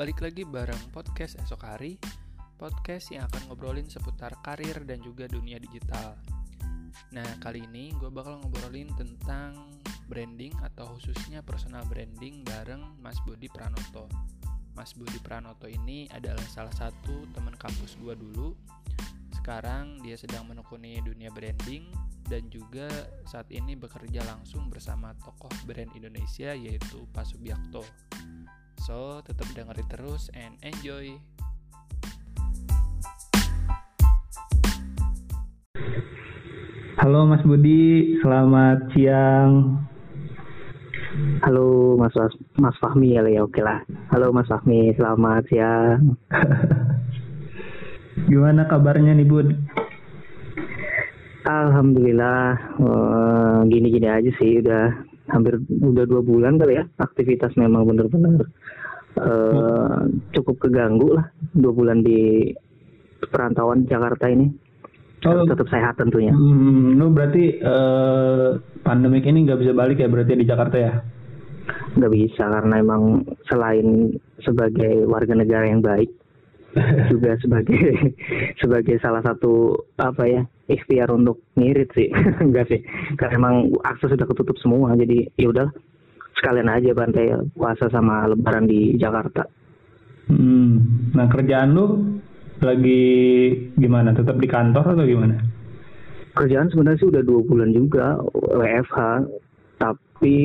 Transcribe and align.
balik 0.00 0.24
lagi 0.24 0.48
bareng 0.48 0.96
podcast 0.96 1.36
esok 1.44 1.60
hari 1.60 2.00
Podcast 2.56 3.12
yang 3.12 3.28
akan 3.28 3.52
ngobrolin 3.52 3.84
seputar 3.84 4.32
karir 4.40 4.80
dan 4.88 5.04
juga 5.04 5.28
dunia 5.28 5.60
digital. 5.60 6.16
Nah 7.12 7.28
kali 7.36 7.68
ini 7.68 7.92
gue 8.00 8.08
bakal 8.08 8.40
ngobrolin 8.40 8.88
tentang 8.96 9.76
branding 10.08 10.56
atau 10.64 10.96
khususnya 10.96 11.44
personal 11.44 11.84
branding 11.84 12.40
bareng 12.48 12.80
Mas 13.04 13.20
Budi 13.28 13.52
Pranoto. 13.52 14.08
Mas 14.72 14.96
Budi 14.96 15.20
Pranoto 15.20 15.68
ini 15.68 16.08
adalah 16.16 16.48
salah 16.48 16.72
satu 16.72 17.28
teman 17.36 17.52
kampus 17.60 18.00
gue 18.00 18.16
dulu. 18.16 18.56
Sekarang 19.36 20.00
dia 20.00 20.16
sedang 20.16 20.48
menekuni 20.48 20.96
dunia 21.04 21.28
branding 21.28 21.92
dan 22.24 22.48
juga 22.48 22.88
saat 23.28 23.52
ini 23.52 23.76
bekerja 23.76 24.24
langsung 24.24 24.72
bersama 24.72 25.12
tokoh 25.20 25.52
brand 25.68 25.92
Indonesia 25.92 26.56
yaitu 26.56 27.04
Pak 27.12 27.36
Subiakto. 27.36 27.84
So, 28.80 29.20
tetap 29.20 29.44
dengerin 29.52 29.84
terus 29.92 30.32
and 30.32 30.56
enjoy. 30.64 31.20
Halo 36.96 37.28
Mas 37.28 37.44
Budi, 37.44 38.16
selamat 38.24 38.88
siang. 38.96 39.84
Halo 41.44 42.00
Mas 42.00 42.16
Mas, 42.16 42.32
Mas 42.56 42.76
Fahmi 42.80 43.20
ya, 43.20 43.22
ya 43.28 43.44
oke 43.44 43.60
lah. 43.60 43.84
Halo 44.16 44.32
Mas 44.32 44.48
Fahmi, 44.48 44.96
selamat 44.96 45.44
siang. 45.52 46.16
Gimana 48.32 48.64
kabarnya 48.64 49.12
nih 49.12 49.28
Bud? 49.28 49.48
Alhamdulillah, 51.44 52.56
uh, 52.80 53.60
gini-gini 53.68 54.08
aja 54.08 54.32
sih. 54.40 54.64
Udah 54.64 55.10
hampir 55.30 55.62
udah 55.70 56.04
dua 56.04 56.20
bulan 56.20 56.58
kali 56.58 56.82
ya 56.82 56.84
aktivitas 56.98 57.54
memang 57.54 57.86
bener-bener 57.86 58.50
uh, 59.20 60.08
cukup 60.32 60.56
keganggu 60.66 61.14
lah 61.20 61.26
dua 61.52 61.72
bulan 61.76 62.00
di 62.00 62.50
perantauan 63.28 63.84
Jakarta 63.84 64.32
ini. 64.32 64.48
Oh, 65.28 65.44
tetap 65.44 65.68
sehat 65.68 66.00
tentunya. 66.00 66.32
Hmm, 66.32 66.96
lu 66.96 67.12
berarti 67.12 67.60
uh, 67.60 68.56
pandemik 68.80 69.28
ini 69.28 69.44
nggak 69.44 69.60
bisa 69.60 69.76
balik 69.76 70.00
ya 70.00 70.08
berarti 70.08 70.32
di 70.32 70.48
Jakarta 70.48 70.76
ya? 70.80 70.92
Nggak 72.00 72.12
bisa 72.16 72.48
karena 72.48 72.80
emang 72.80 73.28
selain 73.44 74.16
sebagai 74.40 75.04
warga 75.04 75.36
negara 75.36 75.68
yang 75.68 75.84
baik 75.84 76.08
juga 77.12 77.36
sebagai 77.44 78.16
sebagai 78.64 78.96
salah 79.04 79.20
satu 79.20 79.76
apa 80.00 80.24
ya 80.24 80.42
ikhtiar 80.72 81.12
untuk 81.12 81.44
ngirit 81.52 81.92
sih. 81.92 82.08
Enggak 82.46 82.72
sih 82.72 82.80
karena 83.20 83.36
emang 83.36 83.76
akses 83.84 84.16
sudah 84.16 84.24
ketutup 84.24 84.56
semua 84.56 84.96
jadi 84.96 85.28
ya 85.36 85.52
udah 85.52 85.68
sekalian 86.38 86.70
aja 86.70 86.90
bantai 86.94 87.34
puasa 87.54 87.90
sama 87.90 88.28
lebaran 88.30 88.66
di 88.68 88.94
Jakarta. 89.00 89.44
Hmm. 90.30 91.10
nah 91.10 91.26
kerjaan 91.26 91.74
lu 91.74 91.86
lagi 92.62 93.02
gimana? 93.74 94.14
Tetap 94.14 94.38
di 94.38 94.46
kantor 94.46 94.94
atau 94.94 95.04
gimana? 95.08 95.36
Kerjaan 96.38 96.70
sebenarnya 96.70 97.00
sih 97.02 97.10
udah 97.10 97.22
dua 97.26 97.40
bulan 97.42 97.70
juga 97.74 98.20
WFH 98.54 99.26
tapi 99.80 100.38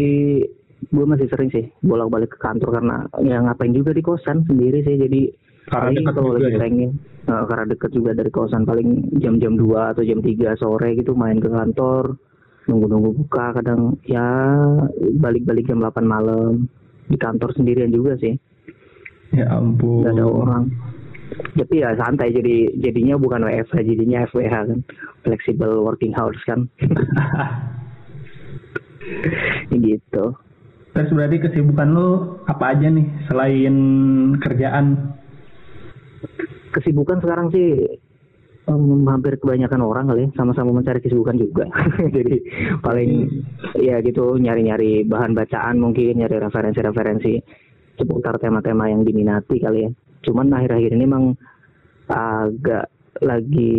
gue 0.89 1.06
masih 1.06 1.28
sering 1.30 1.50
sih 1.53 1.66
bolak-balik 1.86 2.33
ke 2.33 2.39
kantor 2.41 2.81
karena 2.81 2.97
ya 3.22 3.38
ngapain 3.45 3.75
juga 3.75 3.94
di 3.94 4.02
kosan 4.02 4.41
sendiri 4.50 4.81
sih. 4.81 4.97
Jadi 4.97 5.22
karena 5.69 5.97
dekat 5.97 6.13
kalau 6.13 6.31
lagi 6.38 6.50
ya? 6.53 6.59
pengen 6.61 6.91
uh, 7.25 7.44
karena 7.50 7.66
dekat 7.73 7.91
juga 7.94 8.11
dari 8.13 8.31
kosan 8.33 8.63
paling 8.66 9.17
jam-jam 9.17 9.58
2 9.58 9.94
atau 9.97 10.03
jam 10.06 10.19
3 10.22 10.61
sore 10.61 10.89
gitu 10.97 11.17
main 11.17 11.41
ke 11.41 11.50
kantor 11.50 12.17
nunggu-nunggu 12.66 13.26
buka 13.26 13.56
kadang 13.62 13.98
ya 14.06 14.26
balik-balik 15.22 15.70
jam 15.70 15.82
8 15.82 16.02
malam. 16.06 16.66
Di 17.06 17.18
kantor 17.22 17.54
sendirian 17.54 17.94
juga 17.94 18.18
sih. 18.18 18.34
Ya 19.34 19.46
ampun. 19.54 20.06
Gak 20.06 20.18
ada 20.18 20.26
orang. 20.26 20.64
Tapi 21.54 21.81
ya 21.81 21.94
santai 21.98 22.34
jadi 22.34 22.74
jadinya 22.81 23.18
bukan 23.18 23.46
WFH 23.46 23.86
jadinya 23.86 24.25
FWH 24.30 24.56
kan. 24.74 24.80
Flexible 25.22 25.86
working 25.86 26.14
hours 26.18 26.40
kan. 26.46 26.66
Gitu. 29.70 30.25
Terus 30.96 31.12
berarti 31.12 31.38
kesibukan 31.44 31.92
lu 31.92 32.40
apa 32.48 32.74
aja 32.74 32.88
nih 32.90 33.06
selain 33.30 33.75
kerjaan? 34.42 35.14
Kesibukan 36.74 37.22
sekarang 37.22 37.52
sih 37.54 38.02
um, 38.70 39.06
hampir 39.09 39.38
kebanyakan 39.38 39.81
orang 39.81 40.06
kali 40.09 40.28
ya, 40.28 40.30
sama-sama 40.38 40.74
mencari 40.74 41.00
kesibukan 41.02 41.38
juga. 41.38 41.66
Jadi 42.16 42.36
paling 42.81 43.12
ya 43.80 44.02
gitu 44.02 44.38
nyari-nyari 44.38 45.06
bahan 45.06 45.38
bacaan 45.38 45.78
mungkin 45.78 46.22
nyari 46.22 46.42
referensi-referensi 46.42 47.34
seputar 47.96 48.38
tema-tema 48.42 48.92
yang 48.92 49.06
diminati 49.06 49.62
kali 49.62 49.88
ya. 49.88 49.92
Cuman 50.25 50.52
akhir-akhir 50.52 50.92
ini 50.98 51.06
memang 51.06 51.38
agak 52.09 52.90
lagi 53.24 53.74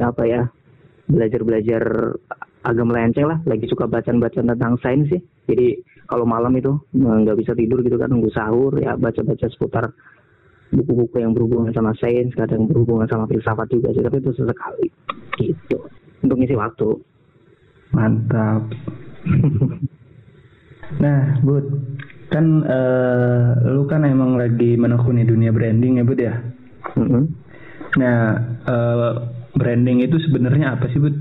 apa 0.00 0.22
ya 0.24 0.42
belajar-belajar 1.10 1.82
agak 2.64 2.86
melenceng 2.86 3.26
lah. 3.28 3.38
Lagi 3.44 3.66
suka 3.68 3.90
bacaan-bacaan 3.90 4.48
tentang 4.54 4.74
sains 4.80 5.08
sih. 5.10 5.22
Jadi 5.48 5.80
kalau 6.08 6.24
malam 6.24 6.54
itu 6.56 6.72
nggak 6.96 7.36
bisa 7.36 7.52
tidur 7.52 7.84
gitu 7.84 8.00
kan 8.00 8.08
nunggu 8.08 8.32
sahur 8.32 8.72
ya 8.80 8.96
baca-baca 8.96 9.46
seputar 9.52 9.92
buku-buku 10.72 11.16
yang 11.20 11.32
berhubungan 11.32 11.72
sama 11.72 11.96
sains, 11.96 12.32
kadang 12.36 12.68
berhubungan 12.68 13.08
sama 13.08 13.24
filsafat 13.24 13.68
juga 13.72 13.92
sih, 13.96 14.04
tapi 14.04 14.20
itu 14.20 14.30
sesekali 14.36 14.88
gitu 15.40 15.78
untuk 16.24 16.36
ngisi 16.36 16.56
waktu. 16.58 16.88
Mantap. 17.96 18.68
nah, 21.02 21.40
Bud, 21.40 21.66
kan 22.28 22.46
uh, 22.68 23.56
lu 23.64 23.88
kan 23.88 24.04
emang 24.04 24.36
lagi 24.36 24.76
menekuni 24.76 25.24
dunia 25.24 25.48
branding 25.54 26.00
ya, 26.00 26.04
Bud 26.04 26.20
ya? 26.20 26.34
Mm 26.96 27.06
-hmm. 27.08 27.24
Nah, 27.96 28.18
uh, 28.68 29.12
branding 29.56 30.04
itu 30.04 30.20
sebenarnya 30.28 30.76
apa 30.76 30.84
sih, 30.92 31.00
Bud? 31.00 31.16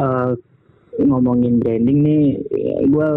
Uh, 0.00 0.32
ngomongin 0.96 1.60
branding 1.60 1.98
nih, 2.00 2.24
gue 2.88 3.08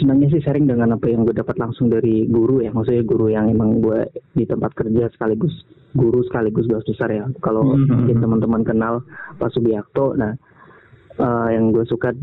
senangnya 0.00 0.28
sih 0.32 0.40
sharing 0.40 0.68
dengan 0.68 0.96
apa 0.96 1.08
yang 1.08 1.24
gue 1.24 1.36
dapat 1.36 1.56
langsung 1.60 1.92
dari 1.92 2.24
guru 2.28 2.64
ya. 2.64 2.72
Maksudnya 2.72 3.04
guru 3.04 3.28
yang 3.28 3.48
emang 3.48 3.80
gue 3.80 4.08
di 4.32 4.44
tempat 4.48 4.72
kerja 4.76 5.08
sekaligus 5.12 5.52
guru 5.92 6.24
sekaligus 6.24 6.68
gue 6.68 6.80
besar 6.80 7.12
ya. 7.12 7.28
Kalau 7.44 7.76
mm-hmm. 7.76 8.20
teman-teman 8.20 8.62
kenal 8.64 9.04
Pak 9.36 9.52
Subiakto 9.52 10.16
nah 10.16 10.32
uh, 11.20 11.48
yang 11.52 11.72
gue 11.72 11.84
suka 11.84 12.16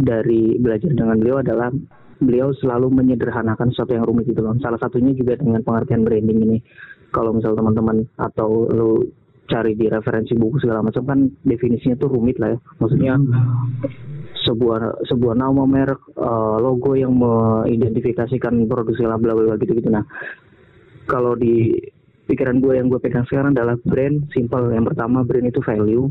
dari 0.00 0.58
belajar 0.58 0.90
dengan 0.90 1.18
beliau 1.18 1.42
adalah 1.42 1.68
beliau 2.20 2.52
selalu 2.58 2.92
menyederhanakan 2.92 3.72
sesuatu 3.72 3.96
yang 3.96 4.06
rumit 4.06 4.28
gitu 4.28 4.42
loh. 4.44 4.56
Salah 4.60 4.78
satunya 4.80 5.14
juga 5.14 5.38
dengan 5.38 5.62
pengertian 5.62 6.04
branding 6.04 6.38
ini. 6.42 6.58
Kalau 7.10 7.34
misal 7.34 7.58
teman-teman 7.58 8.06
atau 8.18 8.70
lo 8.70 9.02
cari 9.50 9.74
di 9.74 9.90
referensi 9.90 10.30
buku 10.38 10.62
segala 10.62 10.78
macam 10.78 11.02
kan 11.02 11.26
definisinya 11.42 11.98
tuh 11.98 12.06
rumit 12.06 12.38
lah 12.38 12.54
ya. 12.54 12.58
Maksudnya 12.78 13.14
mm-hmm 13.18 14.09
sebuah 14.46 15.04
sebuah 15.08 15.34
nama 15.36 15.62
merek 15.68 16.00
uh, 16.16 16.56
logo 16.60 16.96
yang 16.96 17.12
mengidentifikasikan 17.12 18.64
produk 18.66 18.94
segala 18.96 19.16
bla 19.20 19.36
bla 19.36 19.56
gitu 19.60 19.76
gitu 19.76 19.92
nah 19.92 20.04
kalau 21.10 21.34
di 21.34 21.74
pikiran 22.30 22.62
gue 22.62 22.78
yang 22.78 22.86
gue 22.86 23.02
pegang 23.02 23.26
sekarang 23.26 23.58
adalah 23.58 23.74
brand 23.82 24.30
simple 24.30 24.70
yang 24.70 24.86
pertama 24.86 25.26
brand 25.26 25.50
itu 25.50 25.58
value. 25.66 26.06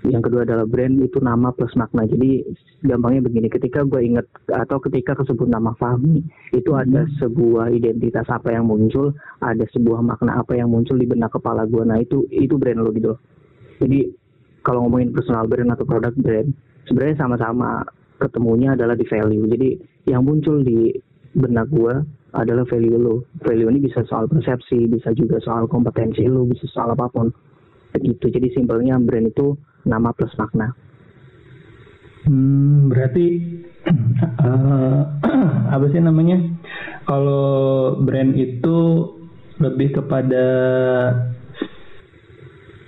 Yang 0.00 0.32
kedua 0.32 0.48
adalah 0.48 0.64
brand 0.64 0.96
itu 1.04 1.20
nama 1.20 1.52
plus 1.52 1.76
makna. 1.76 2.08
Jadi 2.08 2.42
gampangnya 2.82 3.28
begini. 3.28 3.52
Ketika 3.52 3.84
gue 3.84 4.00
ingat 4.00 4.26
atau 4.48 4.80
ketika 4.80 5.12
kesebut 5.12 5.44
nama 5.46 5.76
Fahmi 5.76 6.24
itu 6.56 6.72
ada 6.74 7.04
hmm. 7.04 7.20
sebuah 7.22 7.70
identitas 7.70 8.26
apa 8.32 8.50
yang 8.50 8.66
muncul 8.66 9.14
ada 9.38 9.62
sebuah 9.70 10.02
makna 10.02 10.40
apa 10.40 10.56
yang 10.56 10.72
muncul 10.72 10.96
di 10.98 11.06
benak 11.06 11.30
kepala 11.30 11.68
gue 11.68 11.84
nah 11.84 12.00
itu 12.00 12.24
itu 12.32 12.56
brand 12.56 12.80
lo 12.80 12.90
gitu 12.96 13.14
jadi 13.78 14.08
kalau 14.64 14.88
ngomongin 14.88 15.12
personal 15.12 15.44
brand 15.44 15.72
atau 15.72 15.84
produk 15.84 16.12
brand 16.16 16.48
sebenarnya 16.90 17.22
sama-sama 17.22 17.86
ketemunya 18.18 18.74
adalah 18.74 18.98
di 18.98 19.06
value. 19.06 19.46
Jadi 19.46 19.70
yang 20.10 20.26
muncul 20.26 20.66
di 20.66 20.90
benak 21.38 21.70
gue 21.70 21.94
adalah 22.34 22.66
value 22.66 22.98
lo 22.98 23.26
value 23.46 23.70
ini 23.70 23.86
bisa 23.86 24.02
soal 24.06 24.26
persepsi 24.26 24.86
bisa 24.86 25.14
juga 25.14 25.38
soal 25.42 25.70
kompetensi 25.70 26.26
lo 26.26 26.42
bisa 26.50 26.66
soal 26.74 26.98
apa 26.98 27.06
pun. 27.06 27.30
Begitu 27.94 28.34
jadi 28.34 28.50
simpelnya 28.50 28.98
brand 28.98 29.30
itu 29.30 29.54
nama 29.86 30.10
plus 30.10 30.34
makna. 30.34 30.74
Hmm, 32.26 32.90
berarti 32.90 33.26
uh, 34.42 35.02
apa 35.74 35.86
sih 35.94 36.02
namanya? 36.02 36.38
Kalau 37.06 37.96
brand 38.02 38.34
itu 38.34 38.78
lebih 39.62 40.02
kepada 40.02 40.46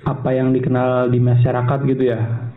apa 0.02 0.30
yang 0.34 0.50
dikenal 0.50 1.14
di 1.14 1.22
masyarakat 1.22 1.78
gitu 1.86 2.02
ya 2.10 2.51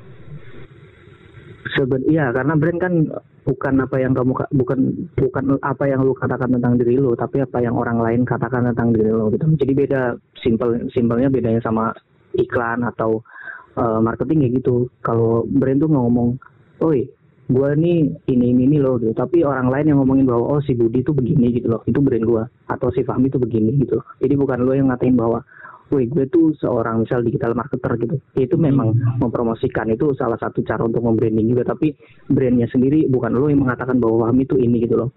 Seben 1.75 2.01
iya 2.07 2.31
karena 2.31 2.55
brand 2.55 2.79
kan 2.79 2.93
bukan 3.43 3.73
apa 3.83 3.95
yang 3.99 4.15
kamu 4.15 4.31
bukan 4.55 4.79
bukan 5.19 5.45
apa 5.59 5.83
yang 5.91 6.01
lu 6.07 6.15
katakan 6.15 6.55
tentang 6.55 6.79
diri 6.79 6.95
lu 6.95 7.11
tapi 7.19 7.43
apa 7.43 7.59
yang 7.59 7.75
orang 7.75 7.99
lain 7.99 8.23
katakan 8.23 8.71
tentang 8.71 8.95
diri 8.95 9.11
lu 9.11 9.27
gitu. 9.35 9.43
Jadi 9.59 9.73
beda 9.75 10.15
simpel 10.39 10.87
simpelnya 10.95 11.27
bedanya 11.27 11.59
sama 11.59 11.91
iklan 12.39 12.87
atau 12.87 13.19
uh, 13.75 13.99
marketing 13.99 14.47
ya 14.47 14.49
gitu. 14.55 14.87
Kalau 15.03 15.43
brand 15.51 15.83
tuh 15.83 15.91
ngomong, 15.91 16.39
"Oi, 16.79 17.11
gue 17.45 17.69
nih 17.77 18.09
ini 18.25 18.45
ini 18.57 18.61
ini 18.65 18.77
loh 18.81 18.97
gitu 18.97 19.13
tapi 19.13 19.45
orang 19.45 19.69
lain 19.69 19.93
yang 19.93 20.01
ngomongin 20.01 20.25
bahwa 20.25 20.57
oh 20.57 20.61
si 20.65 20.73
Budi 20.73 21.05
itu 21.05 21.13
begini 21.13 21.53
gitu 21.53 21.77
loh 21.77 21.81
itu 21.85 22.01
brand 22.01 22.25
gue 22.25 22.43
atau 22.73 22.89
si 22.89 23.05
Fahmi 23.05 23.29
itu 23.29 23.37
begini 23.37 23.85
gitu 23.85 24.01
jadi 24.17 24.33
bukan 24.33 24.65
lo 24.65 24.73
yang 24.73 24.89
ngatain 24.89 25.13
bahwa 25.13 25.45
Wih, 25.93 26.09
gue 26.09 26.25
tuh 26.33 26.57
seorang 26.57 27.05
misal 27.05 27.21
digital 27.21 27.53
marketer 27.53 27.93
gitu. 28.01 28.17
Itu 28.33 28.57
memang 28.57 28.97
hmm. 28.97 29.21
mempromosikan 29.21 29.85
itu 29.93 30.17
salah 30.17 30.37
satu 30.41 30.65
cara 30.65 30.81
untuk 30.81 31.05
membranding 31.05 31.45
juga. 31.45 31.77
Tapi 31.77 31.93
brandnya 32.25 32.65
sendiri 32.73 33.05
bukan 33.05 33.37
lo 33.37 33.53
yang 33.53 33.61
mengatakan 33.61 34.01
bahwa 34.01 34.25
Fahmi 34.29 34.49
itu 34.49 34.57
ini 34.57 34.81
gitu 34.81 34.97
loh. 34.97 35.09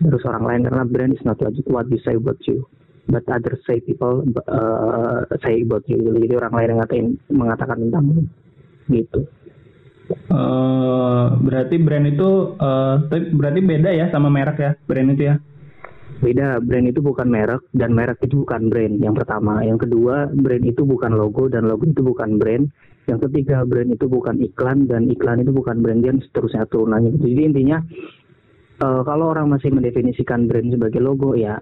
Terus 0.00 0.22
orang 0.24 0.44
lain 0.46 0.60
karena 0.70 0.84
brand 0.86 1.12
is 1.12 1.24
not 1.26 1.36
what 1.68 1.90
you 1.90 2.00
say 2.00 2.16
about 2.16 2.40
you, 2.48 2.64
but 3.10 3.26
others 3.28 3.60
say 3.68 3.82
people 3.82 4.24
uh, 4.48 5.26
say 5.44 5.60
about 5.60 5.84
you. 5.90 6.00
Jadi 6.00 6.34
orang 6.38 6.54
lain 6.54 6.68
yang 6.70 6.78
ngatain 6.80 7.06
mengatakan 7.28 7.76
tentang 7.84 8.04
gitu. 8.88 9.20
Uh, 10.26 11.38
berarti 11.38 11.78
brand 11.78 12.06
itu 12.08 12.58
uh, 12.58 12.98
berarti 13.10 13.60
beda 13.62 13.90
ya 13.94 14.10
sama 14.10 14.26
merek 14.26 14.58
ya 14.58 14.72
brand 14.88 15.14
itu 15.14 15.22
ya? 15.28 15.36
Beda, 16.20 16.60
brand 16.60 16.84
itu 16.84 17.00
bukan 17.00 17.32
merek 17.32 17.64
dan 17.72 17.96
merek 17.96 18.20
itu 18.20 18.44
bukan 18.44 18.68
brand. 18.68 19.00
Yang 19.00 19.24
pertama, 19.24 19.64
yang 19.64 19.80
kedua, 19.80 20.28
brand 20.28 20.64
itu 20.68 20.84
bukan 20.84 21.16
logo 21.16 21.48
dan 21.48 21.64
logo 21.64 21.88
itu 21.88 22.04
bukan 22.04 22.36
brand. 22.36 22.68
Yang 23.08 23.28
ketiga, 23.28 23.64
brand 23.64 23.88
itu 23.88 24.04
bukan 24.04 24.36
iklan 24.44 24.84
dan 24.84 25.08
iklan 25.08 25.40
itu 25.40 25.48
bukan 25.48 25.80
brand 25.80 26.04
dan 26.04 26.20
seterusnya 26.20 26.68
turunannya. 26.68 27.16
Jadi 27.16 27.40
intinya 27.40 27.80
uh, 28.84 29.00
kalau 29.00 29.32
orang 29.32 29.48
masih 29.48 29.72
mendefinisikan 29.72 30.44
brand 30.44 30.68
sebagai 30.68 31.00
logo 31.00 31.32
ya 31.32 31.56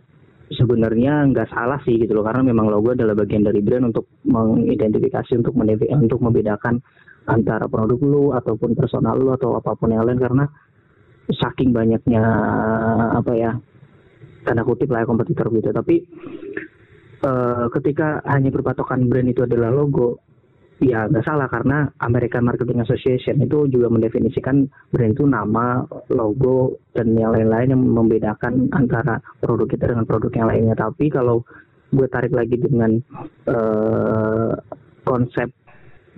sebenarnya 0.48 1.28
nggak 1.28 1.52
salah 1.52 1.76
sih 1.84 2.00
gitu 2.00 2.16
loh 2.16 2.24
karena 2.24 2.40
memang 2.40 2.72
logo 2.72 2.96
adalah 2.96 3.12
bagian 3.12 3.44
dari 3.44 3.60
brand 3.60 3.92
untuk 3.92 4.08
mengidentifikasi 4.24 5.36
untuk 5.36 5.52
untuk 5.92 6.18
membedakan 6.24 6.80
antara 7.28 7.68
produk 7.68 8.00
lu 8.00 8.24
ataupun 8.32 8.72
personal 8.72 9.20
lu 9.20 9.36
atau 9.36 9.60
apa 9.60 9.76
pun 9.76 9.92
yang 9.92 10.08
lain 10.08 10.16
karena 10.16 10.48
saking 11.28 11.76
banyaknya 11.76 12.24
apa 13.12 13.32
ya 13.36 13.52
tanda 14.48 14.64
kutip 14.64 14.88
lah 14.88 15.04
ya, 15.04 15.06
kompetitor 15.06 15.52
gitu 15.52 15.68
tapi 15.76 16.08
uh, 17.28 17.68
ketika 17.76 18.24
hanya 18.24 18.48
berpatokan 18.48 19.04
brand 19.12 19.28
itu 19.28 19.44
adalah 19.44 19.68
logo 19.68 20.24
ya 20.78 21.10
nggak 21.10 21.26
salah 21.26 21.50
karena 21.50 21.90
American 21.98 22.46
Marketing 22.46 22.78
Association 22.86 23.42
itu 23.42 23.66
juga 23.66 23.90
mendefinisikan 23.90 24.70
brand 24.94 25.14
itu 25.14 25.26
nama, 25.26 25.82
logo 26.14 26.78
dan 26.94 27.18
yang 27.18 27.34
lain-lain 27.34 27.74
yang 27.74 27.82
membedakan 27.82 28.70
antara 28.70 29.18
produk 29.42 29.66
kita 29.66 29.90
dengan 29.90 30.06
produk 30.06 30.30
yang 30.38 30.48
lainnya. 30.48 30.76
Tapi 30.78 31.10
kalau 31.10 31.42
gue 31.90 32.06
tarik 32.06 32.30
lagi 32.30 32.56
dengan 32.62 32.94
uh, 33.50 34.54
konsep 35.02 35.50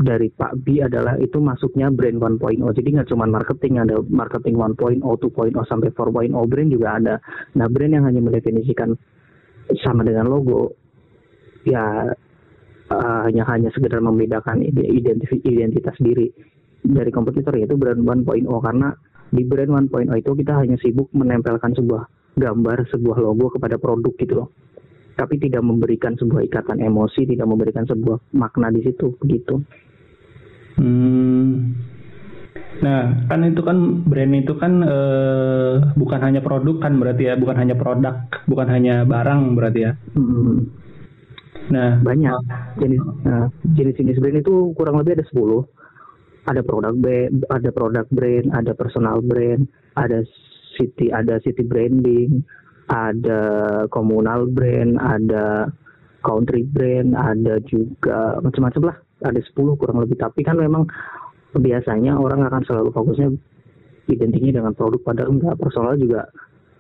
dari 0.01 0.33
Pak 0.33 0.65
B 0.65 0.81
adalah 0.81 1.21
itu 1.21 1.37
masuknya 1.39 1.93
brand 1.93 2.17
1.0. 2.17 2.41
Jadi 2.73 2.89
nggak 2.97 3.09
cuma 3.13 3.29
marketing, 3.29 3.85
ada 3.85 4.01
marketing 4.09 4.57
1.0, 4.57 5.05
2.0 5.05 5.53
sampai 5.69 5.93
4.0 5.93 6.33
brand 6.33 6.71
juga 6.73 6.89
ada. 6.97 7.15
Nah 7.61 7.67
brand 7.69 7.93
yang 7.93 8.05
hanya 8.09 8.21
mendefinisikan 8.25 8.97
sama 9.85 10.03
dengan 10.03 10.27
logo, 10.27 10.73
ya 11.69 12.11
uh, 12.91 13.21
hanya 13.29 13.45
hanya 13.53 13.69
sekedar 13.71 14.01
membedakan 14.01 14.65
identitas 14.65 15.97
diri 16.01 16.33
dari 16.81 17.13
kompetitor 17.13 17.53
yaitu 17.61 17.77
brand 17.77 18.01
1.0 18.01 18.25
karena 18.65 18.89
di 19.31 19.45
brand 19.45 19.93
1.0 19.93 20.11
itu 20.17 20.31
kita 20.33 20.53
hanya 20.59 20.77
sibuk 20.81 21.13
menempelkan 21.13 21.77
sebuah 21.77 22.09
gambar, 22.41 22.89
sebuah 22.89 23.21
logo 23.21 23.53
kepada 23.53 23.77
produk 23.77 24.17
gitu 24.17 24.35
loh 24.35 24.49
tapi 25.21 25.37
tidak 25.37 25.61
memberikan 25.61 26.17
sebuah 26.17 26.49
ikatan 26.49 26.81
emosi, 26.81 27.29
tidak 27.29 27.45
memberikan 27.45 27.85
sebuah 27.85 28.33
makna 28.33 28.73
di 28.73 28.81
situ 28.81 29.13
begitu. 29.21 29.61
Hmm. 30.79 31.75
Nah, 32.81 33.13
kan 33.29 33.45
itu 33.45 33.61
kan 33.61 34.09
brand 34.09 34.33
itu 34.33 34.57
kan 34.57 34.81
uh, 34.81 35.93
bukan 36.01 36.21
hanya 36.25 36.41
produk 36.41 36.81
kan 36.81 36.97
berarti 36.97 37.29
ya, 37.29 37.35
bukan 37.37 37.57
hanya 37.61 37.77
produk, 37.77 38.25
bukan 38.49 38.69
hanya 38.73 39.05
barang 39.05 39.53
berarti 39.53 39.81
ya. 39.85 39.93
Hmm. 40.17 40.71
Nah, 41.71 42.01
banyak 42.01 42.35
jenis 42.81 43.03
nah, 43.23 43.53
jenis-jenis 43.77 44.19
brand 44.19 44.41
itu 44.41 44.73
kurang 44.75 44.97
lebih 44.97 45.21
ada 45.21 45.27
10. 45.29 46.49
Ada 46.49 46.61
produk 46.65 46.95
brand, 46.97 47.33
ada 47.53 47.69
produk 47.69 48.07
brand, 48.09 48.47
ada 48.57 48.73
personal 48.73 49.21
brand, 49.21 49.69
ada 50.01 50.25
city, 50.81 51.13
ada 51.13 51.37
city 51.45 51.61
branding, 51.61 52.41
ada 52.89 53.43
komunal 53.93 54.49
brand, 54.49 54.97
ada 54.97 55.69
country 56.25 56.65
brand, 56.65 57.13
ada 57.13 57.61
juga 57.69 58.41
macam-macam 58.41 58.83
lah 58.89 58.97
ada 59.25 59.41
10 59.41 59.81
kurang 59.81 59.99
lebih. 60.03 60.17
Tapi 60.21 60.41
kan 60.43 60.57
memang 60.57 60.89
biasanya 61.57 62.15
orang 62.17 62.47
akan 62.47 62.63
selalu 62.63 62.91
fokusnya 62.95 63.29
identiknya 64.11 64.63
dengan 64.63 64.73
produk 64.75 65.01
padahal 65.03 65.31
enggak. 65.35 65.55
Personal 65.59 65.95
juga 65.99 66.27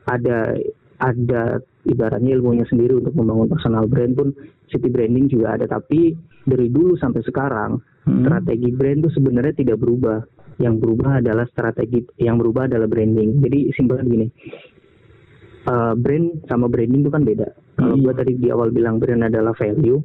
ada 0.08 0.56
ada 1.00 1.42
ibaratnya 1.88 2.36
ilmunya 2.36 2.68
sendiri 2.68 3.00
untuk 3.00 3.16
membangun 3.16 3.48
personal 3.48 3.88
brand 3.88 4.12
pun. 4.16 4.28
City 4.70 4.86
branding 4.86 5.26
juga 5.26 5.58
ada. 5.58 5.66
Tapi 5.66 6.14
dari 6.46 6.70
dulu 6.70 6.94
sampai 6.94 7.22
sekarang 7.26 7.80
hmm. 8.06 8.22
strategi 8.26 8.70
brand 8.70 8.98
itu 9.06 9.10
sebenarnya 9.16 9.54
tidak 9.56 9.78
berubah. 9.80 10.22
Yang 10.60 10.74
berubah 10.84 11.24
adalah 11.24 11.48
strategi 11.48 12.04
yang 12.20 12.36
berubah 12.36 12.68
adalah 12.68 12.86
branding. 12.86 13.40
Jadi 13.40 13.58
simpel 13.72 14.04
gini. 14.04 14.28
Uh, 15.60 15.92
brand 15.92 16.40
sama 16.48 16.68
branding 16.72 17.04
itu 17.04 17.12
kan 17.12 17.24
beda. 17.24 17.48
Kalau 17.76 17.96
hmm. 17.96 18.02
gue 18.04 18.14
tadi 18.16 18.32
di 18.36 18.48
awal 18.52 18.68
bilang 18.72 19.00
brand 19.00 19.24
adalah 19.24 19.56
value 19.56 20.00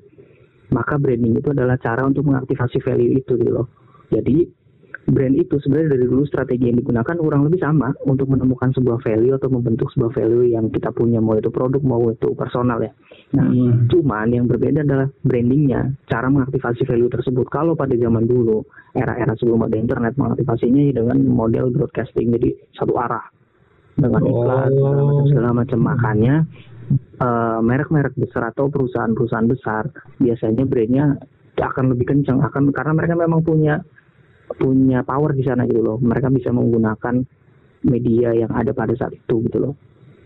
maka 0.71 0.97
branding 0.97 1.37
itu 1.37 1.51
adalah 1.51 1.77
cara 1.81 2.05
untuk 2.05 2.25
mengaktifasi 2.25 2.81
value 2.81 3.19
itu 3.19 3.37
gitu 3.37 3.51
loh. 3.51 3.67
Jadi 4.09 4.45
brand 5.05 5.37
itu 5.37 5.61
sebenarnya 5.61 5.97
dari 5.97 6.05
dulu 6.09 6.25
strategi 6.25 6.65
yang 6.65 6.81
digunakan 6.81 7.15
kurang 7.21 7.45
lebih 7.45 7.61
sama 7.61 7.93
untuk 8.09 8.25
menemukan 8.25 8.73
sebuah 8.73 9.05
value 9.05 9.37
atau 9.37 9.49
membentuk 9.53 9.93
sebuah 9.93 10.17
value 10.17 10.49
yang 10.49 10.73
kita 10.73 10.89
punya 10.89 11.21
mau 11.21 11.37
itu 11.37 11.53
produk 11.53 11.81
mau 11.85 12.01
itu 12.09 12.33
personal 12.33 12.81
ya. 12.81 12.89
Nah, 13.37 13.45
hmm. 13.45 13.93
cuman 13.93 14.33
yang 14.33 14.45
berbeda 14.49 14.81
adalah 14.81 15.05
brandingnya, 15.21 15.93
cara 16.09 16.25
mengaktifasi 16.29 16.89
value 16.89 17.11
tersebut. 17.13 17.45
Kalau 17.53 17.77
pada 17.77 17.93
zaman 17.93 18.25
dulu 18.25 18.65
era-era 18.97 19.37
sebelum 19.37 19.69
ada 19.69 19.77
internet 19.77 20.17
mengaktifasinya 20.17 20.81
dengan 20.89 21.17
model 21.21 21.69
broadcasting 21.69 22.33
jadi 22.33 22.49
satu 22.73 22.95
arah 22.97 23.25
dengan 23.95 24.21
iklan 24.27 24.71
oh. 24.75 24.75
segala 24.75 25.01
macam 25.03 25.25
segala 25.31 25.49
macam 25.55 25.79
makanya 25.79 26.35
uh, 27.21 27.59
merek-merek 27.61 28.13
besar 28.17 28.51
atau 28.51 28.69
perusahaan-perusahaan 28.69 29.49
besar 29.49 29.83
biasanya 30.19 30.63
brandnya 30.67 31.17
akan 31.55 31.95
lebih 31.95 32.11
kencang 32.11 32.43
akan 32.43 32.75
karena 32.75 32.93
mereka 32.93 33.15
memang 33.15 33.41
punya 33.41 33.79
punya 34.59 35.01
power 35.01 35.33
di 35.33 35.43
sana 35.45 35.65
gitu 35.65 35.81
loh. 35.81 35.97
Mereka 35.97 36.29
bisa 36.29 36.51
menggunakan 36.53 37.23
media 37.85 38.33
yang 38.35 38.51
ada 38.53 38.75
pada 38.75 38.93
saat 38.93 39.15
itu 39.15 39.41
gitu 39.47 39.57
loh. 39.57 39.73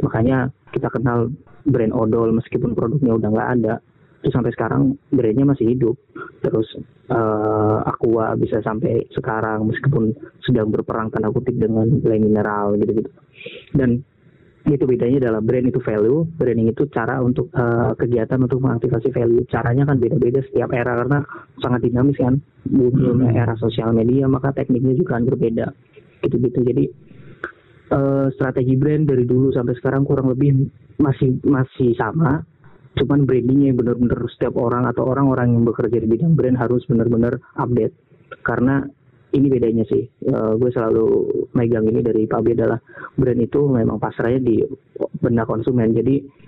Makanya 0.04 0.50
kita 0.74 0.90
kenal 0.92 1.32
brand 1.68 1.94
odol 1.94 2.34
meskipun 2.36 2.74
produknya 2.74 3.16
udah 3.16 3.30
nggak 3.30 3.52
ada. 3.62 3.74
Itu 4.20 4.36
sampai 4.36 4.52
sekarang 4.52 5.00
brandnya 5.14 5.48
masih 5.48 5.72
hidup. 5.72 5.96
Terus 6.44 6.68
uh, 7.08 7.80
Aqua 7.88 8.36
bisa 8.36 8.60
sampai 8.60 9.08
sekarang 9.16 9.70
meskipun 9.70 10.12
sedang 10.44 10.74
berperang 10.74 11.14
tanda 11.14 11.32
kutip 11.32 11.56
dengan 11.56 11.88
nilai 11.88 12.20
mineral 12.20 12.76
gitu 12.80 13.06
gitu 13.06 13.12
dan 13.76 14.04
itu 14.76 14.86
bedanya 14.86 15.18
adalah 15.30 15.42
brand 15.42 15.66
itu 15.66 15.80
value, 15.82 16.28
branding 16.38 16.70
itu 16.70 16.84
cara 16.94 17.18
untuk 17.24 17.50
uh, 17.56 17.96
kegiatan 17.96 18.38
untuk 18.38 18.60
mengaktifasi 18.62 19.10
value. 19.10 19.46
Caranya 19.48 19.88
kan 19.88 19.98
beda-beda 19.98 20.44
setiap 20.46 20.70
era 20.76 20.94
karena 21.00 21.24
sangat 21.64 21.82
dinamis 21.88 22.18
kan. 22.20 22.38
Belum 22.68 23.24
hmm. 23.26 23.34
era 23.34 23.56
sosial 23.58 23.96
media 23.96 24.30
maka 24.30 24.54
tekniknya 24.54 25.00
juga 25.00 25.18
kan 25.18 25.24
berbeda. 25.26 25.68
Gitu-gitu. 26.22 26.60
Jadi 26.62 26.84
uh, 27.96 28.28
strategi 28.36 28.76
brand 28.76 29.10
dari 29.10 29.24
dulu 29.24 29.56
sampai 29.56 29.74
sekarang 29.80 30.04
kurang 30.04 30.30
lebih 30.30 30.70
masih 31.00 31.40
masih 31.48 31.96
sama. 31.98 32.44
Cuman 32.98 33.24
brandingnya 33.24 33.72
benar-benar 33.74 34.28
setiap 34.34 34.60
orang 34.60 34.84
atau 34.90 35.08
orang-orang 35.08 35.56
yang 35.56 35.64
bekerja 35.64 36.04
di 36.04 36.08
bidang 36.10 36.36
brand 36.36 36.58
harus 36.60 36.84
benar-benar 36.90 37.40
update. 37.56 37.96
Karena 38.44 38.84
ini 39.34 39.48
bedanya 39.50 39.86
sih. 39.86 40.10
Uh, 40.26 40.58
gue 40.58 40.72
selalu 40.74 41.06
megang 41.54 41.86
ini 41.86 42.02
dari 42.02 42.26
Pak 42.26 42.42
B 42.42 42.58
adalah 42.58 42.82
brand 43.14 43.42
itu 43.42 43.62
memang 43.70 44.02
pasarnya 44.02 44.42
di 44.42 44.58
benda 45.22 45.46
konsumen. 45.46 45.94
Jadi 45.94 46.48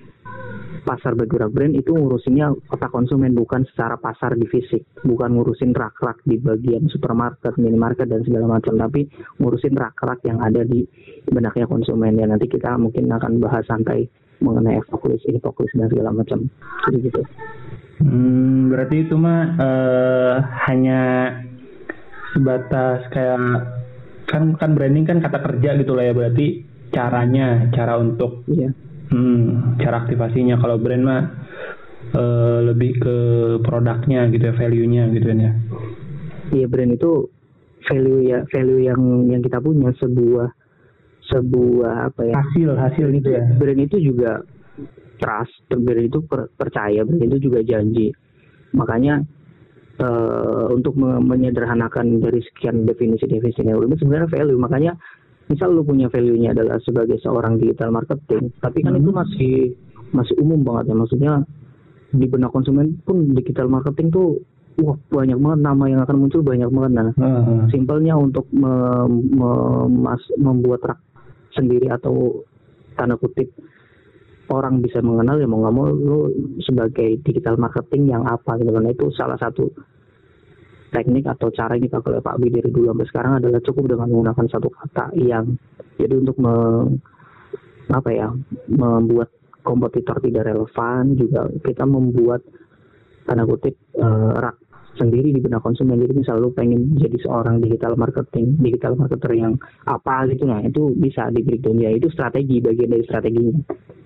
pasar 0.81 1.13
bergerak 1.13 1.53
brand 1.53 1.77
itu 1.77 1.93
ngurusinnya 1.93 2.57
kota 2.65 2.89
konsumen 2.89 3.37
bukan 3.37 3.61
secara 3.69 4.01
pasar 4.01 4.33
di 4.33 4.49
fisik. 4.49 4.81
Bukan 5.05 5.37
ngurusin 5.37 5.77
rak-rak 5.77 6.25
di 6.25 6.41
bagian 6.41 6.89
supermarket 6.89 7.53
minimarket 7.61 8.09
dan 8.09 8.25
segala 8.25 8.57
macam. 8.57 8.73
Tapi 8.73 9.05
ngurusin 9.37 9.77
rak-rak 9.77 10.25
yang 10.25 10.41
ada 10.41 10.65
di 10.65 10.81
benaknya 11.29 11.69
konsumen. 11.69 12.17
Ya 12.17 12.25
nanti 12.25 12.49
kita 12.49 12.81
mungkin 12.81 13.13
akan 13.13 13.37
bahas 13.37 13.65
santai 13.69 14.09
mengenai 14.41 14.81
fokus 14.89 15.21
ini 15.29 15.37
fokus 15.37 15.69
dan 15.77 15.85
segala 15.85 16.09
macam. 16.09 16.49
Jadi 16.89 16.97
gitu. 17.05 17.21
Hmm, 18.01 18.73
berarti 18.73 19.05
itu 19.05 19.13
mah 19.13 19.41
uh, 19.61 20.35
hanya 20.65 21.29
sebatas 22.31 23.05
kayak 23.11 23.37
kan 24.27 24.55
kan 24.55 24.71
branding 24.73 25.03
kan 25.03 25.19
kata 25.19 25.43
kerja 25.43 25.75
gitu 25.75 25.91
lah 25.91 26.07
ya 26.07 26.13
berarti 26.15 26.63
caranya 26.91 27.67
cara 27.71 27.99
untuk 27.99 28.43
ya. 28.51 28.71
hmm, 29.11 29.79
cara 29.79 30.05
aktivasinya. 30.05 30.59
Kalau 30.59 30.79
brand 30.79 31.03
mah 31.03 31.23
uh, 32.15 32.59
lebih 32.71 32.99
ke 32.99 33.17
produknya 33.63 34.27
gitu 34.31 34.51
ya 34.51 34.55
value-nya 34.55 35.03
gitu 35.15 35.27
ya. 35.31 35.51
Iya 36.51 36.67
brand 36.67 36.91
itu 36.95 37.11
value 37.87 38.21
ya 38.27 38.43
value 38.51 38.81
yang 38.83 39.01
yang 39.31 39.41
kita 39.41 39.63
punya 39.63 39.91
sebuah 39.99 40.51
sebuah 41.31 42.11
apa 42.11 42.21
ya? 42.27 42.33
Hasil 42.39 42.69
hasil 42.75 43.07
gitu 43.19 43.29
ya. 43.31 43.43
Brand 43.55 43.81
itu 43.83 43.97
juga 43.99 44.43
trust 45.19 45.55
brand 45.71 46.07
itu 46.07 46.19
per, 46.27 46.51
percaya 46.55 47.03
brand 47.07 47.23
itu 47.23 47.51
juga 47.51 47.63
janji. 47.63 48.11
Makanya 48.75 49.23
uh, 49.99 50.71
untuk 50.71 50.95
me 50.95 51.19
menyederhanakan 51.19 52.23
dari 52.23 52.39
sekian 52.39 52.87
definisi 52.87 53.27
definisi 53.27 53.65
yang 53.65 53.83
itu 53.83 54.05
sebenarnya 54.05 54.29
value 54.31 54.59
makanya 54.59 54.95
misal 55.51 55.75
lu 55.75 55.83
punya 55.83 56.07
value-nya 56.07 56.55
adalah 56.55 56.79
sebagai 56.79 57.19
seorang 57.19 57.59
digital 57.59 57.91
marketing 57.91 58.55
tapi 58.63 58.79
kan 58.85 58.95
hmm. 58.95 59.01
itu 59.03 59.11
masih 59.11 59.55
masih 60.15 60.35
umum 60.39 60.63
banget 60.63 60.91
ya 60.91 60.95
maksudnya 60.95 61.33
di 62.11 62.27
benak 62.27 62.51
konsumen 62.55 62.99
pun 63.03 63.35
digital 63.35 63.67
marketing 63.67 64.11
tuh 64.11 64.39
wah 64.79 64.95
banyak 65.11 65.35
banget 65.35 65.59
nama 65.59 65.83
yang 65.87 66.01
akan 66.03 66.27
muncul 66.27 66.39
banyak 66.43 66.67
banget 66.71 66.91
nah 66.95 67.07
uh-huh. 67.15 67.67
simpelnya 67.71 68.15
untuk 68.15 68.47
me, 68.55 68.71
me, 69.11 69.51
mas, 69.91 70.23
membuat 70.39 70.83
rak 70.87 70.99
sendiri 71.51 71.91
atau 71.91 72.43
tanda 72.95 73.19
kutip 73.19 73.51
orang 74.51 74.83
bisa 74.83 74.99
mengenal 74.99 75.39
ya 75.39 75.47
mau 75.47 75.63
nggak 75.63 75.75
mau 75.75 75.87
lu 75.87 76.19
sebagai 76.61 77.23
digital 77.23 77.55
marketing 77.55 78.11
yang 78.11 78.23
apa 78.27 78.59
gitu 78.59 78.69
kan. 78.69 78.85
Itu 78.91 79.07
salah 79.15 79.39
satu 79.39 79.71
teknik 80.91 81.23
atau 81.23 81.47
cara 81.55 81.79
yang 81.79 81.87
dipakai 81.87 82.19
oleh 82.19 82.23
Pak 82.23 82.35
Bi 82.37 82.47
dari 82.51 82.69
dulu 82.69 82.91
sampai 82.91 83.07
sekarang 83.07 83.33
adalah 83.39 83.59
cukup 83.63 83.83
dengan 83.95 84.07
menggunakan 84.11 84.45
satu 84.51 84.67
kata 84.67 85.05
yang 85.15 85.55
jadi 85.95 86.19
untuk 86.19 86.35
me, 86.43 86.53
apa 87.87 88.09
ya 88.11 88.27
membuat 88.67 89.31
kompetitor 89.63 90.19
tidak 90.19 90.51
relevan 90.51 91.15
juga 91.15 91.47
kita 91.63 91.87
membuat 91.87 92.43
tanda 93.23 93.47
kutip 93.47 93.77
uh, 93.95 94.35
rak 94.35 94.57
sendiri 94.99 95.31
di 95.31 95.39
benak 95.39 95.63
konsumen. 95.63 95.99
Jadi 95.99 96.13
misal 96.17 96.41
lu 96.41 96.51
pengen 96.51 96.97
jadi 96.99 97.15
seorang 97.23 97.63
digital 97.63 97.95
marketing 97.95 98.59
digital 98.59 98.97
marketer 98.99 99.31
yang 99.35 99.55
apa 99.87 100.27
gitu 100.31 100.43
nah 100.47 100.59
itu 100.63 100.91
bisa 100.97 101.31
di 101.31 101.43
breakdown 101.45 101.79
ya 101.79 101.91
itu 101.95 102.11
strategi 102.11 102.59
bagian 102.59 102.91
dari 102.91 103.03
strateginya. 103.07 103.55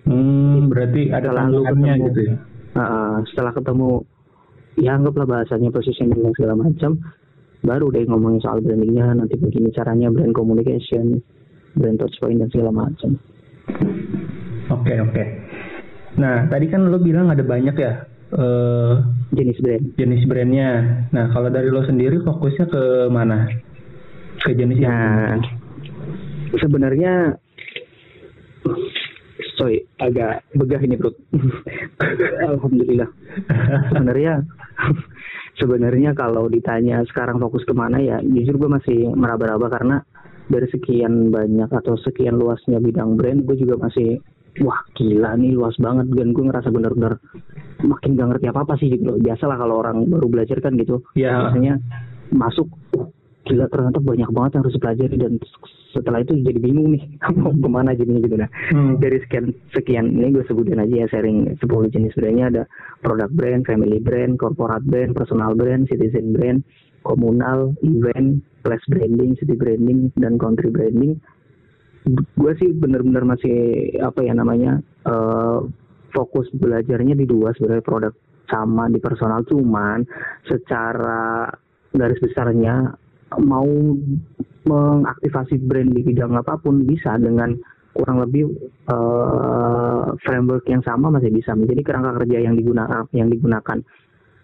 Hmm, 0.06 0.70
berarti 0.70 1.10
ada 1.10 1.30
lalu 1.34 1.65
gitu 2.12 2.22
ya? 2.30 2.36
Uh, 2.75 3.24
setelah 3.32 3.56
ketemu 3.56 4.04
ya 4.75 5.00
anggaplah 5.00 5.24
bahasanya 5.24 5.72
positioning 5.72 6.20
dan 6.20 6.34
segala 6.36 6.54
macam 6.60 7.00
baru 7.63 7.88
deh 7.89 8.04
ngomongin 8.06 8.44
soal 8.44 8.60
brandingnya 8.60 9.15
nanti 9.15 9.39
begini 9.39 9.72
caranya 9.72 10.12
brand 10.12 10.36
communication 10.36 11.24
brand 11.74 11.98
touch 11.98 12.13
point 12.20 12.38
dan 12.44 12.51
segala 12.51 12.72
macam. 12.72 13.18
Oke 14.70 14.92
okay, 14.92 14.98
oke. 15.01 15.13
Okay. 15.15 15.27
nah 16.15 16.48
tadi 16.48 16.72
kan 16.72 16.88
lo 16.88 16.96
bilang 17.01 17.27
ada 17.27 17.44
banyak 17.44 17.75
ya 17.75 18.14
uh, 18.36 18.94
jenis 19.34 19.58
brand. 19.63 19.86
Jenis 19.96 20.24
brandnya. 20.27 20.70
Nah, 21.12 21.32
kalau 21.32 21.50
dari 21.50 21.72
lo 21.72 21.84
sendiri 21.88 22.22
fokusnya 22.22 22.65
ke 22.68 22.84
mana? 23.12 23.48
Ke 24.44 24.54
jenis 24.54 24.77
yang 24.77 25.42
nah, 25.42 26.60
sebenarnya 26.60 27.36
sorry 29.56 29.88
agak 30.00 30.44
begah 30.56 30.82
ini 30.84 31.00
bro 31.00 31.12
alhamdulillah 32.54 33.10
sebenarnya 33.92 34.44
sebenarnya 35.60 36.12
kalau 36.13 36.51
ditanya 36.51 37.01
sekarang 37.08 37.39
fokus 37.39 37.63
ke 37.63 37.72
mana 37.72 38.00
ya 38.04 38.20
jujur 38.22 38.60
gue 38.60 38.70
masih 38.70 39.00
meraba-raba 39.15 39.68
karena 39.72 39.98
dari 40.46 40.68
sekian 40.70 41.34
banyak 41.34 41.72
atau 41.72 41.98
sekian 41.98 42.38
luasnya 42.38 42.77
bidang 42.77 43.18
brand 43.18 43.48
gue 43.48 43.56
juga 43.58 43.89
masih 43.89 44.22
wah 44.64 44.80
gila 44.96 45.36
nih 45.36 45.52
luas 45.56 45.76
banget 45.82 46.08
dan 46.16 46.32
gue 46.32 46.44
ngerasa 46.48 46.70
bener-bener 46.72 47.20
makin 47.84 48.16
gak 48.16 48.30
ngerti 48.32 48.46
apa-apa 48.52 48.74
sih 48.80 48.88
gitu 48.88 49.20
Biasalah 49.20 49.60
kalau 49.60 49.84
orang 49.84 50.08
baru 50.08 50.28
belajar 50.32 50.58
kan 50.64 50.80
gitu. 50.80 51.04
Yeah. 51.18 51.52
Biasanya 51.52 51.74
masuk 52.32 52.72
gila 53.46 53.70
ternyata 53.70 54.02
banyak 54.02 54.30
banget 54.34 54.52
yang 54.58 54.62
harus 54.66 54.76
dipelajari 54.76 55.16
dan 55.22 55.34
setelah 55.94 56.20
itu 56.26 56.34
jadi 56.42 56.60
bingung 56.60 56.98
nih 56.98 57.04
mau 57.40 57.54
ke 57.54 57.70
mana 57.70 57.94
jadinya 57.94 58.22
gitu 58.26 58.36
nah 58.42 58.50
hmm. 58.74 58.98
dari 58.98 59.22
sekian 59.22 59.54
sekian 59.72 60.06
ini 60.18 60.34
gue 60.34 60.44
sebutin 60.50 60.82
aja 60.82 61.06
ya 61.06 61.08
sharing 61.14 61.54
10 61.62 61.94
jenis 61.94 62.18
brandnya 62.18 62.46
ada 62.50 62.64
product 63.06 63.34
brand, 63.38 63.62
family 63.70 64.02
brand, 64.02 64.42
corporate 64.42 64.84
brand, 64.90 65.14
personal 65.14 65.54
brand, 65.54 65.86
citizen 65.88 66.34
brand, 66.34 66.66
komunal, 67.06 67.78
event, 67.86 68.42
place 68.66 68.84
branding, 68.90 69.38
city 69.38 69.54
branding 69.54 70.10
dan 70.18 70.42
country 70.42 70.74
branding 70.74 71.22
gue 72.14 72.52
sih 72.62 72.70
bener-bener 72.70 73.26
masih 73.26 73.58
apa 74.02 74.22
ya 74.22 74.38
namanya 74.38 74.78
uh, 75.10 75.66
fokus 76.14 76.48
belajarnya 76.54 77.18
di 77.18 77.26
dua 77.26 77.52
sebenarnya 77.58 77.86
produk 77.86 78.14
sama 78.48 78.88
di 78.94 79.02
personal. 79.02 79.42
Cuman 79.50 80.06
secara 80.46 81.50
garis 81.92 82.22
besarnya 82.22 82.94
mau 83.42 83.68
mengaktifasi 84.66 85.62
brand 85.66 85.92
di 85.94 86.02
bidang 86.06 86.38
apa 86.38 86.58
pun 86.62 86.86
bisa 86.86 87.18
dengan 87.18 87.54
kurang 87.96 88.20
lebih 88.22 88.52
uh, 88.92 90.14
framework 90.22 90.68
yang 90.68 90.84
sama 90.84 91.08
masih 91.10 91.32
bisa 91.32 91.56
menjadi 91.56 91.82
kerangka 91.82 92.22
kerja 92.22 92.44
yang 92.44 92.60
digunakan 92.60 93.08
yang 93.16 93.32
digunakan 93.32 93.80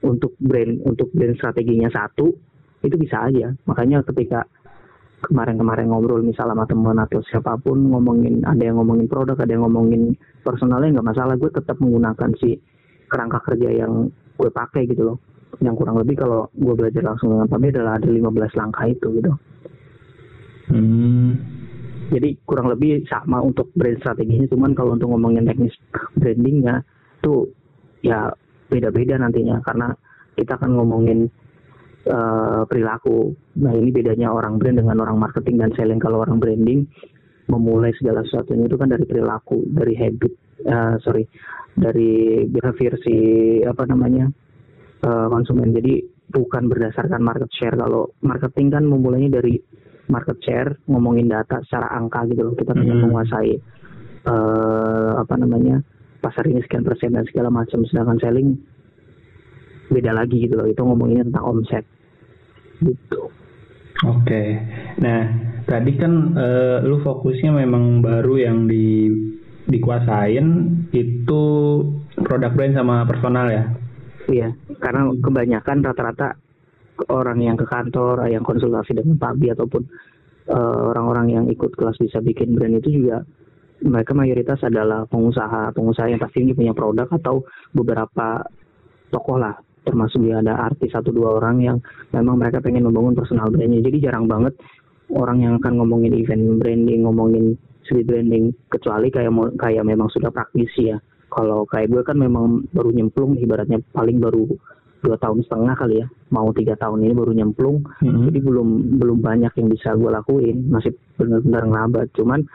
untuk 0.01 0.33
brand 0.39 0.81
untuk 0.87 1.11
brand 1.11 1.35
strateginya 1.37 1.91
satu 1.91 2.31
itu 2.81 2.95
bisa 2.97 3.29
aja. 3.29 3.53
Makanya 3.69 4.01
ketika 4.07 4.47
kemarin-kemarin 5.21 5.93
ngobrol 5.93 6.25
misal 6.25 6.49
sama 6.49 6.65
teman 6.65 6.97
atau 6.97 7.21
siapa 7.29 7.57
pun 7.61 7.77
ngomongin 7.77 8.41
ada 8.41 8.61
yang 8.61 8.81
ngomongin 8.81 9.05
produk 9.05 9.37
ada 9.37 9.53
yang 9.53 9.63
ngomongin 9.69 10.17
personalnya 10.41 10.99
nggak 10.99 11.09
masalah. 11.13 11.33
Gue 11.37 11.53
tetap 11.53 11.77
menggunakan 11.77 12.29
si 12.41 12.57
kerangka 13.05 13.39
kerja 13.45 13.69
yang 13.85 14.09
gue 14.37 14.49
pakai 14.49 14.89
gitu 14.89 15.13
loh. 15.13 15.17
Yang 15.61 15.83
kurang 15.83 15.97
lebih 16.01 16.15
kalau 16.17 16.49
gue 16.55 16.73
belajar 16.73 17.03
langsung 17.05 17.35
dengan 17.35 17.47
Pak 17.51 17.59
adalah 17.61 17.93
ada 18.01 18.09
15 18.09 18.59
langkah 18.59 18.85
itu 18.89 19.07
gitu. 19.19 19.31
Hmm. 20.71 21.35
jadi 22.11 22.31
kurang 22.47 22.71
lebih 22.71 23.03
sama 23.11 23.43
untuk 23.43 23.71
brand 23.75 23.99
strateginya 23.99 24.47
cuman 24.47 24.71
kalau 24.71 24.95
untuk 24.95 25.11
ngomongin 25.11 25.43
teknis 25.43 25.75
brandingnya 26.15 26.79
tuh 27.19 27.51
ya 28.03 28.31
beda-beda 28.71 29.19
nantinya. 29.19 29.59
Karena 29.63 29.91
kita 30.35 30.55
akan 30.55 30.79
ngomongin 30.79 31.27
uh, 32.07 32.63
perilaku. 32.65 33.35
Nah 33.61 33.73
ini 33.75 33.93
bedanya 33.93 34.33
orang 34.33 34.57
brand 34.57 34.79
dengan 34.81 34.97
orang 35.03 35.17
marketing 35.19 35.61
dan 35.61 35.71
selling. 35.77 36.01
Kalau 36.01 36.23
orang 36.23 36.41
branding 36.41 36.87
memulai 37.51 37.91
segala 37.99 38.23
sesuatunya 38.23 38.65
itu 38.65 38.77
kan 38.79 38.89
dari 38.89 39.03
perilaku, 39.03 39.67
dari 39.69 39.93
habit, 39.97 40.33
uh, 40.65 40.95
sorry, 41.03 41.27
dari 41.75 42.43
behavior 42.47 42.95
si 43.03 43.15
apa 43.67 43.83
namanya 43.85 44.31
uh, 45.03 45.27
konsumen. 45.27 45.75
Jadi 45.75 46.01
bukan 46.31 46.71
berdasarkan 46.71 47.21
market 47.21 47.51
share. 47.51 47.75
Kalau 47.75 48.15
marketing 48.23 48.71
kan 48.71 48.83
memulainya 48.87 49.41
dari 49.43 49.59
market 50.07 50.39
share, 50.43 50.79
ngomongin 50.87 51.27
data 51.27 51.59
secara 51.67 51.91
angka 51.95 52.25
gitu 52.31 52.41
loh. 52.47 52.55
Kita 52.55 52.71
ingin 52.75 52.97
hmm. 52.97 53.03
menguasai 53.09 53.51
uh, 54.27 55.11
apa 55.19 55.35
namanya 55.37 55.83
pasar 56.21 56.47
ini 56.47 56.63
sekian 56.63 56.87
persen 56.87 57.13
dan 57.13 57.27
segala 57.27 57.51
macam. 57.51 57.83
Sedangkan 57.87 58.17
selling 58.23 58.55
beda 59.91 60.15
lagi 60.15 60.47
gitu 60.47 60.55
loh. 60.55 60.67
Itu 60.71 60.87
ngomonginnya 60.87 61.27
tentang 61.27 61.45
omset. 61.45 61.85
Gitu. 62.79 63.21
Oke. 64.01 64.25
Okay. 64.25 64.47
nah 64.97 65.29
tadi 65.69 65.93
kan 65.93 66.33
uh, 66.33 66.81
lu 66.81 67.05
fokusnya 67.05 67.53
memang 67.53 68.01
baru 68.01 68.33
yang 68.41 68.65
di 68.65 69.13
dikuasain 69.69 70.47
itu 70.89 71.43
produk 72.17 72.51
brand 72.57 72.73
sama 72.73 73.05
personal 73.05 73.45
ya? 73.53 73.63
Iya 74.25 74.49
karena 74.81 75.13
kebanyakan 75.21 75.85
rata-rata 75.85 76.33
orang 77.13 77.39
yang 77.45 77.57
ke 77.57 77.65
kantor 77.69 78.25
yang 78.25 78.41
konsultasi 78.41 78.97
dengan 78.97 79.17
Pak 79.17 79.33
Bi 79.41 79.49
ataupun 79.49 79.81
eh, 80.49 80.81
orang-orang 80.93 81.25
uh, 81.29 81.33
yang 81.39 81.45
ikut 81.49 81.73
kelas 81.73 81.97
bisa 81.97 82.21
bikin 82.21 82.53
brand 82.53 82.77
itu 82.77 83.01
juga 83.01 83.25
mereka 83.81 84.13
mayoritas 84.13 84.61
adalah 84.61 85.09
pengusaha. 85.09 85.73
Pengusaha 85.73 86.09
yang 86.09 86.21
pasti 86.21 86.45
punya 86.53 86.73
produk 86.77 87.09
atau 87.09 87.41
beberapa 87.73 88.45
tokoh 89.09 89.41
lah 89.41 89.57
termasuk 89.81 90.21
dia 90.21 90.39
ada 90.39 90.57
artis 90.69 90.93
satu 90.93 91.09
dua 91.09 91.41
orang 91.41 91.61
yang 91.61 91.77
memang 92.13 92.37
mereka 92.37 92.61
pengen 92.61 92.85
membangun 92.85 93.17
personal 93.17 93.49
brandnya. 93.49 93.81
Jadi 93.81 93.97
jarang 94.03 94.29
banget 94.29 94.53
orang 95.11 95.43
yang 95.43 95.53
akan 95.57 95.81
ngomongin 95.81 96.13
event 96.15 96.61
branding 96.61 97.03
ngomongin 97.03 97.57
street 97.85 98.05
branding. 98.05 98.53
Kecuali 98.69 99.09
kayak 99.09 99.33
kayak 99.57 99.83
memang 99.85 100.07
sudah 100.13 100.29
praktisi 100.29 100.93
ya. 100.93 100.97
Kalau 101.31 101.63
kayak 101.65 101.89
gue 101.89 102.01
kan 102.03 102.19
memang 102.19 102.67
baru 102.75 102.91
nyemplung 102.91 103.39
ibaratnya 103.39 103.79
paling 103.95 104.19
baru 104.19 104.51
dua 105.01 105.17
tahun 105.17 105.41
setengah 105.47 105.73
kali 105.73 105.95
ya. 106.03 106.07
Mau 106.29 106.53
tiga 106.53 106.77
tahun 106.77 107.01
ini 107.01 107.13
baru 107.17 107.33
nyemplung. 107.33 107.81
Mm-hmm. 108.03 108.23
jadi 108.29 108.39
belum 108.43 108.67
belum 109.01 109.17
banyak 109.23 109.53
yang 109.57 109.67
bisa 109.71 109.97
gue 109.97 110.11
lakuin. 110.11 110.69
Masih 110.69 110.93
benar-benar 111.17 111.63
ngelabat 111.65 112.07
cuman 112.13 112.45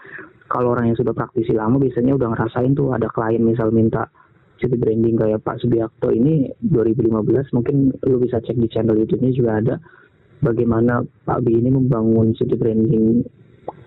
kalau 0.47 0.78
orang 0.78 0.95
yang 0.95 0.99
sudah 0.99 1.11
praktisi 1.11 1.52
lama 1.52 1.76
biasanya 1.83 2.14
udah 2.14 2.28
ngerasain 2.35 2.73
tuh 2.78 2.95
ada 2.95 3.11
klien 3.11 3.42
misal 3.42 3.75
minta 3.75 4.06
city 4.61 4.77
branding 4.77 5.17
kayak 5.17 5.45
Pak 5.45 5.61
Subiakto 5.61 6.13
ini 6.13 6.49
2015 6.65 7.57
mungkin 7.57 7.93
lu 8.05 8.17
bisa 8.21 8.41
cek 8.41 8.57
di 8.57 8.69
channel 8.73 8.97
YouTube-nya 8.97 9.33
juga 9.33 9.51
ada 9.61 9.75
bagaimana 10.41 11.05
Pak 11.05 11.41
Bi 11.45 11.57
ini 11.61 11.73
membangun 11.73 12.37
city 12.37 12.57
branding 12.57 13.25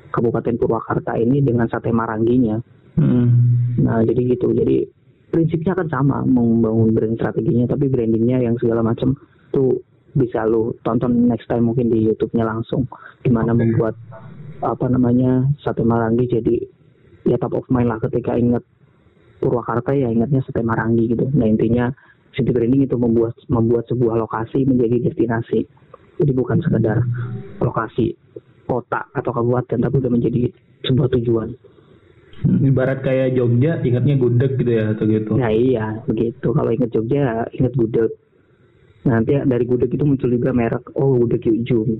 Kabupaten 0.10 0.58
Purwakarta 0.58 1.14
ini 1.22 1.42
dengan 1.46 1.70
sate 1.70 1.94
maranginya. 1.94 2.58
Hmm. 2.98 3.30
Nah 3.78 4.02
jadi 4.02 4.34
gitu, 4.34 4.50
jadi 4.52 4.84
prinsipnya 5.30 5.78
kan 5.78 5.88
sama 5.88 6.26
membangun 6.26 6.90
brand 6.92 7.16
strateginya, 7.16 7.70
tapi 7.70 7.86
brandingnya 7.88 8.42
yang 8.42 8.58
segala 8.58 8.82
macam 8.82 9.14
tuh 9.54 9.78
bisa 10.18 10.42
lu 10.50 10.74
tonton 10.82 11.30
next 11.30 11.46
time 11.46 11.70
mungkin 11.70 11.94
di 11.94 12.10
YouTube-nya 12.10 12.42
langsung 12.42 12.90
gimana 13.22 13.54
okay. 13.54 13.60
membuat 13.62 13.96
apa 14.66 14.90
namanya 14.90 15.46
sate 15.62 15.86
marangi 15.86 16.26
jadi 16.26 16.56
ya 17.30 17.38
top 17.38 17.54
of 17.54 17.70
mind 17.70 17.94
lah 17.94 18.02
ketika 18.02 18.34
ingat 18.34 18.66
Purwakarta 19.39 19.96
ya 19.96 20.12
ingatnya 20.12 20.43
sate 20.43 20.60
marangi 20.60 21.15
gitu. 21.15 21.25
Nah 21.31 21.48
intinya 21.48 21.89
city 22.36 22.51
branding 22.51 22.86
itu 22.86 22.96
membuat 23.00 23.36
membuat 23.48 23.88
sebuah 23.88 24.19
lokasi 24.19 24.67
menjadi 24.67 25.10
destinasi. 25.10 25.65
Jadi 26.19 26.31
bukan 26.36 26.60
sekedar 26.60 27.00
lokasi 27.63 28.13
kota 28.67 29.08
atau 29.15 29.31
kabupaten 29.31 29.79
tapi 29.79 29.96
udah 30.03 30.12
menjadi 30.12 30.51
sebuah 30.86 31.08
tujuan. 31.15 31.50
Ibarat 32.39 33.03
kayak 33.03 33.36
Jogja 33.36 33.84
ingatnya 33.84 34.15
gudeg 34.15 34.55
gitu 34.55 34.72
ya 34.72 34.96
atau 34.96 35.03
gitu. 35.08 35.36
Nah 35.36 35.51
iya 35.51 36.00
begitu. 36.08 36.48
Kalau 36.51 36.72
ingat 36.72 36.91
Jogja 36.91 37.48
ingat 37.55 37.74
gudeg. 37.75 38.12
Nanti 39.08 39.31
dari 39.39 39.63
gudeg 39.63 39.91
itu 39.91 40.03
muncul 40.03 40.29
juga 40.31 40.51
merek 40.51 40.91
oh 40.96 41.19
gudeg 41.19 41.43
Yujum. 41.43 42.00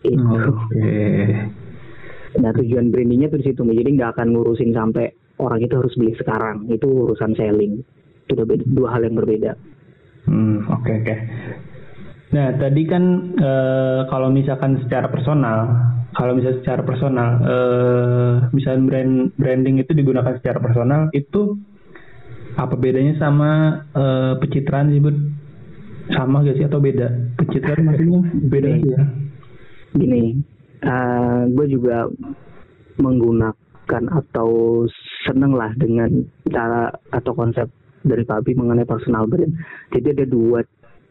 Itu 0.00 0.16
okay. 0.16 1.44
nah 2.38 2.54
tujuan 2.54 2.94
brandingnya 2.94 3.26
tuh 3.26 3.42
di 3.42 3.50
situ 3.50 3.60
jadi 3.66 3.90
nggak 3.90 4.16
akan 4.16 4.32
ngurusin 4.32 4.70
sampai 4.70 5.10
orang 5.40 5.60
itu 5.64 5.74
harus 5.74 5.94
beli 5.96 6.12
sekarang 6.20 6.68
itu 6.68 6.86
urusan 6.86 7.32
selling 7.34 7.80
itu 8.30 8.42
beda, 8.44 8.64
dua 8.68 8.88
hal 8.94 9.02
yang 9.08 9.16
berbeda 9.16 9.56
hmm 10.28 10.68
oke 10.68 10.84
okay, 10.84 10.94
oke 11.00 11.04
okay. 11.08 11.18
nah 12.36 12.52
tadi 12.54 12.82
kan 12.84 13.04
e, 13.34 13.52
kalau 14.12 14.28
misalkan 14.28 14.78
secara 14.84 15.08
personal 15.08 15.58
kalau 16.14 16.36
misalnya 16.36 16.60
secara 16.62 16.82
personal 16.84 17.30
e, 17.40 17.56
misalnya 18.52 18.82
brand 18.86 19.14
branding 19.40 19.76
itu 19.80 19.96
digunakan 19.96 20.36
secara 20.38 20.60
personal 20.60 21.08
itu 21.16 21.56
apa 22.54 22.74
bedanya 22.76 23.16
sama 23.16 23.82
e, 23.96 24.04
pencitraan 24.38 24.92
sih 24.92 25.00
bud 25.00 25.16
sama 26.10 26.42
gak 26.42 26.56
sih 26.58 26.66
atau 26.66 26.82
beda? 26.82 27.08
Pencitraan 27.38 27.86
maksudnya 27.86 28.20
beda 28.50 28.68
gini, 28.68 28.90
ya? 28.90 29.02
Gini, 29.94 30.22
uh, 30.84 31.42
gue 31.50 31.66
juga 31.70 32.10
menggunakan 32.98 34.02
atau 34.10 34.84
seneng 35.26 35.52
lah 35.52 35.72
dengan 35.76 36.24
cara 36.48 36.88
atau 37.12 37.32
konsep 37.36 37.68
dari 38.00 38.24
Pabi 38.24 38.56
mengenai 38.56 38.88
personal 38.88 39.28
brand. 39.28 39.52
Jadi 39.92 40.06
ada 40.16 40.24
dua 40.24 40.60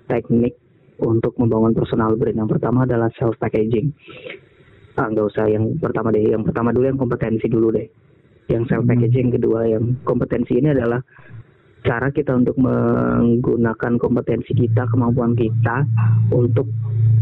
teknik 0.09 0.57
untuk 0.99 1.37
membangun 1.37 1.77
personal 1.77 2.17
brand. 2.17 2.35
Yang 2.35 2.57
pertama 2.57 2.83
adalah 2.89 3.09
self 3.15 3.37
packaging. 3.37 3.93
Ah, 4.97 5.07
nggak 5.07 5.27
usah 5.31 5.45
yang 5.47 5.77
pertama 5.79 6.11
deh. 6.11 6.25
Yang 6.25 6.51
pertama 6.51 6.73
dulu 6.73 6.85
yang 6.89 6.99
kompetensi 6.99 7.45
dulu 7.47 7.71
deh. 7.71 7.87
Yang 8.49 8.73
self 8.73 8.83
packaging 8.89 9.29
kedua 9.37 9.69
yang 9.69 10.01
kompetensi 10.03 10.57
ini 10.57 10.73
adalah 10.73 10.99
cara 11.85 12.11
kita 12.11 12.35
untuk 12.35 12.59
menggunakan 12.59 13.93
kompetensi 13.95 14.51
kita, 14.51 14.83
kemampuan 14.91 15.31
kita 15.37 15.87
untuk 16.35 16.67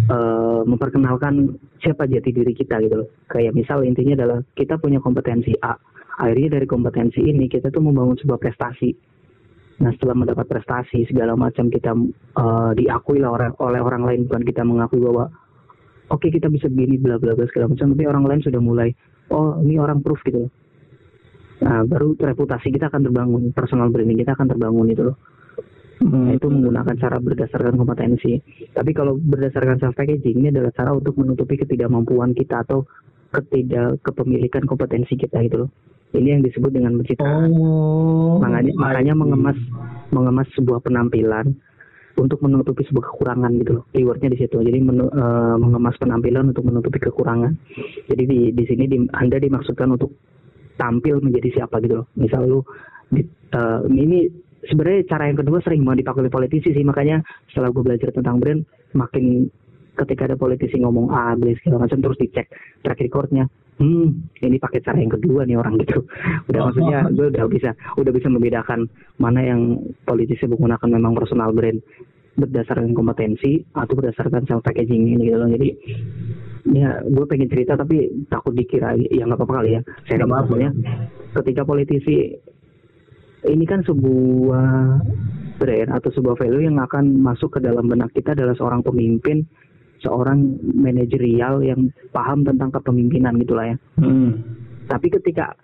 uh, 0.10 0.66
memperkenalkan 0.66 1.54
siapa 1.78 2.10
jati 2.10 2.34
diri 2.34 2.58
kita 2.58 2.82
gitu 2.82 3.06
loh. 3.06 3.10
Kayak 3.30 3.54
misal 3.54 3.86
intinya 3.86 4.18
adalah 4.18 4.40
kita 4.58 4.82
punya 4.82 4.98
kompetensi 4.98 5.54
A. 5.62 5.78
Akhirnya 6.18 6.58
dari 6.58 6.66
kompetensi 6.66 7.22
ini 7.22 7.46
kita 7.46 7.70
tuh 7.70 7.82
membangun 7.82 8.18
sebuah 8.18 8.42
prestasi. 8.42 8.90
Nah 9.78 9.94
setelah 9.94 10.18
mendapat 10.18 10.50
prestasi 10.50 11.06
segala 11.06 11.38
macam 11.38 11.70
kita 11.70 11.94
uh, 12.38 12.72
diakui 12.74 13.22
lah 13.22 13.38
orang, 13.38 13.54
oleh 13.62 13.82
orang 13.82 14.04
lain 14.10 14.20
bukan 14.26 14.42
kita 14.42 14.66
mengakui 14.66 14.98
bahwa 14.98 15.30
oke 16.10 16.18
okay, 16.18 16.34
kita 16.34 16.50
bisa 16.50 16.66
begini 16.66 16.98
bla 16.98 17.22
bla 17.22 17.38
bla 17.38 17.46
segala 17.46 17.70
macam 17.70 17.94
tapi 17.94 18.04
orang 18.10 18.26
lain 18.26 18.42
sudah 18.42 18.58
mulai 18.58 18.90
oh 19.30 19.62
ini 19.62 19.78
orang 19.78 20.02
proof 20.02 20.18
gitu 20.26 20.50
loh 20.50 20.52
Nah, 21.58 21.82
baru 21.90 22.14
reputasi 22.14 22.70
kita 22.70 22.94
akan 22.94 23.10
terbangun, 23.10 23.50
personal 23.50 23.90
branding 23.90 24.22
kita 24.22 24.38
akan 24.38 24.48
terbangun 24.54 24.94
itu 24.94 25.04
loh. 25.10 25.18
Hmm. 25.98 26.30
Itu 26.30 26.54
menggunakan 26.54 26.94
cara 27.02 27.18
berdasarkan 27.18 27.74
kompetensi. 27.74 28.38
Tapi 28.70 28.94
kalau 28.94 29.18
berdasarkan 29.18 29.82
self 29.82 29.98
packaging 29.98 30.46
ini 30.46 30.48
adalah 30.54 30.70
cara 30.70 30.94
untuk 30.94 31.18
menutupi 31.18 31.58
ketidakmampuan 31.58 32.38
kita 32.38 32.62
atau 32.62 32.86
ketidak 33.34 33.98
kepemilikan 34.06 34.70
kompetensi 34.70 35.18
kita 35.18 35.42
itu 35.42 35.66
loh. 35.66 35.70
Ini 36.16 36.40
yang 36.40 36.42
disebut 36.44 36.72
dengan 36.72 36.96
pencitraan. 37.02 37.52
Oh, 37.52 38.40
makanya 38.40 38.74
makanya 38.80 39.14
mengemas 39.14 39.60
mengemas 40.10 40.48
sebuah 40.56 40.80
penampilan 40.80 41.52
untuk 42.18 42.42
menutupi 42.42 42.88
sebuah 42.88 43.14
kekurangan 43.14 43.52
gitu 43.62 43.72
loh. 43.82 43.84
Keywordnya 43.94 44.34
di 44.34 44.40
situ. 44.42 44.58
Jadi 44.58 44.80
menu, 44.82 45.06
uh, 45.12 45.56
mengemas 45.60 46.00
penampilan 46.02 46.56
untuk 46.56 46.66
menutupi 46.66 46.98
kekurangan. 46.98 47.54
Jadi 48.10 48.24
di 48.24 48.40
di 48.56 48.64
sini 48.66 48.84
di, 48.90 48.98
Anda 49.14 49.38
dimaksudkan 49.38 49.94
untuk 49.94 50.18
tampil 50.80 51.22
menjadi 51.22 51.62
siapa 51.62 51.78
gitu 51.84 52.02
loh. 52.02 52.08
Misal 52.18 52.50
lu 52.50 52.60
di, 53.14 53.22
uh, 53.54 53.86
ini 53.92 54.26
sebenarnya 54.66 55.08
cara 55.08 55.24
yang 55.30 55.38
kedua 55.40 55.60
sering 55.62 55.86
banget 55.86 56.04
dipakai 56.04 56.22
oleh 56.26 56.34
politisi 56.34 56.70
sih 56.74 56.84
makanya 56.84 57.24
setelah 57.52 57.72
gue 57.72 57.84
belajar 57.86 58.10
tentang 58.12 58.42
brand 58.42 58.62
makin 58.98 59.48
ketika 59.98 60.30
ada 60.30 60.38
politisi 60.38 60.78
ngomong 60.78 61.10
A, 61.10 61.34
B, 61.34 61.58
segala 61.62 61.88
macam 61.88 62.00
terus 62.04 62.20
dicek 62.22 62.52
track 62.86 63.00
recordnya 63.02 63.50
hmm 63.78 64.08
ini 64.42 64.58
pakai 64.58 64.82
cara 64.82 64.98
yang 64.98 65.14
kedua 65.14 65.46
nih 65.46 65.58
orang 65.58 65.78
gitu. 65.82 66.02
Udah 66.50 66.62
oh, 66.62 66.66
maksudnya 66.70 67.00
gue 67.14 67.28
udah 67.34 67.46
bisa 67.50 67.72
udah 67.98 68.12
bisa 68.14 68.28
membedakan 68.30 68.90
mana 69.22 69.42
yang 69.46 69.82
politisi 70.06 70.50
menggunakan 70.50 70.90
memang 70.90 71.14
personal 71.14 71.54
brand 71.54 71.80
berdasarkan 72.38 72.94
kompetensi 72.94 73.66
atau 73.74 73.98
berdasarkan 73.98 74.46
self 74.46 74.62
packaging 74.62 75.18
ini 75.18 75.34
gitu 75.34 75.38
loh. 75.42 75.50
Jadi 75.50 75.70
ya 76.74 77.02
gue 77.02 77.26
pengen 77.26 77.50
cerita 77.50 77.74
tapi 77.74 78.10
takut 78.30 78.54
dikira 78.54 78.94
ya 78.98 79.26
nggak 79.26 79.42
apa-apa 79.42 79.54
kali 79.62 79.70
ya. 79.78 79.82
Saya 80.06 80.26
maksudnya 80.26 80.70
ketika 81.42 81.62
politisi 81.66 82.38
ini 83.46 83.66
kan 83.70 83.86
sebuah 83.86 85.02
brand 85.58 85.90
atau 85.90 86.10
sebuah 86.14 86.38
value 86.38 86.70
yang 86.70 86.78
akan 86.78 87.18
masuk 87.22 87.58
ke 87.58 87.60
dalam 87.62 87.90
benak 87.90 88.14
kita 88.14 88.38
adalah 88.38 88.54
seorang 88.54 88.86
pemimpin 88.86 89.46
seorang 90.04 90.62
manajerial 90.78 91.62
yang 91.66 91.90
paham 92.14 92.46
tentang 92.46 92.70
kepemimpinan 92.74 93.38
gitulah 93.42 93.74
ya 93.74 93.78
hmm. 94.02 94.32
tapi 94.88 95.08
ketika 95.10 95.58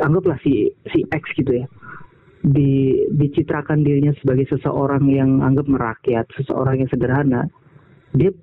anggaplah 0.00 0.38
si 0.40 0.70
si 0.90 1.04
X 1.10 1.24
gitu 1.36 1.62
ya 1.62 1.66
di 2.42 3.06
dicitrakan 3.14 3.86
dirinya 3.86 4.10
sebagai 4.18 4.50
seseorang 4.50 5.06
yang 5.06 5.42
anggap 5.46 5.66
merakyat 5.70 6.26
seseorang 6.34 6.82
yang 6.82 6.90
sederhana 6.90 7.46
dia 8.18 8.34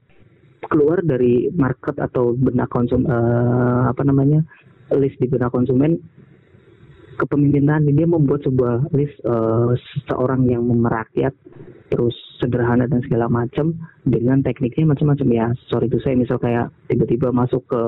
keluar 0.72 1.04
dari 1.04 1.52
market 1.52 2.00
atau 2.00 2.36
benak 2.36 2.72
konsum 2.72 3.04
uh, 3.08 3.92
apa 3.92 4.04
namanya 4.08 4.44
list 4.96 5.20
di 5.20 5.28
benak 5.28 5.52
konsumen 5.52 6.00
kepemimpinan 7.20 7.84
dia 7.84 8.08
membuat 8.08 8.42
sebuah 8.48 8.96
list 8.96 9.20
uh, 9.28 9.76
seseorang 9.76 10.48
yang 10.48 10.64
merakyat 10.64 11.36
terus 11.92 12.16
sederhana 12.40 12.88
dan 12.88 13.04
segala 13.04 13.28
macam 13.28 13.76
dengan 14.08 14.40
tekniknya 14.40 14.96
macam-macam. 14.96 15.28
Ya 15.30 15.48
sorry 15.68 15.92
itu 15.92 16.00
saya 16.00 16.16
misal 16.16 16.40
kayak 16.40 16.72
tiba-tiba 16.88 17.36
masuk 17.36 17.68
ke 17.68 17.82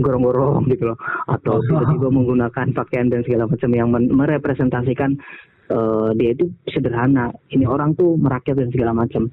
gorong-gorong 0.00 0.66
gitu 0.72 0.90
loh 0.90 0.98
atau 1.28 1.60
tiba-tiba 1.68 2.08
menggunakan 2.08 2.66
pakaian 2.72 3.12
dan 3.12 3.22
segala 3.22 3.44
macam 3.46 3.70
yang 3.70 3.92
merepresentasikan 3.92 5.20
uh, 5.68 6.10
dia 6.16 6.32
itu 6.32 6.48
sederhana. 6.72 7.30
Ini 7.52 7.68
orang 7.68 7.92
tuh 7.94 8.16
merakyat 8.16 8.56
dan 8.64 8.72
segala 8.72 8.96
macam. 8.96 9.28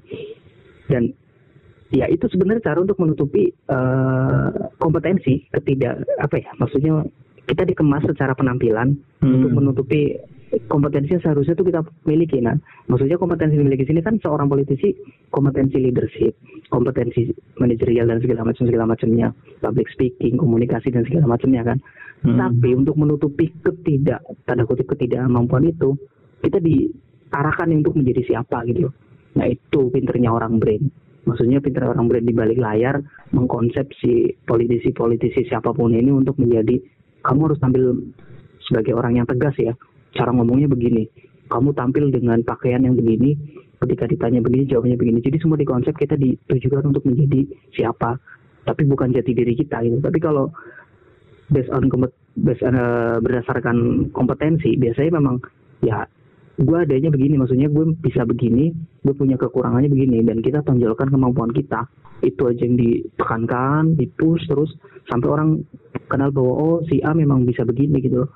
Dan 0.86 1.16
ya 1.92 2.08
itu 2.08 2.24
sebenarnya 2.28 2.72
cara 2.72 2.78
untuk 2.80 2.96
menutupi 3.00 3.52
uh, 3.68 4.72
kompetensi 4.80 5.44
ketidak 5.52 6.00
apa 6.16 6.40
ya 6.40 6.50
maksudnya 6.56 7.04
kita 7.46 7.62
dikemas 7.66 8.06
secara 8.06 8.32
penampilan 8.38 8.94
hmm. 9.22 9.32
untuk 9.38 9.50
menutupi 9.52 10.14
kompetensi 10.68 11.16
yang 11.16 11.22
seharusnya 11.24 11.56
itu 11.56 11.64
kita 11.64 11.80
miliki 12.04 12.38
nah 12.44 12.56
maksudnya 12.86 13.16
kompetensi 13.16 13.56
yang 13.56 13.64
dimiliki 13.66 13.88
sini 13.88 14.04
kan 14.04 14.20
seorang 14.20 14.52
politisi 14.52 14.92
kompetensi 15.32 15.80
leadership 15.80 16.36
kompetensi 16.68 17.32
manajerial 17.56 18.08
dan 18.08 18.20
segala 18.20 18.44
macam 18.44 18.64
segala 18.68 18.84
macamnya 18.84 19.28
public 19.64 19.88
speaking 19.96 20.36
komunikasi 20.36 20.92
dan 20.92 21.08
segala 21.08 21.24
macamnya 21.32 21.62
kan 21.64 21.78
hmm. 22.28 22.36
tapi 22.36 22.70
untuk 22.76 22.94
menutupi 23.00 23.48
ketidak 23.64 24.20
tanda 24.44 24.68
kutip 24.68 24.86
ketidakmampuan 24.92 25.72
itu 25.72 25.96
kita 26.44 26.60
diarahkan 26.60 27.72
untuk 27.72 27.96
menjadi 27.96 28.22
siapa 28.36 28.60
gitu 28.68 28.92
nah 29.32 29.48
itu 29.48 29.88
pinternya 29.88 30.28
orang 30.28 30.60
brain 30.60 30.92
maksudnya 31.24 31.62
pinter 31.62 31.86
orang 31.86 32.10
brand 32.10 32.26
di 32.26 32.34
balik 32.34 32.58
layar 32.58 33.00
mengkonsep 33.32 33.88
si 34.02 34.34
politisi-politisi 34.44 35.46
siapa 35.48 35.70
pun 35.72 35.94
ini 35.94 36.10
untuk 36.10 36.36
menjadi 36.36 36.76
kamu 37.22 37.40
harus 37.50 37.58
tampil 37.62 38.12
sebagai 38.66 38.92
orang 38.98 39.22
yang 39.22 39.26
tegas 39.26 39.54
ya. 39.58 39.72
Cara 40.12 40.30
ngomongnya 40.34 40.68
begini. 40.68 41.08
Kamu 41.48 41.72
tampil 41.72 42.12
dengan 42.12 42.40
pakaian 42.44 42.82
yang 42.84 42.98
begini. 42.98 43.34
Ketika 43.82 44.06
ditanya 44.06 44.38
begini 44.38 44.68
jawabnya 44.70 44.94
begini. 44.94 45.18
Jadi 45.24 45.42
semua 45.42 45.58
di 45.58 45.66
konsep 45.66 45.94
kita 45.98 46.14
ditujukan 46.14 46.92
untuk 46.92 47.02
menjadi 47.08 47.46
siapa. 47.74 48.18
Tapi 48.62 48.86
bukan 48.86 49.10
jati 49.10 49.34
diri 49.34 49.58
kita 49.58 49.82
gitu. 49.82 49.98
Tapi 49.98 50.18
kalau 50.22 50.52
based 51.50 51.72
on 51.72 51.90
based 52.38 52.62
on, 52.62 52.78
uh, 52.78 53.18
berdasarkan 53.18 54.08
kompetensi 54.14 54.78
biasanya 54.78 55.18
memang 55.18 55.42
ya 55.82 56.06
gue 56.62 56.78
adanya 56.78 57.10
begini 57.10 57.34
maksudnya 57.34 57.66
gue 57.66 57.84
bisa 57.98 58.22
begini 58.22 58.70
gue 59.02 59.14
punya 59.18 59.34
kekurangannya 59.34 59.90
begini 59.90 60.22
dan 60.22 60.38
kita 60.38 60.62
tonjolkan 60.62 61.10
kemampuan 61.10 61.50
kita. 61.50 61.90
Itu 62.22 62.46
aja 62.46 62.62
yang 62.62 62.78
ditekankan 62.78 63.98
dipush 63.98 64.46
terus 64.46 64.70
sampai 65.10 65.26
orang 65.26 65.48
kenal 66.06 66.30
bahwa 66.30 66.52
oh 66.54 66.76
si 66.86 67.02
A 67.02 67.10
memang 67.10 67.42
bisa 67.42 67.66
begini 67.66 67.98
gitu 67.98 68.22
loh. 68.24 68.30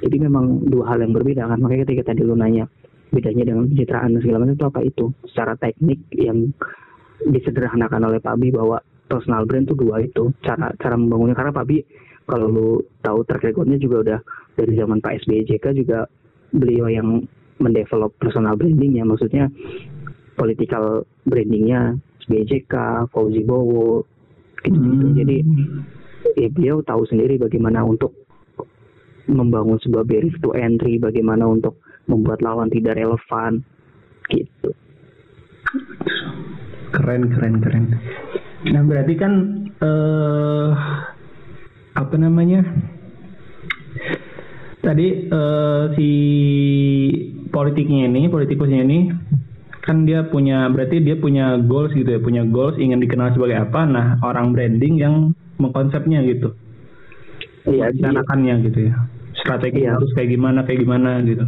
Jadi 0.00 0.16
memang 0.16 0.64
dua 0.64 0.96
hal 0.96 1.04
yang 1.04 1.12
berbeda 1.12 1.44
kan? 1.44 1.60
Makanya 1.60 1.84
ketika 1.88 2.12
tadi 2.12 2.24
lu 2.24 2.36
nanya 2.36 2.64
bedanya 3.12 3.52
dengan 3.52 3.68
pencitraan 3.68 4.16
dan 4.16 4.20
segala 4.24 4.38
macam 4.44 4.56
itu 4.56 4.66
apa 4.68 4.80
itu? 4.84 5.04
Secara 5.28 5.52
teknik 5.60 6.00
yang 6.16 6.52
disederhanakan 7.28 8.08
oleh 8.08 8.20
Pak 8.20 8.32
Abi 8.36 8.48
bahwa 8.52 8.80
personal 9.08 9.44
brand 9.44 9.68
tuh 9.68 9.76
dua 9.76 10.00
itu 10.00 10.32
cara 10.40 10.72
cara 10.80 10.96
membangunnya. 10.96 11.36
Karena 11.36 11.52
Pak 11.52 11.64
Abi 11.68 11.84
kalau 12.26 12.46
lu 12.48 12.68
tahu 13.04 13.22
track 13.28 13.52
recordnya 13.52 13.76
juga 13.76 13.96
udah 14.02 14.18
dari 14.56 14.72
zaman 14.72 14.98
Pak 15.04 15.24
SBY 15.24 15.46
JK 15.46 15.64
juga 15.84 16.08
beliau 16.54 16.86
yang 16.90 17.24
mendevelop 17.58 18.12
personal 18.20 18.54
branding 18.54 19.00
ya 19.00 19.04
maksudnya 19.06 19.48
political 20.36 21.08
brandingnya 21.24 21.96
SBY 22.26 22.44
JK, 22.44 22.74
Fauzi 23.10 23.42
Bowo 23.46 24.04
gitu-gitu. 24.66 25.06
Hmm. 25.08 25.16
jadi 25.16 25.36
ya 26.36 26.48
beliau 26.52 26.82
tahu 26.84 27.06
sendiri 27.08 27.40
bagaimana 27.40 27.86
untuk 27.86 28.12
membangun 29.26 29.78
sebuah 29.82 30.06
barrier 30.06 30.34
to 30.42 30.54
entry 30.54 30.98
bagaimana 30.98 31.46
untuk 31.46 31.78
membuat 32.06 32.42
lawan 32.42 32.70
tidak 32.70 32.94
relevan 32.94 33.62
gitu. 34.30 34.70
Keren 36.94 37.22
keren 37.34 37.54
keren. 37.58 37.84
Nah 38.70 38.82
berarti 38.86 39.14
kan 39.18 39.32
eh 39.82 40.72
apa 41.96 42.14
namanya 42.20 42.62
tadi 44.86 45.26
eh, 45.26 45.84
si 45.98 46.10
politiknya 47.50 48.06
ini 48.06 48.30
politikusnya 48.30 48.80
ini 48.86 48.98
kan 49.82 50.02
dia 50.02 50.26
punya 50.26 50.66
berarti 50.70 50.98
dia 51.02 51.14
punya 51.18 51.58
goals 51.62 51.94
gitu 51.94 52.06
ya 52.06 52.18
punya 52.22 52.42
goals 52.46 52.78
ingin 52.78 53.02
dikenal 53.02 53.34
sebagai 53.34 53.66
apa. 53.66 53.82
Nah 53.86 54.06
orang 54.22 54.54
branding 54.54 54.98
yang 54.98 55.14
mengkonsepnya 55.58 56.22
gitu. 56.26 56.54
Iya, 57.66 57.90
merencanakannya 57.90 58.54
gitu 58.70 58.78
ya. 58.90 58.94
Strategi 59.42 59.82
Iya. 59.86 59.98
harus 59.98 60.10
kayak 60.14 60.30
gimana 60.30 60.62
kayak 60.62 60.80
gimana 60.86 61.22
gitu. 61.26 61.44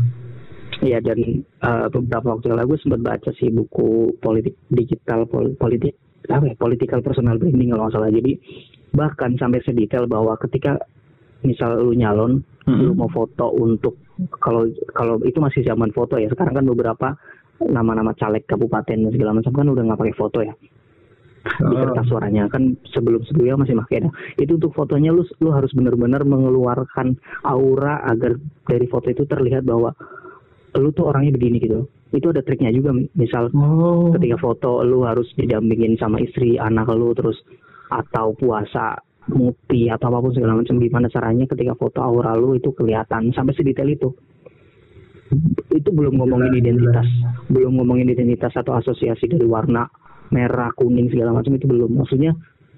Iya 0.83 0.99
dan 1.03 1.19
eh, 1.43 1.87
beberapa 1.91 2.39
waktu 2.39 2.55
lalu 2.55 2.75
gue 2.75 2.79
sempat 2.83 3.01
baca 3.03 3.31
sih 3.39 3.51
buku 3.51 4.19
politik 4.23 4.55
digital 4.71 5.27
pol- 5.27 5.55
politik 5.59 5.95
apa 6.29 6.51
ya 6.51 6.55
political 6.59 7.01
personal 7.03 7.39
branding 7.39 7.75
kalau 7.75 7.87
nggak 7.87 7.95
salah. 7.95 8.11
Jadi 8.11 8.33
bahkan 8.95 9.35
sampai 9.39 9.63
sedetail 9.67 10.07
bahwa 10.07 10.39
ketika 10.39 10.79
misal 11.43 11.83
lu 11.83 11.95
nyalon 11.95 12.43
Mm-mm. 12.69 12.85
lu 12.85 12.93
mau 12.93 13.09
foto 13.09 13.49
untuk 13.57 13.97
kalau 14.39 14.69
kalau 14.93 15.17
itu 15.25 15.41
masih 15.41 15.65
zaman 15.65 15.89
foto 15.97 16.21
ya 16.21 16.29
sekarang 16.29 16.61
kan 16.61 16.67
beberapa 16.69 17.09
nama-nama 17.65 18.15
caleg 18.15 18.45
kabupaten 18.47 19.09
dan 19.09 19.11
segala 19.11 19.35
macam 19.35 19.51
kan 19.51 19.67
udah 19.67 19.83
nggak 19.83 20.01
pakai 20.01 20.17
foto 20.17 20.41
ya 20.45 20.55
di 21.39 21.75
Oh. 21.75 21.81
kertas 21.81 22.07
suaranya 22.11 22.45
kan 22.51 22.77
sebelum 22.93 23.25
sebelumnya 23.25 23.65
masih 23.65 23.79
pakai 23.81 24.05
nah, 24.05 24.13
itu 24.37 24.59
untuk 24.59 24.75
fotonya 24.75 25.15
lu 25.15 25.25
lu 25.41 25.49
harus 25.55 25.71
benar-benar 25.73 26.27
mengeluarkan 26.27 27.17
aura 27.47 28.05
agar 28.05 28.37
dari 28.69 28.85
foto 28.91 29.09
itu 29.09 29.25
terlihat 29.25 29.65
bahwa 29.65 29.95
lu 30.77 30.93
tuh 30.93 31.09
orangnya 31.09 31.39
begini 31.41 31.63
gitu 31.63 31.89
itu 32.13 32.27
ada 32.29 32.45
triknya 32.45 32.75
juga 32.75 32.93
Mi. 32.93 33.09
misal 33.17 33.49
oh 33.55 34.13
ketika 34.13 34.37
foto 34.37 34.85
lu 34.85 35.09
harus 35.09 35.31
didampingin 35.41 35.97
sama 35.97 36.21
istri 36.21 36.61
anak 36.61 36.91
lu 36.93 37.17
terus 37.17 37.39
atau 37.89 38.37
puasa 38.37 39.01
muti 39.29 39.93
atau 39.93 40.09
apa 40.09 40.25
pun 40.25 40.33
segala 40.33 40.57
macam 40.57 40.81
gimana 40.81 41.07
caranya 41.13 41.45
ketika 41.45 41.77
foto 41.77 42.01
aura 42.01 42.33
lu 42.35 42.57
itu 42.57 42.73
kelihatan. 42.73 43.33
Sampai 43.37 43.53
sedetail 43.55 43.89
itu. 43.93 44.11
Itu 45.73 45.93
belum 45.93 46.17
ngomongin 46.17 46.57
identitas. 46.57 47.05
belum 47.49 47.81
ngomongin 47.81 48.13
identitas 48.13 48.53
atau 48.57 48.77
asosiasi 48.77 49.25
dari 49.29 49.45
warna 49.49 49.89
merah 50.33 50.69
kuning 50.77 51.09
segala 51.13 51.37
macam 51.37 51.57
itu 51.57 51.69
belum. 51.69 51.97
Maksudnya 51.97 52.33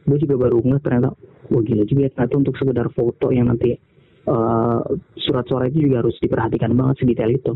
gue 0.07 0.19
juga 0.19 0.35
baru 0.47 0.63
ngeh 0.63 0.81
ternyata 0.83 1.11
wah 1.51 1.63
gila 1.63 1.83
juga 1.87 2.07
ya. 2.07 2.11
Ternyata 2.15 2.35
untuk 2.39 2.55
sekedar 2.59 2.87
foto 2.95 3.31
yang 3.31 3.51
nanti 3.51 3.75
eh, 4.27 4.81
surat 5.19 5.45
suara 5.47 5.71
itu 5.71 5.87
juga 5.87 6.03
harus 6.07 6.19
diperhatikan 6.19 6.75
banget 6.75 7.03
sedetail 7.03 7.31
itu. 7.35 7.55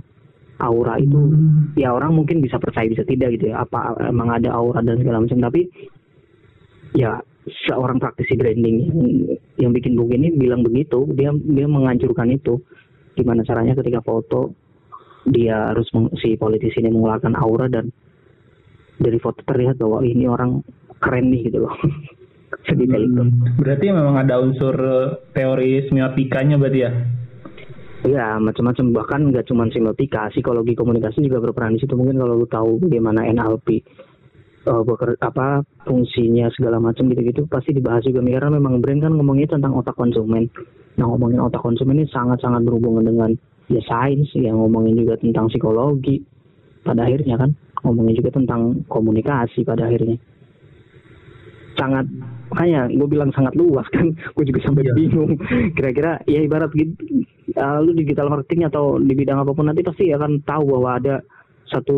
Aura 0.62 1.02
itu 1.02 1.18
Hmm. 1.18 1.74
ya 1.74 1.90
orang 1.90 2.14
mungkin 2.14 2.38
bisa 2.38 2.62
percaya 2.62 2.86
bisa 2.86 3.02
tidak 3.02 3.34
gitu 3.34 3.50
ya 3.50 3.66
apa 3.66 3.98
emang 4.06 4.30
ada 4.30 4.54
aura 4.54 4.78
dan 4.86 5.02
segala 5.02 5.26
macam. 5.26 5.38
Tapi 5.42 5.66
ya 6.94 7.18
seorang 7.44 8.00
praktisi 8.00 8.34
branding 8.40 8.76
yang, 8.80 8.90
yang 9.68 9.70
bikin 9.76 9.96
buku 9.96 10.16
ini 10.16 10.28
bilang 10.32 10.64
begitu 10.64 11.04
dia 11.12 11.30
dia 11.32 11.66
menganjurkan 11.68 12.32
itu 12.32 12.60
gimana 13.14 13.44
caranya 13.44 13.76
ketika 13.76 14.00
foto 14.00 14.56
dia 15.28 15.72
harus 15.72 15.88
meng- 15.92 16.12
si 16.20 16.36
politisi 16.36 16.80
ini 16.80 16.92
mengeluarkan 16.92 17.36
aura 17.36 17.68
dan 17.68 17.88
dari 19.00 19.18
foto 19.20 19.44
terlihat 19.44 19.76
bahwa 19.76 20.00
ini 20.04 20.24
orang 20.28 20.64
keren 21.00 21.28
nih 21.28 21.52
gitu 21.52 21.68
loh 21.68 21.74
sedetail 22.68 23.04
itu 23.04 23.22
Hmm. 23.24 23.58
Berarti 23.58 23.86
memang 23.90 24.16
ada 24.20 24.38
unsur 24.40 24.74
eh, 24.78 25.08
teori 25.34 25.84
semiotikanya 25.90 26.56
berarti 26.56 26.80
ya? 26.80 26.90
Ya 28.04 28.26
macam-macam 28.36 28.84
bahkan 28.92 29.20
nggak 29.32 29.48
cuma 29.48 29.64
semiotika, 29.72 30.28
psikologi 30.28 30.76
komunikasi 30.76 31.24
juga 31.24 31.40
berperan 31.40 31.74
di 31.74 31.80
situ. 31.80 31.96
Mungkin 31.96 32.20
kalau 32.20 32.36
lu 32.36 32.46
tahu 32.46 32.84
bagaimana 32.84 33.24
NLP 33.24 33.80
eh, 34.64 34.82
beker- 34.84 35.20
apa 35.20 35.60
fungsinya 35.84 36.48
segala 36.56 36.80
macam 36.80 37.08
gitu-gitu 37.12 37.44
pasti 37.46 37.76
dibahas 37.76 38.04
juga 38.04 38.24
karena 38.24 38.56
memang 38.56 38.80
brand 38.80 39.00
kan 39.04 39.12
ngomongnya 39.12 39.52
tentang 39.52 39.76
otak 39.76 39.94
konsumen. 39.94 40.48
Nah 40.96 41.06
ngomongin 41.10 41.42
otak 41.42 41.60
konsumen 41.60 42.00
ini 42.00 42.06
sangat-sangat 42.08 42.64
berhubungan 42.64 43.04
dengan 43.04 43.30
ya 43.68 43.80
sains, 43.84 44.28
yang 44.36 44.60
ngomongin 44.60 44.96
juga 45.00 45.16
tentang 45.20 45.48
psikologi 45.48 46.20
pada 46.84 47.04
akhirnya 47.08 47.40
kan, 47.40 47.50
ngomongin 47.84 48.16
juga 48.20 48.30
tentang 48.36 48.84
komunikasi 48.92 49.64
pada 49.64 49.88
akhirnya. 49.88 50.20
Sangat 51.74 52.06
makanya 52.54 52.86
gue 52.86 53.08
bilang 53.10 53.34
sangat 53.34 53.56
luas 53.58 53.88
kan, 53.90 54.14
gue 54.36 54.44
juga 54.46 54.60
sampai 54.62 54.84
Iya. 54.86 54.94
bingung. 54.94 55.32
Kira-kira 55.74 56.22
ya 56.28 56.40
ibarat 56.44 56.70
gitu, 56.76 57.24
uh, 57.58 57.82
lu 57.82 57.96
digital 57.98 58.30
marketing 58.30 58.68
atau 58.70 59.00
di 59.00 59.12
bidang 59.16 59.42
apa 59.42 59.50
pun 59.56 59.66
nanti 59.66 59.82
pasti 59.82 60.12
akan 60.14 60.44
tahu 60.46 60.64
bahwa 60.78 60.90
ada 61.00 61.14
satu 61.66 61.96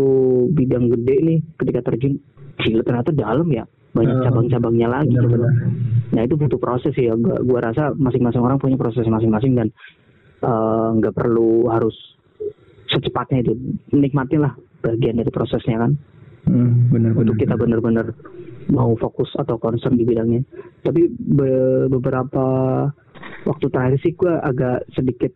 bidang 0.55 0.89
gede 0.89 1.17
nih 1.21 1.39
ketika 1.61 1.93
terjun 1.93 2.17
gila 2.61 2.83
ternyata 2.85 3.11
dalam 3.13 3.49
ya 3.53 3.65
banyak 3.97 4.17
Uh, 4.21 4.25
cabang-cabangnya 4.29 4.89
lagi 4.93 5.09
gitu. 5.09 5.25
benar-benar. 5.25 5.53
Nah 6.13 6.21
itu 6.21 6.35
butuh 6.37 6.61
proses 6.61 6.93
ya. 6.93 7.17
Gua, 7.17 7.41
gua 7.41 7.65
rasa 7.65 7.97
masing-masing 7.97 8.45
orang 8.45 8.61
punya 8.61 8.77
proses 8.77 9.09
masing-masing 9.09 9.57
dan 9.57 9.73
eh, 10.45 10.89
nggak 11.01 11.17
perlu 11.17 11.65
harus 11.73 11.97
secepatnya 12.93 13.41
itu 13.41 13.57
lah 14.37 14.53
bagian 14.85 15.17
dari 15.17 15.33
prosesnya 15.33 15.81
kan. 15.81 15.97
Hmm, 16.45 16.93
benar-benar. 16.93 17.25
Untuk 17.25 17.37
kita 17.41 17.57
benar-benar 17.57 18.07
mau 18.69 18.93
fokus 19.01 19.33
atau 19.41 19.57
concern 19.57 19.97
di 19.97 20.05
bidangnya. 20.05 20.45
Tapi 20.85 21.09
be- 21.11 21.89
beberapa 21.89 22.45
waktu 23.49 23.67
terakhir 23.73 23.99
sih 24.05 24.13
gue 24.13 24.31
agak 24.31 24.93
sedikit 24.93 25.33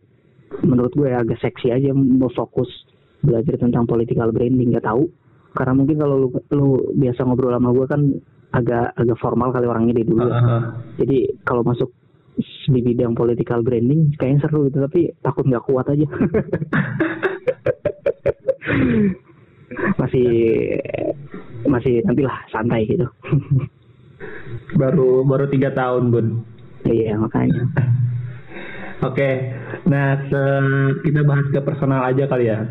menurut 0.61 0.93
gue 0.93 1.09
ya 1.09 1.25
agak 1.25 1.41
seksi 1.41 1.73
aja 1.73 1.97
mau 1.97 2.29
fokus 2.29 2.69
belajar 3.25 3.57
tentang 3.57 3.89
political 3.89 4.29
branding 4.29 4.75
nggak 4.75 4.85
tahu 4.85 5.09
karena 5.51 5.73
mungkin 5.75 5.97
kalau 5.99 6.15
lu, 6.15 6.27
lu 6.55 6.67
biasa 6.95 7.27
ngobrol 7.27 7.51
sama 7.51 7.69
gue 7.75 7.85
kan 7.87 8.01
agak 8.51 8.95
agak 8.95 9.17
formal 9.19 9.51
kali 9.51 9.67
orangnya 9.67 9.95
dari 9.99 10.07
dulu 10.07 10.27
ya. 10.27 10.35
Ah, 10.35 10.43
ah. 10.43 10.63
jadi 10.99 11.17
kalau 11.47 11.63
masuk 11.63 11.91
di 12.71 12.79
bidang 12.79 13.11
political 13.13 13.59
branding 13.61 14.15
kayaknya 14.15 14.47
seru 14.47 14.67
gitu 14.71 14.79
tapi 14.79 15.11
takut 15.19 15.43
nggak 15.43 15.65
kuat 15.67 15.85
aja 15.91 16.07
masih 20.01 20.29
masih 21.67 22.03
nantilah 22.07 22.35
santai 22.51 22.87
gitu 22.87 23.07
baru 24.75 25.23
baru 25.27 25.45
tiga 25.51 25.75
tahun 25.75 26.11
bun. 26.11 26.27
iya 26.87 27.19
makanya 27.19 27.67
Oke, 29.01 29.49
nah 29.89 30.13
se- 30.29 30.93
kita 31.01 31.25
bahas 31.25 31.49
ke 31.49 31.57
personal 31.65 32.05
aja 32.05 32.29
kali 32.29 32.53
ya. 32.53 32.69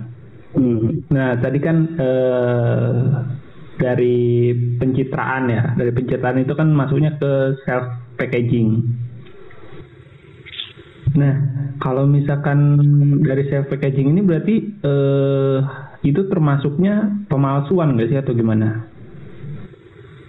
Hmm. 0.56 1.10
Nah 1.10 1.36
tadi 1.38 1.58
kan 1.58 1.76
eh, 1.98 2.94
dari 3.80 4.52
pencitraan 4.76 5.44
ya, 5.48 5.62
dari 5.76 5.92
pencitraan 5.94 6.42
itu 6.42 6.52
kan 6.52 6.68
masuknya 6.72 7.16
ke 7.16 7.56
self 7.64 7.86
packaging. 8.16 8.84
Nah 11.16 11.34
kalau 11.80 12.04
misalkan 12.06 12.78
dari 13.24 13.48
self 13.48 13.68
packaging 13.72 14.14
ini 14.14 14.20
berarti 14.22 14.54
eh, 14.84 15.58
itu 16.00 16.24
termasuknya 16.32 17.24
pemalsuan 17.28 17.96
nggak 17.96 18.08
sih 18.08 18.20
atau 18.20 18.32
gimana? 18.32 18.90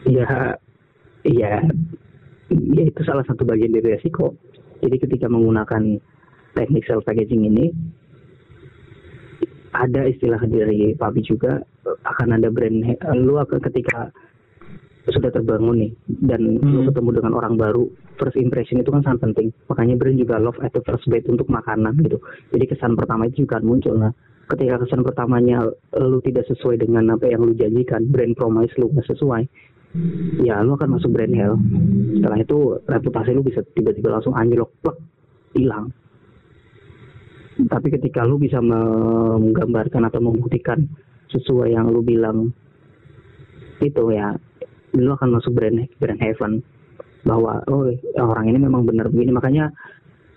ya 0.09 0.57
iya 1.23 1.61
ya 2.49 2.83
itu 2.83 3.01
salah 3.05 3.23
satu 3.25 3.45
bagian 3.45 3.71
dari 3.71 3.95
resiko 3.97 4.33
jadi 4.81 4.97
ketika 4.97 5.29
menggunakan 5.29 6.01
teknik 6.57 6.83
self 6.89 7.05
packaging 7.05 7.45
ini 7.47 7.69
ada 9.71 10.01
istilah 10.03 10.41
dari 10.43 10.93
Papi 10.93 11.23
juga 11.23 11.63
akan 11.85 12.35
ada 12.35 12.51
brand 12.51 12.83
he- 12.83 13.01
lu 13.15 13.39
akan 13.39 13.59
ketika 13.63 14.11
sudah 15.09 15.33
terbangun 15.33 15.81
nih 15.81 15.91
dan 16.29 16.61
lu 16.61 16.85
Hmm. 16.85 16.87
ketemu 16.93 17.09
dengan 17.17 17.33
orang 17.33 17.57
baru 17.57 17.89
first 18.21 18.37
impression 18.37 18.77
itu 18.79 18.93
kan 18.93 19.01
sangat 19.01 19.33
penting. 19.33 19.49
Makanya 19.65 19.97
brand 19.97 20.13
juga 20.13 20.37
love 20.37 20.61
at 20.61 20.77
the 20.77 20.83
first 20.85 21.09
bite 21.09 21.25
untuk 21.25 21.49
makanan 21.49 21.97
gitu. 22.05 22.21
Jadi 22.53 22.69
kesan 22.69 22.93
pertama 22.93 23.25
itu 23.25 23.43
juga 23.43 23.57
muncul. 23.65 23.97
Nah 23.97 24.13
ketika 24.45 24.83
kesan 24.85 25.01
pertamanya 25.01 25.65
lu 25.97 26.21
tidak 26.21 26.45
sesuai 26.45 26.77
dengan 26.77 27.17
apa 27.17 27.25
yang 27.25 27.41
lu 27.41 27.57
janjikan 27.57 28.05
brand 28.11 28.37
promise 28.37 28.75
lu 28.77 28.93
nggak 28.93 29.09
sesuai 29.09 29.43
ya 30.45 30.61
lu 30.61 30.77
akan 30.77 30.99
masuk 30.99 31.09
brand 31.09 31.33
hell. 31.33 31.55
Setelah 32.19 32.37
itu 32.37 32.57
reputasi 32.85 33.29
lu 33.33 33.41
bisa 33.41 33.65
tiba-tiba 33.73 34.13
langsung 34.13 34.37
anjlok 34.37 34.69
plek 34.85 34.97
hilang 35.57 35.89
tapi 37.67 37.87
ketika 37.91 38.23
lu 38.23 38.39
bisa 38.39 38.63
menggambarkan 38.63 40.07
atau 40.07 40.19
membuktikan 40.23 40.87
sesuai 41.31 41.75
yang 41.75 41.91
lu 41.91 41.99
bilang 42.03 42.51
itu 43.83 44.03
ya 44.13 44.35
lu 44.95 45.11
akan 45.15 45.39
masuk 45.39 45.51
brand 45.55 45.87
brand 45.99 46.19
heaven. 46.21 46.63
Bahwa 47.21 47.61
oh 47.69 47.85
orang 48.17 48.49
ini 48.49 48.57
memang 48.65 48.81
benar 48.87 49.11
begini. 49.11 49.29
Makanya 49.29 49.69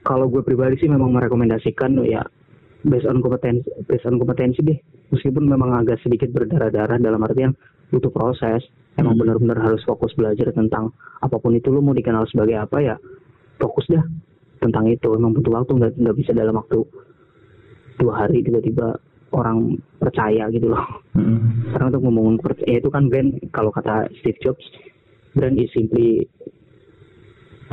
kalau 0.04 0.28
gue 0.28 0.44
pribadi 0.44 0.76
sih 0.84 0.90
memang 0.90 1.16
merekomendasikan 1.16 1.96
ya 2.04 2.20
based 2.84 3.08
on 3.08 3.24
kompetensi 3.24 3.64
based 3.88 4.04
on 4.04 4.20
kompetensi 4.20 4.60
deh. 4.60 4.78
Meskipun 5.14 5.48
memang 5.48 5.72
agak 5.80 6.02
sedikit 6.04 6.28
berdarah-darah 6.34 7.00
dalam 7.00 7.24
artian 7.24 7.56
butuh 7.88 8.10
proses 8.10 8.60
emang 8.98 9.14
hmm. 9.18 9.22
benar-benar 9.22 9.58
harus 9.62 9.82
fokus 9.86 10.14
belajar 10.14 10.50
tentang 10.54 10.90
apa 11.22 11.36
pun 11.38 11.54
itu 11.54 11.70
lu 11.70 11.82
mau 11.82 11.94
dikenal 11.94 12.26
sebagai 12.30 12.58
apa 12.58 12.78
ya 12.82 12.96
fokus 13.58 13.86
dah 13.90 14.02
tentang 14.64 14.88
itu 14.88 15.12
emang 15.12 15.36
butuh 15.36 15.60
waktu 15.60 15.72
nggak 15.76 15.92
nggak 16.00 16.16
bisa 16.16 16.32
dalam 16.32 16.56
waktu 16.56 16.80
dua 18.00 18.24
hari 18.24 18.40
tiba-tiba 18.40 18.96
orang 19.34 19.76
percaya 20.00 20.48
gitu 20.48 20.72
loh. 20.72 20.84
Hmm. 21.12 21.68
Karena 21.74 21.90
untuk 21.92 22.02
ngomongin 22.08 22.36
percaya 22.40 22.74
itu 22.80 22.88
kan 22.88 23.10
brand 23.12 23.36
kalau 23.52 23.68
kata 23.74 24.08
Steve 24.22 24.38
Jobs 24.40 24.64
brand 25.34 25.58
is 25.58 25.68
simply 25.74 26.24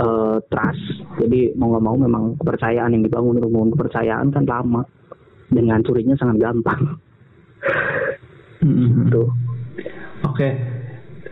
uh, 0.01 0.41
trust. 0.49 0.83
Jadi 1.21 1.53
mau 1.55 1.71
nggak 1.71 1.85
mau 1.85 1.95
memang 1.95 2.23
kepercayaan 2.41 2.91
yang 2.97 3.03
dibangun 3.05 3.37
untuk 3.39 3.51
membangun 3.53 3.73
kepercayaan 3.77 4.27
kan 4.33 4.43
lama 4.49 4.81
dan 5.53 5.63
ngancurinya 5.69 6.15
sangat 6.17 6.37
gampang. 6.41 6.81
Hmm. 8.61 9.09
Tuh. 9.09 9.29
Oke. 10.25 10.37
Okay. 10.37 10.53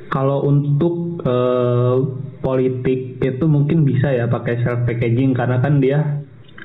Kalau 0.09 0.41
untuk 0.49 1.21
uh, 1.29 2.01
politik 2.39 3.19
itu 3.19 3.45
mungkin 3.45 3.83
bisa 3.83 4.11
ya 4.11 4.25
pakai 4.31 4.63
self 4.63 4.87
packaging 4.87 5.35
karena 5.35 5.57
kan 5.59 5.83
dia 5.83 5.99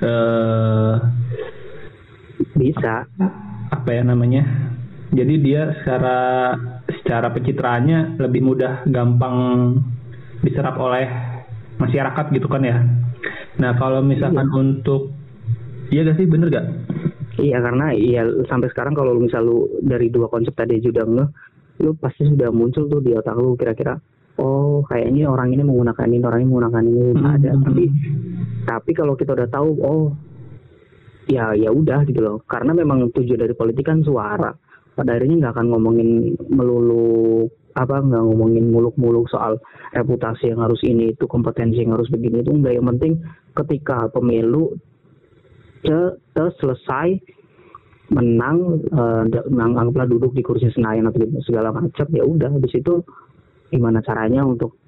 uh, 0.02 0.94
bisa. 2.54 3.06
apa 3.72 3.90
ya 3.90 4.06
namanya? 4.06 4.46
Jadi 5.10 5.34
dia 5.42 5.74
secara 5.82 6.52
secara 7.02 7.34
pencitraannya 7.34 8.22
lebih 8.22 8.44
mudah 8.44 8.86
gampang 8.86 9.36
diserap 10.46 10.78
oleh 10.78 11.10
masyarakat 11.82 12.30
gitu 12.30 12.46
kan 12.46 12.62
ya. 12.62 12.78
Nah 13.58 13.74
kalau 13.74 13.98
misalkan 14.04 14.46
iya. 14.46 14.54
untuk 14.54 15.02
iya 15.90 16.06
gak 16.06 16.22
sih? 16.22 16.26
Bener 16.30 16.54
gak 16.54 16.66
iya 17.40 17.58
karena 17.58 17.90
iya 17.94 18.22
sampai 18.46 18.70
sekarang 18.70 18.94
kalau 18.94 19.16
misal 19.18 19.42
lu 19.42 19.66
dari 19.82 20.10
dua 20.10 20.30
konsep 20.30 20.54
tadi 20.54 20.78
sudah 20.78 21.02
nge 21.02 21.24
lu 21.82 21.90
pasti 21.98 22.22
sudah 22.28 22.54
muncul 22.54 22.86
tuh 22.86 23.00
di 23.02 23.10
otak 23.16 23.34
lu 23.34 23.58
kira-kira 23.58 23.98
oh 24.40 24.82
kayaknya 24.86 25.30
orang 25.30 25.54
ini 25.54 25.62
menggunakan 25.62 26.08
ini 26.10 26.24
orang 26.24 26.40
ini 26.42 26.48
menggunakan 26.50 26.84
ini 26.84 27.02
hmm. 27.14 27.26
ada. 27.26 27.50
Tapi 27.58 27.84
tapi 28.64 28.90
kalau 28.96 29.14
kita 29.14 29.36
udah 29.36 29.48
tahu 29.50 29.68
oh 29.82 30.02
ya 31.30 31.54
ya 31.54 31.70
udah 31.70 32.06
gitu 32.08 32.20
loh. 32.20 32.36
Karena 32.46 32.74
memang 32.74 33.10
tujuan 33.14 33.40
dari 33.40 33.54
politik 33.54 33.86
kan 33.86 34.02
suara. 34.02 34.50
Pada 34.94 35.10
akhirnya 35.18 35.48
nggak 35.48 35.54
akan 35.58 35.66
ngomongin 35.74 36.38
melulu 36.54 37.50
apa 37.74 37.98
nggak 37.98 38.22
ngomongin 38.22 38.70
muluk-muluk 38.70 39.26
soal 39.26 39.58
reputasi 39.90 40.54
yang 40.54 40.62
harus 40.62 40.78
ini 40.86 41.10
itu 41.10 41.26
kompetensi 41.26 41.82
yang 41.82 41.98
harus 41.98 42.06
begini 42.06 42.46
itu 42.46 42.54
enggak 42.54 42.78
yang 42.78 42.86
penting 42.94 43.18
ketika 43.58 44.06
pemilu 44.14 44.78
ce 45.82 46.14
selesai 46.62 47.18
menang 48.12 48.84
uh, 48.92 49.24
anggaplah 49.50 50.06
duduk 50.06 50.36
di 50.36 50.42
kursi 50.44 50.68
Senayan 50.70 51.08
atau 51.08 51.24
segala 51.44 51.72
macam 51.72 52.06
ya 52.12 52.24
udah. 52.24 52.52
Habis 52.52 52.76
itu 52.76 53.00
gimana 53.74 53.98
caranya 54.06 54.46
untuk 54.46 54.78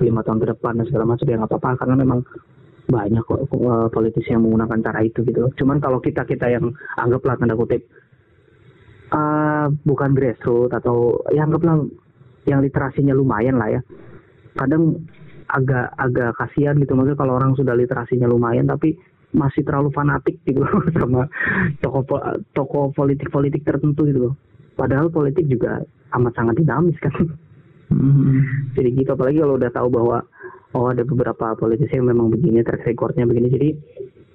lima 0.00 0.24
tahun 0.24 0.40
ke 0.40 0.46
depan 0.56 0.80
dan 0.80 0.84
segala 0.88 1.04
macam 1.12 1.28
ya 1.28 1.36
nggak 1.36 1.50
apa-apa 1.52 1.70
karena 1.84 1.94
memang 2.00 2.20
banyak 2.88 3.22
kok 3.22 3.40
uh, 3.52 3.86
politisi 3.92 4.32
yang 4.32 4.42
menggunakan 4.48 4.80
cara 4.80 5.00
itu 5.04 5.20
gitu. 5.22 5.52
Cuman 5.60 5.78
kalau 5.78 6.00
kita 6.00 6.24
kita 6.24 6.48
yang 6.48 6.72
anggaplah 6.96 7.36
tanda 7.36 7.54
kutip 7.54 7.84
uh, 9.12 9.68
bukan 9.84 10.16
grassroots 10.16 10.72
atau 10.74 11.20
ya 11.30 11.44
anggaplah 11.44 11.84
yang 12.48 12.64
literasinya 12.64 13.12
lumayan 13.12 13.60
lah 13.60 13.78
ya. 13.78 13.80
Kadang 14.56 15.04
agak 15.52 15.92
agak 16.00 16.30
kasihan 16.40 16.78
gitu 16.80 16.96
maksudnya 16.96 17.20
kalau 17.20 17.36
orang 17.36 17.52
sudah 17.54 17.76
literasinya 17.76 18.26
lumayan 18.26 18.70
tapi 18.70 18.96
masih 19.30 19.62
terlalu 19.62 19.94
fanatik 19.94 20.38
gitu 20.42 20.62
sama 20.98 21.26
tokoh 21.84 22.02
tokoh 22.54 22.90
politik 22.96 23.30
politik 23.30 23.62
tertentu 23.62 24.06
gitu 24.08 24.34
Padahal 24.80 25.12
politik 25.12 25.44
juga 25.44 25.84
amat 26.16 26.32
sangat 26.32 26.56
dinamis 26.56 26.96
kan. 27.04 27.12
Mm-hmm. 27.90 28.38
Jadi 28.78 28.88
gitu 29.02 29.10
apalagi 29.12 29.38
kalau 29.42 29.54
udah 29.58 29.70
tahu 29.74 29.88
bahwa 29.90 30.18
oh 30.78 30.86
ada 30.94 31.02
beberapa 31.02 31.58
politisi 31.58 31.98
yang 31.98 32.06
memang 32.06 32.30
begini 32.30 32.62
track 32.62 32.86
recordnya 32.86 33.26
begini 33.26 33.50
jadi 33.50 33.68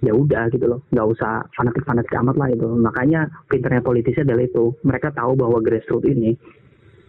ya 0.04 0.12
udah 0.12 0.52
gitu 0.52 0.65
loh. 0.68 0.80
Nggak 0.91 1.08
usah 1.15 1.48
fanatik 1.56 1.88
fanatik 1.88 2.13
amat 2.20 2.36
lah 2.36 2.52
itu 2.52 2.68
makanya 2.76 3.32
pinternya 3.48 3.80
politisi 3.80 4.20
adalah 4.22 4.44
itu. 4.44 4.76
Mereka 4.84 5.15
tahu 5.15 5.39
bahwa 5.39 5.63
grassroots 5.63 6.12
ini 6.12 6.36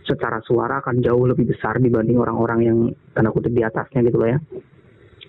secara 0.07 0.39
suara 0.47 0.79
akan 0.79 1.03
jauh 1.03 1.27
lebih 1.27 1.51
besar 1.51 1.83
dibanding 1.83 2.23
orang-orang 2.23 2.61
yang 2.63 2.79
tanda 3.11 3.35
kutip 3.35 3.51
di 3.51 3.67
atasnya 3.67 4.07
gitu 4.07 4.23
loh 4.23 4.31
ya 4.31 4.39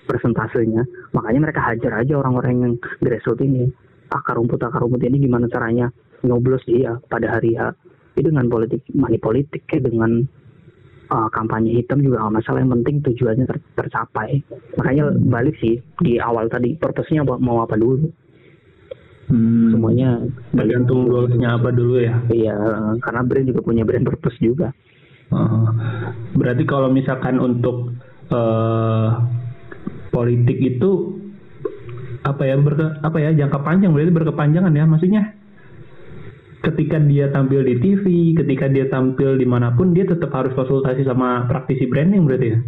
persentasenya. 0.05 0.85
Makanya 1.17 1.49
mereka 1.49 1.61
hajar 1.65 2.05
aja 2.05 2.13
orang-orang 2.15 2.53
yang 2.61 2.73
grassroots 3.01 3.41
ini. 3.41 3.67
Akar 4.07 4.39
rumput 4.39 4.61
akar 4.63 4.79
rumput 4.85 5.03
ini 5.03 5.19
gimana 5.27 5.51
caranya 5.51 5.91
nyoblos 6.23 6.63
dia 6.63 6.95
pada 7.11 7.27
hari 7.27 7.59
itu 8.17 8.33
dengan 8.33 8.49
politik 8.49 8.81
money 8.97 9.19
politik 9.21 9.67
kayak 9.69 9.91
dengan 9.91 10.25
uh, 11.09 11.29
kampanye 11.31 11.75
hitam 11.79 12.03
juga 12.03 12.23
nggak 12.23 12.35
masalah 12.43 12.59
yang 12.63 12.73
penting 12.79 12.95
tujuannya 13.03 13.45
ter 13.47 13.57
tercapai. 13.75 14.43
Makanya 14.79 15.13
balik 15.27 15.55
sih 15.59 15.79
di 16.03 16.19
awal 16.19 16.47
tadi 16.51 16.75
purpose-nya 16.75 17.23
mau 17.23 17.63
apa 17.63 17.75
dulu. 17.75 18.09
Hmm. 19.27 19.75
semuanya 19.75 20.23
tergantung 20.55 21.11
goalsnya 21.11 21.59
apa 21.59 21.75
dulu 21.75 21.99
ya. 21.99 22.15
Iya 22.31 22.55
karena 23.03 23.21
brand 23.27 23.47
juga 23.51 23.59
punya 23.59 23.83
brand 23.83 24.07
purpose 24.07 24.39
juga. 24.39 24.71
Uh, 25.27 25.67
berarti 26.39 26.63
kalau 26.63 26.87
misalkan 26.87 27.35
untuk 27.35 27.91
uh, 28.31 29.19
politik 30.15 30.55
itu 30.63 31.19
apa 32.23 32.43
ya 32.47 32.55
berke, 32.55 33.03
apa 33.03 33.17
ya 33.19 33.35
jangka 33.35 33.59
panjang 33.63 33.91
berarti 33.91 34.15
berkepanjangan 34.15 34.71
ya 34.71 34.83
maksudnya 34.87 35.36
ketika 36.65 36.97
dia 36.97 37.29
tampil 37.29 37.61
di 37.61 37.77
TV, 37.77 38.33
ketika 38.33 38.65
dia 38.71 38.89
tampil 38.89 39.37
di 39.37 39.45
mana 39.45 39.73
pun, 39.77 39.93
dia 39.93 40.07
tetap 40.07 40.33
harus 40.33 40.53
konsultasi 40.57 41.05
sama 41.05 41.45
praktisi 41.45 41.85
branding 41.85 42.25
berarti 42.25 42.47
ya? 42.53 42.59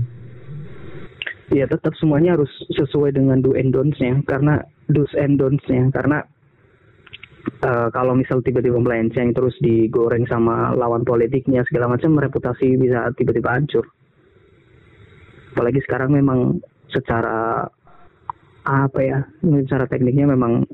Iya 1.49 1.65
tetap 1.65 1.97
semuanya 1.97 2.37
harus 2.37 2.49
sesuai 2.77 3.17
dengan 3.17 3.41
do 3.41 3.57
and 3.57 3.73
don'ts-nya 3.73 4.21
karena 4.29 4.61
do's 4.85 5.09
and 5.17 5.41
don'ts-nya 5.41 5.89
karena 5.89 6.21
uh, 7.65 7.89
kalau 7.89 8.13
misal 8.13 8.37
tiba-tiba 8.45 8.77
melenceng 8.77 9.33
terus 9.33 9.57
digoreng 9.57 10.29
sama 10.29 10.77
lawan 10.77 11.01
politiknya 11.01 11.65
segala 11.65 11.97
macam 11.97 12.21
reputasi 12.21 12.77
bisa 12.77 13.09
tiba-tiba 13.17 13.49
hancur. 13.49 13.81
Apalagi 15.57 15.81
sekarang 15.89 16.13
memang 16.13 16.61
secara 16.93 17.65
apa 18.69 18.99
ya, 19.01 19.25
secara 19.65 19.89
tekniknya 19.89 20.29
memang 20.29 20.69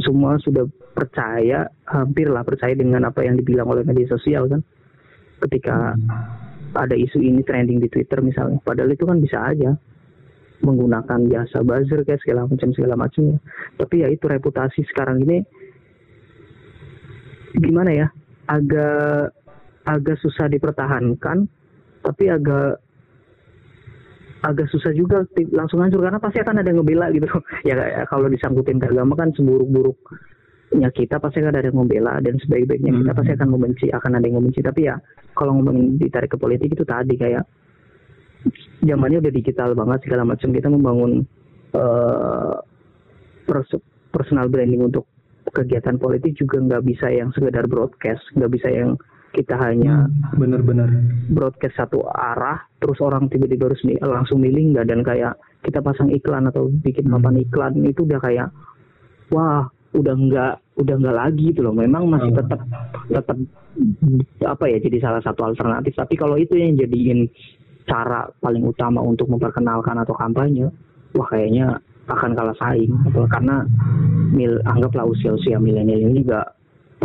semua 0.00 0.36
sudah 0.40 0.68
percaya 0.92 1.68
hampir 1.88 2.28
lah 2.28 2.44
percaya 2.44 2.76
dengan 2.76 3.08
apa 3.08 3.24
yang 3.24 3.36
dibilang 3.40 3.68
oleh 3.68 3.84
media 3.84 4.08
sosial 4.08 4.48
kan. 4.48 4.60
Ketika 5.40 5.96
ada 6.76 6.96
isu 6.96 7.20
ini 7.20 7.40
trending 7.44 7.80
di 7.80 7.88
Twitter 7.88 8.20
misalnya 8.20 8.60
padahal 8.60 8.92
itu 8.92 9.04
kan 9.08 9.20
bisa 9.20 9.40
aja 9.40 9.72
menggunakan 10.64 11.28
jasa 11.28 11.60
buzzer 11.60 12.04
kayak 12.04 12.20
segala 12.24 12.48
macam 12.48 12.68
segala 12.72 12.94
macamnya. 12.96 13.38
Tapi 13.76 13.94
ya 14.04 14.08
itu 14.12 14.24
reputasi 14.28 14.84
sekarang 14.92 15.24
ini 15.24 15.44
gimana 17.56 17.92
ya 17.92 18.08
agak 18.48 19.32
agak 19.88 20.16
susah 20.20 20.50
dipertahankan 20.50 21.48
tapi 22.04 22.24
agak 22.28 22.78
agak 24.46 24.70
susah 24.70 24.94
juga 24.94 25.26
langsung 25.50 25.82
hancur 25.82 26.00
karena 26.02 26.22
pasti 26.22 26.38
akan 26.38 26.62
ada 26.62 26.68
yang 26.70 26.82
ngebela 26.82 27.06
gitu. 27.10 27.26
Ya 27.68 27.74
kalau 28.06 28.30
disangkutin 28.30 28.78
ke 28.78 28.86
agama 28.90 29.18
kan 29.18 29.34
seburuk-buruk 29.34 29.98
ya 30.74 30.90
kita 30.90 31.22
pasti 31.22 31.38
akan 31.42 31.54
ada 31.54 31.70
yang 31.70 31.78
membela 31.78 32.18
dan 32.18 32.42
sebaik-baiknya 32.42 32.90
kita 32.90 33.12
pasti 33.14 33.30
hmm. 33.32 33.38
akan 33.38 33.48
membenci 33.54 33.86
akan 33.86 34.10
ada 34.18 34.24
yang 34.26 34.36
membenci 34.42 34.60
tapi 34.66 34.90
ya 34.90 34.98
kalau 35.38 35.54
ngomongin 35.54 35.94
ditarik 35.94 36.34
ke 36.34 36.38
politik 36.38 36.74
itu 36.74 36.82
tadi 36.82 37.14
kayak 37.14 37.46
zamannya 38.82 39.18
udah 39.22 39.32
digital 39.32 39.74
banget 39.74 40.06
segala 40.06 40.22
macam. 40.26 40.48
Kita 40.54 40.68
membangun 40.70 41.12
uh, 41.74 42.54
personal 44.10 44.46
branding 44.50 44.82
untuk 44.86 45.06
kegiatan 45.54 45.98
politik 46.02 46.34
juga 46.34 46.58
nggak 46.58 46.82
bisa 46.82 47.06
yang 47.10 47.30
sekedar 47.30 47.70
broadcast 47.70 48.22
nggak 48.34 48.50
bisa 48.50 48.68
yang 48.70 48.98
kita 49.34 49.54
hanya 49.58 50.06
hmm, 50.06 50.38
benar-benar. 50.38 50.88
broadcast 51.32 51.76
satu 51.76 52.06
arah 52.06 52.62
terus 52.78 53.00
orang 53.02 53.26
tiba-tiba 53.26 53.68
harus 53.72 53.82
langsung 54.00 54.40
milih 54.40 54.76
nggak? 54.76 54.86
Dan 54.88 55.00
kayak 55.02 55.36
kita 55.66 55.82
pasang 55.82 56.08
iklan 56.14 56.46
atau 56.48 56.70
bikin 56.70 57.10
papan 57.10 57.40
hmm. 57.40 57.44
iklan 57.50 57.74
itu 57.84 58.06
udah 58.06 58.20
kayak 58.22 58.48
wah 59.34 59.66
udah 59.96 60.14
nggak 60.14 60.54
udah 60.78 60.94
nggak 61.00 61.16
lagi 61.16 61.52
gitu 61.52 61.66
loh. 61.66 61.74
Memang 61.74 62.08
masih 62.08 62.30
hmm. 62.32 62.38
tetap 62.40 62.60
tetap 63.10 63.38
apa 64.46 64.64
ya 64.70 64.78
jadi 64.80 64.98
salah 65.02 65.22
satu 65.24 65.42
alternatif. 65.44 65.92
Tapi 65.96 66.14
kalau 66.16 66.40
itu 66.40 66.56
yang 66.56 66.78
jadiin 66.78 67.28
cara 67.86 68.26
paling 68.42 68.66
utama 68.66 68.98
untuk 68.98 69.30
memperkenalkan 69.30 69.94
atau 70.02 70.14
kampanye 70.18 70.66
wah 71.14 71.28
kayaknya 71.28 71.76
akan 72.08 72.32
kalah 72.32 72.56
saing. 72.56 72.92
Karena 73.28 73.66
mil 74.32 74.62
anggaplah 74.64 75.06
usia-usia 75.06 75.58
milenial 75.60 76.08
ini 76.08 76.22
juga 76.22 76.55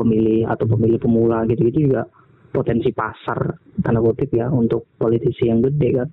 pemilih 0.01 0.49
atau 0.49 0.65
pemilih 0.65 0.97
pemula 0.97 1.45
gitu-gitu 1.45 1.91
juga 1.91 2.09
potensi 2.51 2.91
pasar 2.91 3.55
tanda 3.79 4.03
kutip 4.03 4.33
ya 4.35 4.51
untuk 4.51 4.89
politisi 4.99 5.47
yang 5.47 5.63
gede 5.63 5.89
kan. 5.95 6.09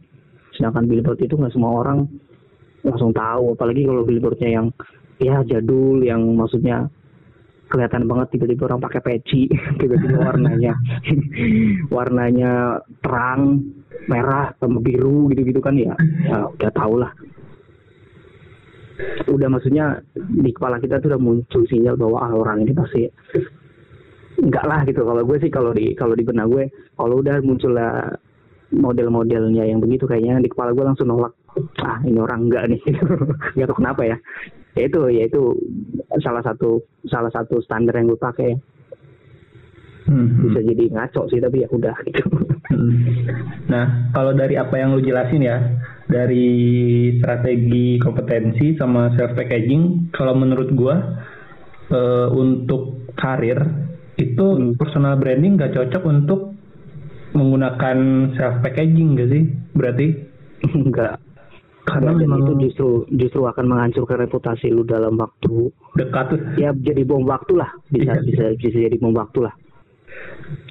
Sedangkan 0.54 0.86
billboard 0.86 1.18
itu 1.18 1.34
nggak 1.34 1.52
semua 1.52 1.82
orang 1.82 2.06
langsung 2.86 3.10
tahu 3.10 3.58
apalagi 3.58 3.82
kalau 3.84 4.06
billboardnya 4.06 4.50
yang 4.54 4.66
ya 5.18 5.42
jadul 5.42 5.98
yang 5.98 6.22
maksudnya 6.38 6.86
kelihatan 7.68 8.08
banget 8.08 8.38
tiba-tiba 8.38 8.70
orang 8.70 8.80
pakai 8.80 9.00
peci 9.04 9.50
tiba-tiba 9.82 10.24
warnanya 10.24 10.72
warnanya 11.94 12.80
terang 13.04 13.60
merah 14.08 14.56
sama 14.56 14.80
biru 14.80 15.28
gitu-gitu 15.34 15.60
kan 15.60 15.76
ya 15.76 15.92
ya 16.24 16.48
udah 16.48 16.70
tau 16.72 16.96
lah. 16.96 17.12
Udah 19.30 19.46
maksudnya 19.46 20.02
di 20.16 20.50
kepala 20.50 20.82
kita 20.82 20.98
tuh 20.98 21.14
udah 21.14 21.22
muncul 21.22 21.62
sinyal 21.70 21.94
bahwa 21.94 22.18
ah, 22.18 22.32
orang 22.34 22.66
ini 22.66 22.72
pasti 22.74 23.06
enggak 24.38 24.64
lah 24.64 24.80
gitu. 24.86 25.02
Kalau 25.02 25.22
gue 25.26 25.36
sih 25.42 25.50
kalau 25.50 25.70
di 25.74 25.92
kalau 25.94 26.14
di 26.14 26.24
benak 26.24 26.46
gue 26.48 26.64
kalau 26.94 27.20
udah 27.20 27.36
muncul 27.42 27.72
lah 27.74 28.06
model-modelnya 28.68 29.64
yang 29.64 29.80
begitu 29.80 30.04
kayaknya 30.04 30.44
di 30.44 30.50
kepala 30.52 30.72
gue 30.72 30.84
langsung 30.84 31.10
nolak. 31.10 31.34
Ah 31.82 31.98
ini 32.06 32.18
orang 32.18 32.46
enggak 32.46 32.70
nih. 32.70 32.80
Nggak 33.58 33.66
tahu 33.68 33.78
kenapa 33.82 34.02
ya. 34.06 34.16
Ya 34.78 34.82
itu 34.86 35.00
ya 35.10 35.22
itu 35.26 35.42
salah 36.22 36.42
satu 36.44 36.82
salah 37.10 37.32
satu 37.34 37.58
standar 37.64 37.98
yang 37.98 38.14
gue 38.14 38.20
pakai. 38.20 38.52
Hmm. 40.08 40.40
bisa 40.40 40.64
jadi 40.64 40.88
ngaco 40.88 41.28
sih 41.28 41.36
tapi 41.36 41.60
ya 41.60 41.68
udah 41.68 41.92
gitu. 42.08 42.24
Hmm. 42.72 42.96
nah 43.68 44.08
kalau 44.16 44.32
dari 44.32 44.56
apa 44.56 44.72
yang 44.80 44.96
lu 44.96 45.04
jelasin 45.04 45.44
ya 45.44 45.60
dari 46.08 46.48
strategi 47.20 48.00
kompetensi 48.00 48.72
sama 48.80 49.12
self 49.20 49.36
packaging 49.36 50.08
kalau 50.16 50.32
menurut 50.32 50.72
gue 50.72 50.96
uh, 51.92 52.28
untuk 52.32 53.12
karir 53.20 53.60
itu 54.18 54.46
hmm. 54.58 54.74
personal 54.76 55.14
branding 55.16 55.56
gak 55.56 55.78
cocok 55.78 56.02
untuk 56.04 56.40
menggunakan 57.32 57.96
self 58.34 58.60
packaging 58.60 59.14
gak 59.14 59.30
sih? 59.30 59.42
Berarti? 59.72 60.06
Enggak 60.78 61.22
karena 61.88 62.12
Dan 62.12 62.20
memang 62.20 62.40
itu 62.44 62.52
justru 62.68 62.88
justru 63.16 63.40
akan 63.48 63.64
menghancurkan 63.64 64.28
reputasi 64.28 64.68
lu 64.68 64.84
dalam 64.84 65.16
waktu 65.16 65.72
dekat. 65.96 66.36
Ya 66.60 66.76
jadi 66.76 67.02
bom 67.08 67.24
waktu 67.24 67.56
lah. 67.56 67.72
Bisa 67.88 68.20
iya. 68.20 68.22
bisa 68.22 68.44
bisa 68.60 68.76
jadi 68.76 68.96
bom 69.00 69.16
waktu 69.16 69.48
lah. 69.48 69.54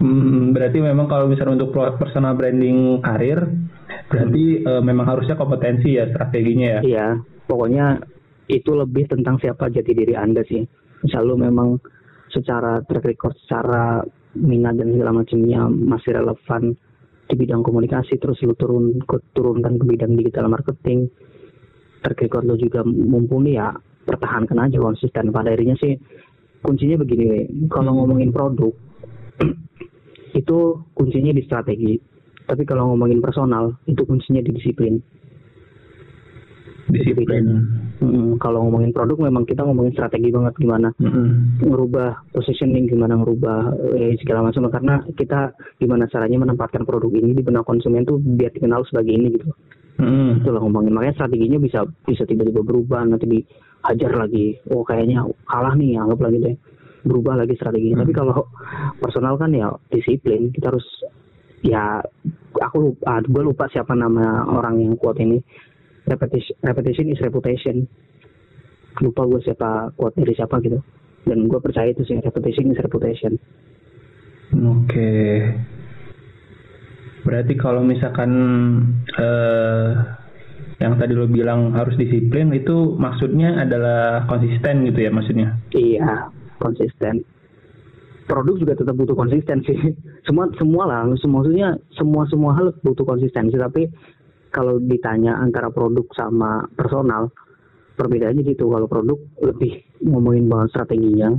Hmm, 0.01 0.51
berarti 0.51 0.81
memang 0.81 1.05
kalau 1.07 1.29
misalnya 1.29 1.61
untuk 1.61 1.73
personal 2.01 2.33
branding 2.35 2.99
karir 3.01 3.45
berarti 4.11 4.43
hmm. 4.61 4.67
uh, 4.67 4.83
memang 4.83 5.05
harusnya 5.07 5.35
kompetensi 5.39 5.97
ya 5.97 6.05
strateginya 6.13 6.79
ya? 6.79 6.81
Iya. 6.85 7.07
Pokoknya 7.49 7.97
itu 8.47 8.71
lebih 8.77 9.09
tentang 9.09 9.41
siapa 9.41 9.73
jati 9.73 9.91
diri 9.97 10.13
anda 10.13 10.45
sih. 10.45 10.61
Misal 11.01 11.25
lu 11.25 11.35
memang 11.39 11.81
secara 12.31 12.83
track 12.83 13.05
record, 13.05 13.35
secara 13.45 14.03
minat 14.37 14.77
dan 14.77 14.93
segala 14.93 15.23
macamnya 15.23 15.65
masih 15.69 16.11
relevan 16.13 16.75
di 17.27 17.35
bidang 17.35 17.59
komunikasi 17.65 18.15
terus 18.21 18.39
lu 18.45 18.55
turun 18.55 19.03
ke 19.03 19.19
turunkan 19.35 19.75
ke 19.79 19.83
bidang 19.83 20.15
digital 20.15 20.47
marketing. 20.47 21.11
Track 22.03 22.19
record 22.23 22.45
lu 22.47 22.55
juga 22.55 22.85
mumpuni 22.85 23.57
ya 23.57 23.73
pertahankan 24.07 24.57
aja 24.63 24.79
konsisten. 24.79 25.35
Pada 25.35 25.51
akhirnya 25.51 25.75
sih 25.81 25.99
kuncinya 26.63 27.03
begini 27.03 27.25
we. 27.27 27.41
kalau 27.67 27.93
ngomongin 27.99 28.31
produk 28.31 28.71
itu 30.39 30.57
kuncinya 30.95 31.31
di 31.35 31.43
strategi. 31.43 31.99
Tapi 32.47 32.63
kalau 32.63 32.95
ngomongin 32.95 33.19
personal 33.19 33.75
itu 33.91 34.07
kuncinya 34.07 34.39
di 34.39 34.55
disiplin 34.55 35.03
disiplin. 36.91 37.45
Hmm, 37.97 38.37
kalau 38.39 38.67
ngomongin 38.67 38.93
produk 38.93 39.27
memang 39.27 39.43
kita 39.43 39.65
ngomongin 39.65 39.93
strategi 39.93 40.29
banget 40.29 40.53
gimana 40.59 40.89
hmm. 41.01 41.63
ngerubah 41.65 42.31
positioning, 42.31 42.87
gimana 42.87 43.17
ngerubah 43.17 43.73
eh, 43.97 44.15
segala 44.21 44.47
macam 44.49 44.69
karena 44.69 44.95
kita 45.17 45.51
gimana 45.81 46.05
caranya 46.07 46.37
menempatkan 46.47 46.87
produk 46.87 47.11
ini 47.11 47.33
di 47.35 47.43
benak 47.43 47.65
konsumen 47.65 48.05
tuh 48.05 48.21
biar 48.21 48.53
dikenal 48.53 48.85
sebagai 48.87 49.13
ini 49.13 49.27
gitu. 49.35 49.49
Hmm. 49.97 50.45
Itulah 50.45 50.61
ngomongin 50.61 50.93
makanya 50.93 51.25
strateginya 51.25 51.57
bisa 51.57 51.83
bisa 52.05 52.23
tiba-tiba 52.23 52.61
berubah 52.61 53.01
nanti 53.03 53.25
dihajar 53.25 54.13
lagi. 54.13 54.61
Oh 54.69 54.85
kayaknya 54.85 55.25
kalah 55.49 55.73
nih 55.73 55.97
anggap 55.97 56.21
lagi 56.21 56.37
deh 56.39 56.55
berubah 57.07 57.39
lagi 57.39 57.57
strateginya. 57.57 58.01
Hmm. 58.01 58.03
Tapi 58.05 58.13
kalau 58.13 58.45
personal 59.01 59.35
kan 59.41 59.51
ya 59.55 59.73
disiplin 59.89 60.53
kita 60.53 60.69
harus 60.69 60.85
ya 61.65 61.97
aku 62.61 62.77
lupa, 62.93 63.21
gue 63.25 63.43
lupa 63.43 63.65
siapa 63.69 63.97
nama 63.97 64.45
orang 64.45 64.81
yang 64.81 64.93
kuat 64.97 65.17
ini 65.17 65.41
repetition, 66.07 66.55
repetition 66.63 67.05
is 67.11 67.19
reputation. 67.21 67.85
Lupa 69.03 69.27
gue 69.29 69.43
siapa 69.45 69.93
quote 69.93 70.17
dari 70.17 70.33
siapa 70.33 70.57
gitu. 70.63 70.79
Dan 71.27 71.51
gue 71.51 71.59
percaya 71.59 71.91
itu 71.91 72.07
sih 72.07 72.17
repetition 72.23 72.71
is 72.71 72.79
reputation. 72.79 73.35
Oke. 74.55 74.87
Okay. 74.87 75.35
berarti 77.27 77.59
kalau 77.59 77.83
misalkan 77.83 78.31
uh, 79.19 79.91
yang 80.79 80.95
tadi 80.95 81.11
lo 81.11 81.27
bilang 81.27 81.75
harus 81.75 81.99
disiplin 81.99 82.55
itu 82.55 82.95
maksudnya 82.95 83.59
adalah 83.67 84.23
konsisten 84.31 84.87
gitu 84.87 84.99
ya 85.03 85.11
maksudnya? 85.11 85.59
Iya 85.75 86.31
konsisten. 86.63 87.27
Produk 88.31 88.55
juga 88.55 88.79
tetap 88.79 88.95
butuh 88.95 89.15
konsistensi 89.17 89.75
semua 90.27 90.47
semua 90.55 90.83
lah 90.87 91.01
maksudnya 91.09 91.75
semua 91.99 92.23
semua 92.31 92.55
hal 92.55 92.71
butuh 92.79 93.03
konsistensi 93.03 93.59
tapi 93.59 93.91
kalau 94.57 94.81
ditanya 94.81 95.37
antara 95.37 95.69
produk 95.69 96.09
sama 96.17 96.65
personal 96.73 97.29
perbedaannya 97.93 98.41
gitu 98.41 98.73
kalau 98.73 98.89
produk 98.89 99.21
lebih 99.45 99.85
ngomongin 100.01 100.49
banget 100.49 100.73
strateginya 100.73 101.37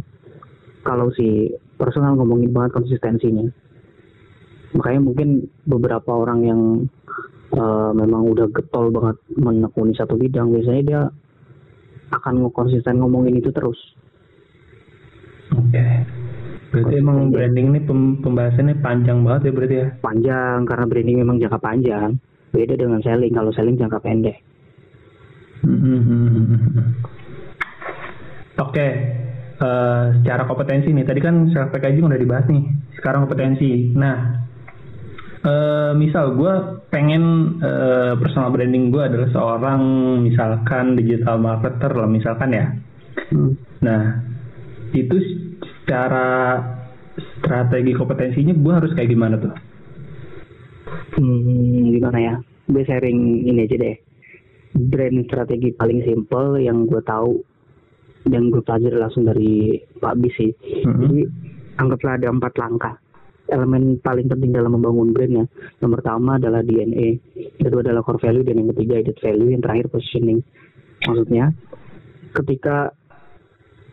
kalau 0.87 1.11
si 1.19 1.51
personal 1.75 2.15
ngomongin 2.15 2.55
banget 2.55 2.79
konsistensinya 2.79 3.51
makanya 4.79 5.01
mungkin 5.03 5.29
beberapa 5.67 6.15
orang 6.15 6.41
yang 6.47 6.61
uh, 7.59 7.91
memang 7.91 8.31
udah 8.31 8.47
getol 8.55 8.95
banget 8.95 9.19
menekuni 9.35 9.99
satu 9.99 10.15
bidang 10.15 10.55
biasanya 10.55 10.83
dia 10.87 11.03
akan 12.15 12.47
konsisten 12.55 13.03
ngomongin 13.03 13.43
itu 13.43 13.51
terus 13.51 13.79
oke 15.59 15.75
okay. 15.75 16.07
Berarti 16.69 17.01
emang 17.01 17.33
branding 17.33 17.73
ini 17.73 17.81
pembahasannya 18.21 18.85
panjang 18.85 19.25
banget 19.25 19.49
ya 19.49 19.53
berarti 19.57 19.77
ya? 19.81 19.87
Panjang 20.05 20.69
karena 20.69 20.85
branding 20.85 21.17
memang 21.25 21.41
jangka 21.41 21.61
panjang. 21.65 22.11
Beda 22.51 22.75
dengan 22.75 23.01
selling. 23.03 23.33
Kalau 23.35 23.51
selling 23.53 23.77
jangka 23.77 23.99
pendek. 24.01 24.39
Oke, 28.59 28.75
okay. 28.75 28.91
uh, 29.63 29.67
eh, 29.67 30.05
secara 30.23 30.43
kompetensi 30.47 30.91
nih. 30.91 31.07
Tadi 31.07 31.21
kan 31.23 31.51
self 31.51 31.71
packaging 31.71 32.07
udah 32.07 32.19
dibahas 32.19 32.47
nih. 32.51 32.65
Sekarang 32.99 33.27
kompetensi. 33.27 33.95
Nah, 33.95 34.49
uh, 35.45 35.93
misal 35.95 36.35
gue 36.35 36.53
pengen 36.91 37.57
uh, 37.63 38.19
personal 38.19 38.51
branding 38.51 38.91
gue 38.91 39.03
adalah 39.03 39.29
seorang 39.31 39.83
misalkan 40.25 40.97
digital 40.99 41.39
marketer 41.39 41.93
lah 41.95 42.09
misalkan 42.09 42.51
ya. 42.55 42.67
Hmm. 43.31 43.53
Nah, 43.85 44.03
itu 44.97 45.17
secara 45.63 46.59
strategi 47.39 47.93
kompetensinya 47.95 48.55
gue 48.57 48.73
harus 48.73 48.93
kayak 48.95 49.11
gimana 49.11 49.37
tuh? 49.39 49.55
Gimana 52.09 52.25
ya? 52.25 52.35
Gue 52.73 52.83
sharing 52.89 53.45
ini 53.45 53.69
aja 53.69 53.77
deh. 53.77 53.97
Brand 54.73 55.29
strategi 55.29 55.77
paling 55.77 56.01
simple 56.09 56.57
yang 56.57 56.89
gue 56.89 57.05
tahu 57.05 57.37
dan 58.25 58.49
gue 58.49 58.65
pelajari 58.65 58.97
langsung 58.97 59.29
dari 59.29 59.77
Pak 60.01 60.17
Bis 60.17 60.33
sih. 60.41 60.49
Mm-hmm. 60.57 61.01
Jadi 61.05 61.21
anggaplah 61.77 62.17
ada 62.17 62.33
empat 62.33 62.57
langkah. 62.57 62.97
Elemen 63.53 64.01
paling 64.01 64.25
penting 64.25 64.57
dalam 64.57 64.73
membangun 64.73 65.13
brand 65.13 65.33
ya. 65.33 65.45
Yang 65.85 66.01
pertama 66.01 66.41
adalah 66.41 66.65
DNA, 66.65 67.09
kedua 67.61 67.85
adalah 67.85 68.01
core 68.01 68.25
value, 68.25 68.45
dan 68.45 68.61
yang 68.61 68.73
ketiga 68.73 69.05
added 69.05 69.19
value, 69.21 69.53
yang 69.53 69.61
terakhir 69.61 69.93
positioning. 69.93 70.41
Maksudnya, 71.05 71.53
ketika 72.37 72.93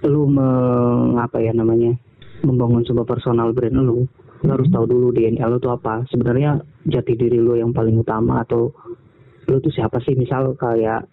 lu 0.08 0.28
mengapa 0.28 1.40
ya 1.40 1.52
namanya 1.52 1.96
membangun 2.44 2.84
sebuah 2.88 3.08
personal 3.08 3.52
brand 3.52 3.80
lu, 3.80 4.08
lo 4.46 4.62
harus 4.62 4.70
tahu 4.70 4.86
dulu 4.86 5.08
DNA 5.12 5.46
lo 5.46 5.58
tuh 5.58 5.74
apa. 5.74 6.06
Sebenarnya 6.08 6.62
jati 6.86 7.14
diri 7.18 7.42
lo 7.42 7.58
yang 7.58 7.74
paling 7.74 7.98
utama 8.00 8.46
atau 8.46 8.72
lo 9.50 9.58
tuh 9.60 9.74
siapa 9.74 10.00
sih? 10.06 10.14
Misal 10.14 10.54
kayak 10.56 11.10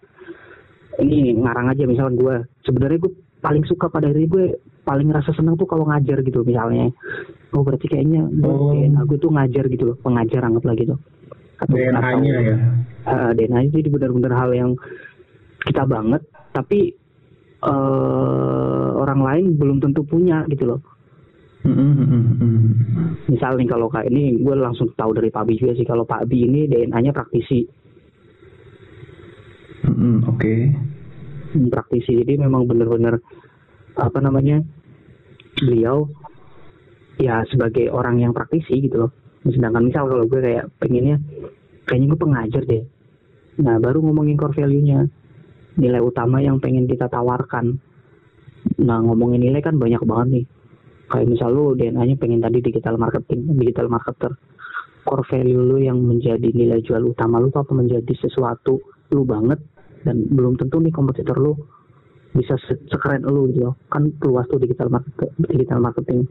ini 1.01 1.33
ngarang 1.41 1.73
aja 1.73 1.89
misal 1.89 2.13
gue 2.13 2.45
sebenarnya 2.61 3.01
gue 3.01 3.13
paling 3.41 3.65
suka 3.65 3.89
pada 3.89 4.13
diri 4.13 4.29
gue 4.29 4.45
paling 4.85 5.09
rasa 5.09 5.33
senang 5.33 5.57
tuh 5.57 5.65
kalau 5.65 5.89
ngajar 5.89 6.21
gitu 6.21 6.45
misalnya. 6.45 6.93
Oh 7.57 7.65
berarti 7.65 7.89
kayaknya 7.89 8.29
oh. 8.45 8.71
DNA 8.71 9.01
gue 9.09 9.17
tuh 9.17 9.33
ngajar 9.33 9.65
gitu 9.67 9.83
loh 9.93 9.97
pengajar 9.99 10.45
anggap 10.45 10.63
lagi 10.69 10.85
tuh 10.85 10.99
atau 11.63 11.75
DNA-nya 11.79 12.33
ya. 12.43 12.55
uh, 13.07 13.31
DNA 13.31 13.71
itu 13.71 13.79
jadi 13.83 13.89
benar-benar 13.93 14.33
hal 14.35 14.51
yang 14.51 14.71
kita 15.63 15.83
banget. 15.87 16.21
Tapi 16.51 16.93
uh, 17.63 18.89
orang 18.99 19.21
lain 19.23 19.45
belum 19.57 19.77
tentu 19.79 20.03
punya 20.03 20.43
gitu 20.51 20.75
loh. 20.75 20.79
Misal 23.31 23.55
nih 23.55 23.67
kalau 23.71 23.87
kayak 23.87 24.11
ini 24.11 24.35
gue 24.39 24.55
langsung 24.55 24.91
tahu 24.99 25.15
dari 25.15 25.31
Pak 25.31 25.47
Bi 25.47 25.55
juga 25.55 25.73
sih 25.79 25.87
kalau 25.87 26.03
Pak 26.03 26.27
Bi 26.27 26.43
ini 26.43 26.67
DNA-nya 26.67 27.15
praktisi. 27.15 27.63
Mm-hmm, 29.83 30.15
Oke. 30.27 30.39
Okay. 30.39 30.59
praktisi 31.69 32.17
jadi 32.17 32.41
memang 32.41 32.65
benar-benar 32.65 33.21
apa 33.93 34.17
namanya 34.17 34.65
beliau 35.61 36.09
ya 37.21 37.45
sebagai 37.45 37.93
orang 37.93 38.25
yang 38.25 38.33
praktisi 38.33 38.81
gitu 38.81 39.05
loh 39.05 39.11
sedangkan 39.45 39.85
misal 39.85 40.09
kalau 40.09 40.25
gue 40.25 40.41
kayak 40.41 40.65
pengennya 40.81 41.21
kayaknya 41.85 42.07
gue 42.09 42.19
pengajar 42.19 42.63
deh 42.65 42.83
nah 43.61 43.77
baru 43.77 44.01
ngomongin 44.01 44.33
core 44.33 44.57
value-nya 44.57 45.05
nilai 45.77 46.01
utama 46.01 46.41
yang 46.41 46.57
pengen 46.57 46.89
kita 46.89 47.05
tawarkan 47.05 47.77
nah 48.81 48.97
ngomongin 49.03 49.45
nilai 49.45 49.61
kan 49.61 49.77
banyak 49.77 50.01
banget 50.01 50.27
nih 50.41 50.45
kayak 51.13 51.29
misal 51.29 51.53
lu 51.53 51.77
DNA-nya 51.77 52.17
pengen 52.17 52.41
tadi 52.41 52.57
digital 52.65 52.97
marketing 52.97 53.53
digital 53.61 53.85
marketer. 53.85 54.33
Core 55.05 55.25
value 55.29 55.61
lu 55.61 55.77
yang 55.77 56.01
menjadi 56.01 56.49
nilai 56.49 56.81
jual 56.81 57.05
utama 57.05 57.37
lu 57.37 57.53
apa? 57.53 57.69
Menjadi 57.69 58.13
sesuatu 58.17 58.81
lu 59.13 59.21
banget 59.21 59.61
dan 60.01 60.25
belum 60.33 60.57
tentu 60.57 60.81
nih 60.81 60.89
kompetitor 60.89 61.37
lu 61.37 61.53
bisa 62.33 62.57
sekeren 62.89 63.21
lu 63.29 63.45
gitu 63.53 63.69
loh. 63.69 63.75
Kan 63.93 64.09
luas 64.25 64.49
tuh 64.49 64.57
digital 64.57 64.89
marketing 64.89 65.29
digital 65.53 65.79
marketing. 65.85 66.25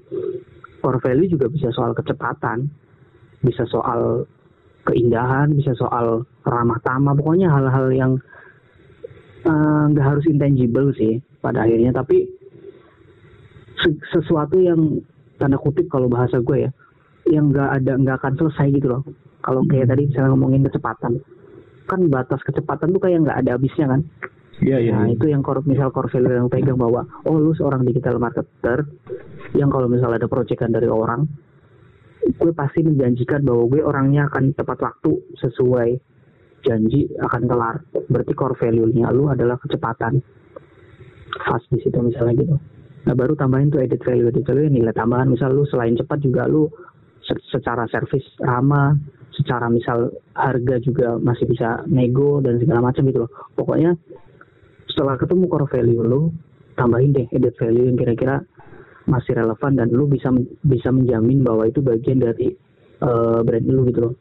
Core 0.83 0.99
value 0.99 1.31
juga 1.31 1.47
bisa 1.47 1.71
soal 1.71 1.95
kecepatan 1.95 2.67
bisa 3.43 3.63
soal 3.71 4.27
keindahan 4.83 5.55
bisa 5.55 5.75
soal 5.79 6.27
ramah 6.43 6.79
tamah 6.83 7.15
pokoknya 7.15 7.51
hal-hal 7.51 7.87
yang 7.95 8.13
eh, 9.47 9.83
nggak 9.95 10.03
uh, 10.03 10.11
harus 10.11 10.27
intangible 10.27 10.91
sih 10.99 11.23
pada 11.39 11.63
akhirnya. 11.63 11.95
Tapi 11.95 12.42
sesuatu 14.15 14.57
yang 14.59 15.03
tanda 15.39 15.59
kutip 15.59 15.91
kalau 15.91 16.07
bahasa 16.07 16.39
gue 16.39 16.69
ya 16.69 16.71
yang 17.31 17.51
nggak 17.51 17.83
ada 17.83 17.93
nggak 17.99 18.17
akan 18.23 18.35
selesai 18.39 18.67
gitu 18.75 18.87
loh 18.91 19.03
kalau 19.43 19.63
kayak 19.67 19.91
tadi 19.91 20.11
misalnya 20.11 20.35
ngomongin 20.35 20.67
kecepatan 20.67 21.23
kan 21.87 22.01
batas 22.11 22.41
kecepatan 22.47 22.95
tuh 22.95 23.03
kayak 23.03 23.27
nggak 23.27 23.39
ada 23.43 23.59
habisnya 23.59 23.87
kan 23.91 24.03
Iya, 24.63 24.79
iya. 24.79 24.93
Nah, 24.95 25.11
iya. 25.11 25.19
itu 25.19 25.27
yang 25.27 25.43
core, 25.43 25.67
misal 25.67 25.91
core 25.91 26.07
value 26.07 26.39
yang 26.39 26.47
pegang 26.47 26.79
bahwa, 26.79 27.03
oh 27.27 27.35
lu 27.35 27.51
seorang 27.51 27.83
digital 27.83 28.23
marketer, 28.23 28.87
yang 29.59 29.75
kalau 29.75 29.91
misalnya 29.91 30.23
ada 30.23 30.31
proyekan 30.31 30.71
dari 30.71 30.87
orang, 30.87 31.27
gue 32.23 32.53
pasti 32.55 32.87
menjanjikan 32.87 33.43
bahwa 33.43 33.67
gue 33.67 33.83
orangnya 33.83 34.31
akan 34.31 34.55
tepat 34.55 34.79
waktu 34.79 35.19
sesuai 35.43 35.99
janji 36.63 37.11
akan 37.19 37.43
kelar. 37.51 37.77
Berarti 38.07 38.33
core 38.39 38.55
value-nya 38.55 39.11
lu 39.11 39.27
adalah 39.35 39.59
kecepatan. 39.59 40.23
Fast 41.43 41.67
di 41.75 41.83
situ 41.83 41.99
misalnya 41.99 42.39
gitu. 42.39 42.57
Nah 43.03 43.15
baru 43.19 43.35
tambahin 43.35 43.73
tuh 43.73 43.83
edit 43.83 44.03
value, 44.07 44.31
edit 44.31 44.47
value 44.47 44.71
nilai 44.71 44.95
tambahan. 44.95 45.27
Misal 45.27 45.55
lu 45.55 45.67
selain 45.67 45.99
cepat 45.99 46.23
juga 46.23 46.47
lu 46.47 46.71
secara 47.51 47.87
service 47.91 48.27
ramah, 48.43 48.95
secara 49.35 49.67
misal 49.71 50.11
harga 50.35 50.77
juga 50.83 51.19
masih 51.19 51.49
bisa 51.51 51.83
nego 51.91 52.39
dan 52.43 52.63
segala 52.63 52.93
macam 52.93 53.03
gitu 53.09 53.27
loh. 53.27 53.31
Pokoknya 53.59 53.95
setelah 54.93 55.17
ketemu 55.17 55.45
core 55.49 55.67
value 55.73 56.05
lu 56.05 56.23
tambahin 56.77 57.17
deh 57.17 57.27
edit 57.33 57.57
value 57.57 57.89
yang 57.89 57.97
kira-kira 57.97 58.45
masih 59.09 59.35
relevan 59.35 59.73
dan 59.75 59.89
lu 59.91 60.07
bisa 60.07 60.31
bisa 60.63 60.89
menjamin 60.95 61.43
bahwa 61.43 61.67
itu 61.67 61.83
bagian 61.83 62.23
dari 62.23 62.55
uh, 63.03 63.43
brand 63.43 63.67
lu 63.67 63.83
gitu 63.91 64.01
loh 64.09 64.15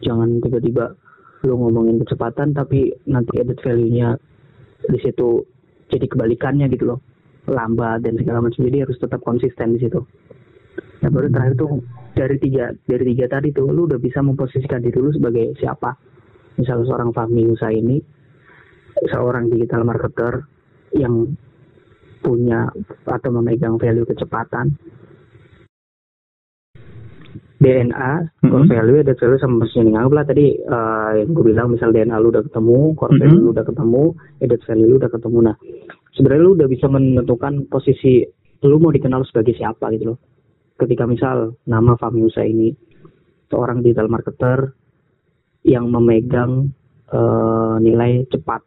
jangan 0.00 0.40
tiba-tiba 0.40 0.96
lu 1.44 1.58
ngomongin 1.58 2.00
kecepatan 2.00 2.54
tapi 2.54 2.94
nanti 3.10 3.34
edit 3.38 3.58
value-nya 3.60 4.16
di 4.88 4.98
situ 5.02 5.42
jadi 5.90 6.06
kebalikannya 6.08 6.70
gitu 6.72 6.96
loh 6.96 6.98
lambat 7.48 8.06
dan 8.06 8.14
segala 8.18 8.44
macam 8.44 8.60
jadi 8.62 8.86
harus 8.86 8.98
tetap 8.98 9.20
konsisten 9.22 9.74
di 9.74 9.80
situ 9.82 10.00
nah 11.02 11.10
baru 11.10 11.28
terakhir 11.28 11.54
tuh 11.58 11.82
dari 12.14 12.36
tiga 12.38 12.70
dari 12.86 13.04
tiga 13.14 13.26
tadi 13.26 13.50
tuh 13.50 13.66
lu 13.68 13.90
udah 13.90 13.98
bisa 13.98 14.22
memposisikan 14.22 14.78
diri 14.84 14.98
lu 15.02 15.10
sebagai 15.10 15.58
siapa 15.58 15.96
misalnya 16.60 16.86
seorang 16.86 17.10
Fahmi 17.10 17.42
usaha 17.50 17.72
ini 17.72 17.98
seorang 19.10 19.50
digital 19.50 19.82
marketer 19.82 20.46
yang 20.94 21.34
punya 22.22 22.70
atau 23.08 23.30
memegang 23.34 23.80
value 23.80 24.06
kecepatan 24.06 24.78
DNA, 27.62 28.12
mm-hmm. 28.42 28.50
core 28.50 28.66
value, 28.66 28.98
ada 29.06 29.14
value 29.14 29.38
sama 29.38 29.62
positioning. 29.62 29.94
Anggaplah 29.94 30.26
tadi 30.26 30.58
uh, 30.66 31.14
yang 31.14 31.30
gue 31.30 31.44
bilang 31.46 31.70
misal 31.70 31.94
DNA 31.94 32.18
lu 32.18 32.34
udah 32.34 32.42
ketemu, 32.42 32.78
core 32.98 33.14
value 33.14 33.38
mm-hmm. 33.38 33.46
lu 33.46 33.54
udah 33.54 33.66
ketemu, 33.70 34.04
edit 34.42 34.60
value 34.66 34.88
lu 34.90 34.96
udah 34.98 35.10
ketemu. 35.14 35.38
Nah, 35.46 35.56
sebenarnya 36.16 36.42
lu 36.44 36.52
udah 36.56 36.68
bisa 36.68 36.86
menentukan 36.88 37.68
posisi 37.68 38.24
lu 38.62 38.78
mau 38.78 38.94
dikenal 38.94 39.26
sebagai 39.26 39.58
siapa 39.58 39.90
gitu 39.96 40.14
loh. 40.14 40.18
Ketika 40.78 41.06
misal 41.06 41.58
nama 41.66 41.98
Famiusa 41.98 42.46
ini 42.46 42.70
seorang 43.50 43.82
digital 43.82 44.08
marketer 44.08 44.72
yang 45.66 45.90
memegang 45.90 46.70
uh, 47.10 47.76
nilai 47.82 48.26
cepat. 48.30 48.62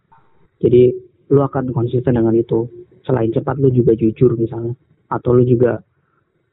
Jadi 0.59 0.91
lu 1.31 1.39
akan 1.43 1.71
konsisten 1.71 2.15
dengan 2.15 2.35
itu. 2.35 2.67
Selain 3.03 3.31
cepat 3.31 3.59
lu 3.59 3.71
juga 3.71 3.95
jujur 3.95 4.35
misalnya. 4.35 4.75
Atau 5.11 5.35
lu 5.35 5.43
juga 5.47 5.79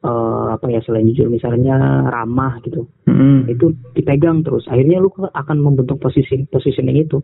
uh, 0.06 0.54
apa 0.54 0.70
ya 0.70 0.80
selain 0.82 1.06
jujur 1.10 1.30
misalnya 1.30 2.06
ramah 2.10 2.62
gitu. 2.62 2.86
Mm-hmm. 3.10 3.38
itu 3.50 3.66
dipegang 3.98 4.46
terus. 4.46 4.66
Akhirnya 4.70 5.02
lu 5.02 5.10
akan 5.10 5.56
membentuk 5.58 5.98
posisi 5.98 6.46
positioning 6.46 7.06
itu. 7.06 7.18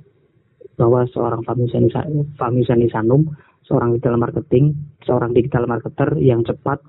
Bahwa 0.78 1.02
seorang 1.10 1.42
Fahmi 1.42 2.62
Sanum 2.66 3.34
seorang 3.68 3.94
digital 3.94 4.16
marketing 4.16 4.74
seorang 5.04 5.30
digital 5.36 5.68
marketer 5.68 6.16
yang 6.18 6.40
cepat 6.42 6.80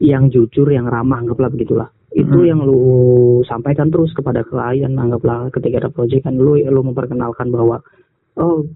yang 0.00 0.28
jujur 0.28 0.68
yang 0.68 0.86
ramah 0.86 1.24
anggaplah 1.24 1.48
begitulah 1.48 1.88
itu 2.10 2.38
hmm. 2.42 2.48
yang 2.48 2.60
lu 2.66 2.80
sampaikan 3.46 3.88
terus 3.88 4.10
kepada 4.12 4.42
klien 4.42 4.92
anggaplah 4.98 5.48
ketika 5.54 5.86
ada 5.86 5.90
project 5.90 6.26
kan 6.28 6.36
lu 6.36 6.58
lu 6.58 6.80
memperkenalkan 6.82 7.48
bahwa 7.54 7.78
oh 8.36 8.66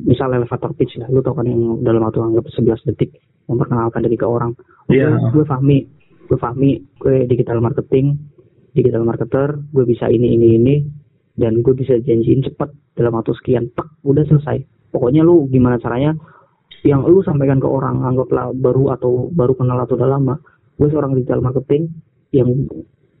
misal 0.00 0.32
elevator 0.32 0.72
pitch 0.76 1.00
lah 1.00 1.08
lu 1.08 1.24
tau 1.24 1.32
kan 1.32 1.48
yang 1.48 1.80
dalam 1.80 2.04
waktu 2.04 2.20
anggap 2.20 2.46
11 2.52 2.88
detik 2.92 3.16
memperkenalkan 3.48 4.04
diri 4.04 4.16
ke 4.16 4.26
orang 4.28 4.52
yeah. 4.92 5.16
gue 5.32 5.44
Fahmi 5.44 5.88
gue 6.28 6.38
Fahmi 6.38 6.78
gue 7.00 7.26
digital 7.26 7.64
marketing 7.64 8.16
digital 8.76 9.08
marketer 9.08 9.56
gue 9.72 9.84
bisa 9.88 10.06
ini 10.12 10.36
ini 10.36 10.48
ini 10.60 10.74
dan 11.40 11.64
gue 11.64 11.72
bisa 11.72 11.96
janjiin 11.96 12.44
cepet 12.44 12.70
dalam 12.92 13.16
waktu 13.16 13.32
sekian 13.40 13.72
tak 13.72 13.88
udah 14.04 14.24
selesai 14.28 14.60
pokoknya 14.90 15.22
lu 15.24 15.46
gimana 15.50 15.78
caranya 15.78 16.14
yang 16.82 17.04
lu 17.04 17.20
sampaikan 17.20 17.60
ke 17.60 17.68
orang 17.68 18.02
anggaplah 18.04 18.52
baru 18.56 18.94
atau 18.96 19.28
baru 19.30 19.52
kenal 19.56 19.78
atau 19.84 19.94
udah 20.00 20.08
lama 20.08 20.34
gue 20.80 20.88
seorang 20.88 21.12
digital 21.12 21.44
marketing 21.44 21.92
yang 22.32 22.48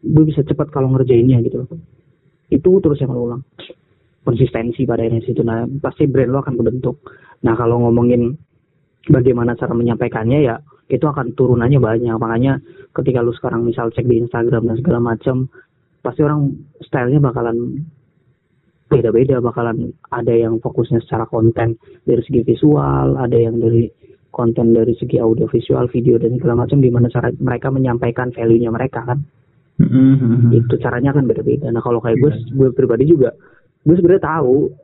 gue 0.00 0.24
bisa 0.24 0.40
cepat 0.40 0.72
kalau 0.72 0.88
ngerjainnya 0.96 1.44
gitu. 1.44 1.68
Itu 2.48 2.80
terus 2.80 2.98
yang 3.04 3.12
ulang. 3.12 3.44
Konsistensi 4.24 4.88
pada 4.88 5.04
akhirnya 5.04 5.20
situ. 5.24 5.44
Nah 5.44 5.68
pasti 5.80 6.08
brand 6.08 6.32
lo 6.32 6.40
akan 6.40 6.56
kebentuk. 6.56 7.04
Nah 7.44 7.52
kalau 7.56 7.84
ngomongin 7.84 8.32
bagaimana 9.08 9.56
cara 9.60 9.76
menyampaikannya 9.76 10.38
ya 10.40 10.56
itu 10.88 11.04
akan 11.04 11.36
turunannya 11.36 11.76
banyak. 11.76 12.16
Makanya 12.16 12.64
ketika 12.96 13.20
lu 13.20 13.36
sekarang 13.36 13.68
misal 13.68 13.92
cek 13.92 14.08
di 14.08 14.24
Instagram 14.24 14.72
dan 14.72 14.76
segala 14.80 14.98
macam 15.04 15.52
pasti 16.00 16.24
orang 16.24 16.56
stylenya 16.80 17.20
bakalan 17.20 17.84
beda-beda 18.90 19.38
bakalan 19.38 19.94
ada 20.10 20.34
yang 20.34 20.58
fokusnya 20.58 20.98
secara 21.06 21.30
konten 21.30 21.78
dari 22.02 22.20
segi 22.26 22.42
visual 22.42 23.14
ada 23.14 23.38
yang 23.38 23.62
dari 23.62 23.86
konten 24.34 24.74
dari 24.74 24.98
segi 24.98 25.22
audio 25.22 25.46
visual 25.46 25.86
video 25.94 26.18
dan 26.18 26.34
segala 26.34 26.66
macam 26.66 26.82
di 26.82 26.90
mana 26.90 27.06
cara 27.06 27.30
mereka 27.38 27.70
menyampaikan 27.70 28.34
value-nya 28.34 28.70
mereka 28.74 29.06
kan 29.06 29.22
mm-hmm. 29.78 30.50
itu 30.54 30.74
caranya 30.82 31.14
kan 31.14 31.24
beda-beda 31.30 31.70
nah 31.70 31.78
kalau 31.78 32.02
kayak 32.02 32.18
gue 32.18 32.30
yeah. 32.34 32.50
gue 32.50 32.68
pribadi 32.74 33.06
juga 33.06 33.30
gue 33.86 33.94
sebenarnya 33.94 34.26
tahu 34.26 34.74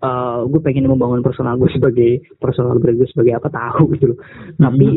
uh, 0.00 0.48
gue 0.48 0.60
pengen 0.64 0.88
membangun 0.88 1.20
personal 1.20 1.60
gue 1.60 1.68
sebagai 1.76 2.24
personal 2.40 2.80
brand 2.80 2.96
gue 2.96 3.08
sebagai 3.12 3.36
apa 3.36 3.52
tahu 3.52 3.92
gitu 4.00 4.16
loh 4.16 4.18
mm-hmm. 4.18 4.60
tapi 4.64 4.88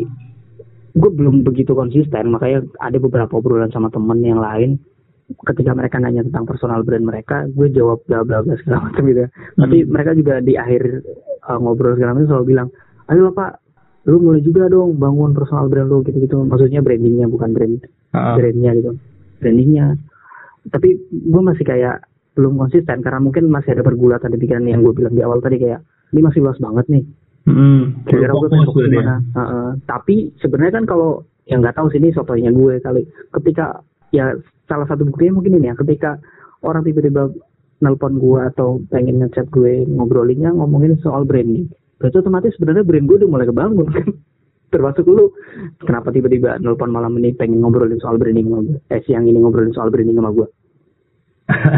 gue 0.96 1.10
belum 1.12 1.44
begitu 1.44 1.76
konsisten 1.76 2.32
makanya 2.32 2.64
ada 2.80 2.96
beberapa 2.96 3.36
obrolan 3.36 3.68
sama 3.68 3.92
temen 3.92 4.16
yang 4.24 4.40
lain 4.40 4.80
ketika 5.26 5.74
mereka 5.74 5.96
nanya 5.98 6.22
tentang 6.22 6.46
personal 6.46 6.86
brand 6.86 7.02
mereka 7.02 7.46
gue 7.50 7.68
jawab 7.74 8.02
bla 8.06 8.22
bla 8.22 8.46
bla 8.46 8.54
segala 8.62 8.90
macam 8.90 9.02
gitu 9.10 9.20
ya 9.26 9.28
mm-hmm. 9.28 9.60
tapi 9.62 9.76
mereka 9.86 10.10
juga 10.14 10.34
di 10.38 10.54
akhir 10.54 10.82
uh, 11.50 11.58
ngobrol 11.58 11.98
segala 11.98 12.14
macam 12.14 12.28
selalu 12.30 12.46
bilang 12.46 12.68
ayo 13.10 13.34
pak 13.34 13.58
lu 14.06 14.22
mulai 14.22 14.38
juga 14.38 14.70
dong 14.70 14.94
bangun 15.02 15.34
personal 15.34 15.66
brand 15.66 15.90
lu 15.90 16.06
gitu 16.06 16.18
gitu 16.22 16.38
maksudnya 16.46 16.78
brandingnya 16.78 17.26
bukan 17.26 17.50
brand 17.50 17.82
uh-huh. 18.14 18.38
brandnya 18.38 18.70
gitu 18.78 18.90
brandingnya 19.42 19.98
tapi 20.70 20.98
gue 21.10 21.42
masih 21.42 21.66
kayak 21.66 22.06
belum 22.36 22.60
konsisten 22.60 23.00
karena 23.00 23.20
mungkin 23.22 23.48
masih 23.48 23.72
ada 23.72 23.82
pergulatan 23.86 24.28
di 24.34 24.38
pikiran 24.38 24.68
yang 24.68 24.84
gue 24.84 24.92
bilang 24.92 25.14
di 25.16 25.24
awal 25.24 25.40
tadi 25.40 25.56
kayak 25.56 25.80
ini 26.12 26.20
masih 26.20 26.44
luas 26.44 26.60
banget 26.60 26.86
nih. 26.92 27.04
Hmm, 27.46 28.02
kira 28.04 28.34
gue 28.34 28.48
fokus 28.50 28.90
mana. 28.90 29.22
Uh, 29.32 29.40
uh, 29.40 29.68
tapi 29.86 30.34
sebenarnya 30.42 30.82
kan 30.82 30.84
kalau 30.84 31.24
yang 31.46 31.62
nggak 31.62 31.78
tahu 31.78 31.88
sini 31.94 32.10
sotonya 32.12 32.50
gue 32.52 32.82
kali. 32.82 33.06
Ketika 33.32 33.80
ya 34.10 34.34
salah 34.66 34.86
satu 34.86 35.06
buktinya 35.06 35.40
mungkin 35.40 35.58
ini 35.58 35.70
ya 35.70 35.74
ketika 35.78 36.18
orang 36.62 36.82
tiba-tiba 36.86 37.30
nelpon 37.82 38.18
gue 38.18 38.40
atau 38.54 38.80
pengen 38.88 39.20
ngechat 39.20 39.48
gue 39.52 39.84
ngobrolinnya 39.86 40.52
ngomongin 40.54 40.96
soal 41.00 41.28
branding. 41.28 41.68
Berarti 41.96 42.20
otomatis 42.20 42.52
sebenarnya 42.56 42.84
brand 42.84 43.06
gue 43.08 43.16
udah 43.24 43.30
mulai 43.30 43.46
kebangun 43.48 43.88
kan. 43.88 44.06
Termasuk 44.72 45.06
lu 45.06 45.30
kenapa 45.80 46.10
tiba-tiba 46.10 46.58
nelpon 46.58 46.90
malam 46.90 47.16
ini 47.20 47.32
pengen 47.36 47.62
ngobrolin 47.62 48.00
soal 48.00 48.18
branding 48.18 48.48
sama 48.48 48.62
gue. 48.66 48.78
Eh 48.90 49.00
siang 49.06 49.24
ini 49.24 49.38
ngobrolin 49.40 49.72
soal 49.72 49.88
branding 49.88 50.18
sama 50.18 50.32
gue 50.34 50.48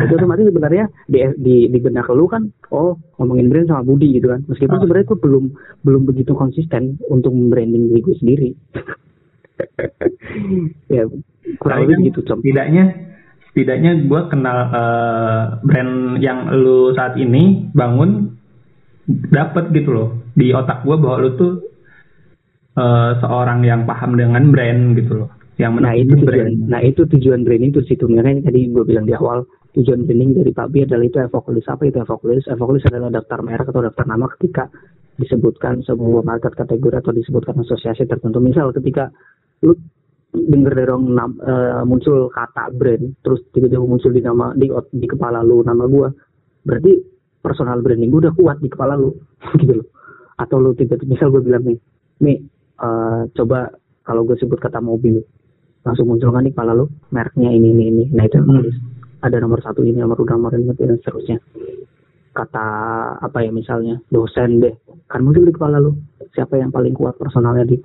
itu 0.08 0.12
otomatis 0.16 0.48
sebenarnya 0.48 0.88
di, 1.04 1.20
di 1.36 1.56
di 1.68 1.78
benak 1.78 2.08
lu 2.08 2.24
kan 2.24 2.48
oh 2.72 2.96
ngomongin 3.20 3.52
brand 3.52 3.68
sama 3.68 3.84
Budi 3.84 4.16
gitu 4.16 4.32
kan 4.32 4.40
meskipun 4.48 4.80
Oh. 4.80 4.82
sebenarnya 4.84 5.06
gue 5.12 5.18
belum 5.20 5.44
belum 5.84 6.02
begitu 6.08 6.32
konsisten 6.32 6.96
untuk 7.12 7.36
branding 7.52 7.92
diri 7.92 8.00
gue 8.00 8.16
sendiri 8.16 8.50
ya 10.94 11.02
kurang 11.62 11.78
lebih 11.86 11.94
kan 11.94 12.06
gitu 12.10 12.20
com 12.26 12.38
setidaknya 12.42 12.84
setidaknya 13.50 13.92
gue 14.06 14.20
kenal 14.30 14.58
eh, 14.70 15.42
brand 15.64 15.94
yang 16.22 16.38
lu 16.54 16.92
saat 16.94 17.16
ini 17.16 17.72
bangun 17.72 18.36
dapat 19.08 19.72
gitu 19.72 19.90
loh 19.90 20.08
di 20.36 20.52
otak 20.52 20.84
gue 20.84 20.96
bahwa 21.00 21.16
lu 21.24 21.30
tuh 21.38 21.52
eh, 22.76 23.12
seorang 23.22 23.64
yang 23.64 23.88
paham 23.88 24.14
dengan 24.18 24.50
brand 24.52 24.94
gitu 24.98 25.24
loh 25.24 25.30
yang 25.58 25.74
Nah 25.82 25.90
itu 25.90 26.14
menekuni 26.14 26.22
tujuan, 26.22 26.70
nah 26.70 26.80
itu 26.86 27.02
tujuan 27.02 27.42
branding 27.42 27.74
tuh 27.74 27.82
situ. 27.82 28.06
Makanya 28.06 28.46
tadi 28.46 28.70
gue 28.70 28.84
bilang 28.86 29.10
di 29.10 29.14
awal 29.18 29.42
tujuan 29.74 30.06
branding 30.06 30.38
dari 30.38 30.54
Pak 30.54 30.70
B 30.70 30.86
adalah 30.86 31.02
itu 31.02 31.18
evokulis 31.18 31.66
apa 31.66 31.82
itu 31.82 31.98
evokulis? 31.98 32.46
Evokulis 32.46 32.86
adalah 32.86 33.10
daftar 33.10 33.42
merek 33.42 33.66
atau 33.66 33.82
daftar 33.82 34.06
nama 34.06 34.30
ketika 34.38 34.70
disebutkan 35.18 35.82
sebuah 35.82 36.22
market 36.22 36.54
kategori 36.54 37.02
atau 37.02 37.10
disebutkan 37.10 37.58
asosiasi 37.58 38.06
tertentu. 38.06 38.38
Misal 38.38 38.70
ketika 38.70 39.10
lu 39.64 39.72
denger 40.32 40.72
dari 40.76 40.86
orang 40.86 41.04
eh, 41.40 41.82
muncul 41.88 42.28
kata 42.30 42.70
brand, 42.76 43.16
terus 43.24 43.42
tiba-tiba 43.50 43.82
muncul 43.82 44.12
di 44.12 44.22
nama 44.22 44.52
di 44.54 44.68
di 44.92 45.06
kepala 45.08 45.40
lu 45.42 45.64
nama 45.64 45.88
gua, 45.88 46.12
berarti 46.62 47.00
personal 47.40 47.80
branding 47.80 48.12
gua 48.12 48.28
udah 48.28 48.34
kuat 48.36 48.56
di 48.60 48.68
kepala 48.68 48.94
lu, 48.94 49.16
gitu 49.60 49.82
loh. 49.82 49.88
Atau 50.38 50.62
lu 50.62 50.70
tiba-tiba 50.78 51.10
misal 51.10 51.34
gue 51.34 51.42
bilang 51.42 51.66
nih, 51.66 51.78
nih 52.22 52.38
eh, 52.78 53.22
coba 53.34 53.72
kalau 54.06 54.24
gue 54.24 54.38
sebut 54.40 54.56
kata 54.56 54.80
mobil, 54.80 55.20
langsung 55.84 56.08
muncul 56.08 56.32
kan 56.32 56.46
di 56.46 56.52
kepala 56.54 56.72
lu? 56.72 56.88
Mereknya 57.12 57.52
ini 57.52 57.74
ini 57.74 57.84
ini. 57.90 58.04
Nah 58.14 58.24
itu 58.24 58.38
Hmm. 58.40 58.64
ada 59.20 59.36
nomor 59.42 59.60
satu 59.60 59.82
ini 59.82 59.98
nomor 59.98 60.16
dua 60.16 60.38
nomor 60.38 60.54
ini 60.54 60.72
dan 60.72 60.96
seterusnya. 60.96 61.42
Kata 62.32 62.66
apa 63.18 63.38
ya 63.42 63.50
misalnya 63.50 63.98
dosen 64.08 64.62
deh. 64.62 64.72
Kan 65.10 65.26
muncul 65.26 65.42
di 65.42 65.52
kepala 65.52 65.82
lu. 65.82 65.92
Siapa 66.32 66.54
yang 66.56 66.70
paling 66.70 66.94
kuat 66.94 67.18
personalnya 67.18 67.66
di 67.66 67.76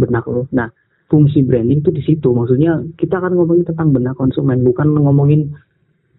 benak 0.00 0.24
lu? 0.26 0.48
Nah 0.56 0.66
fungsi 1.12 1.44
branding 1.44 1.84
itu 1.84 1.92
di 1.92 2.00
situ. 2.00 2.32
Maksudnya 2.32 2.80
kita 2.96 3.20
akan 3.20 3.36
ngomongin 3.36 3.68
tentang 3.68 3.92
benak 3.92 4.16
konsumen 4.16 4.64
bukan 4.64 4.96
ngomongin 4.96 5.52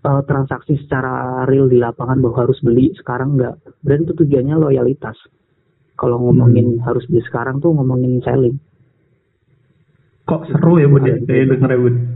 eh, 0.06 0.22
transaksi 0.30 0.78
secara 0.86 1.42
real 1.50 1.66
di 1.66 1.82
lapangan 1.82 2.22
bahwa 2.22 2.46
harus 2.46 2.62
beli 2.62 2.94
sekarang 2.94 3.42
enggak 3.42 3.58
brand 3.82 4.06
itu 4.06 4.14
tujuannya 4.14 4.56
loyalitas. 4.62 5.18
Kalau 5.98 6.22
ngomongin 6.22 6.78
harus 6.86 7.10
beli 7.10 7.26
sekarang 7.26 7.58
tuh 7.58 7.74
ngomongin 7.74 8.22
selling. 8.22 8.62
Kok 10.30 10.46
seru 10.54 10.78
ya 10.78 10.86
bud 10.86 11.04
ya? 11.04 11.18
Kayak 11.26 11.58
denger 11.58 11.70
ya 11.74 11.80
bud 11.82 11.96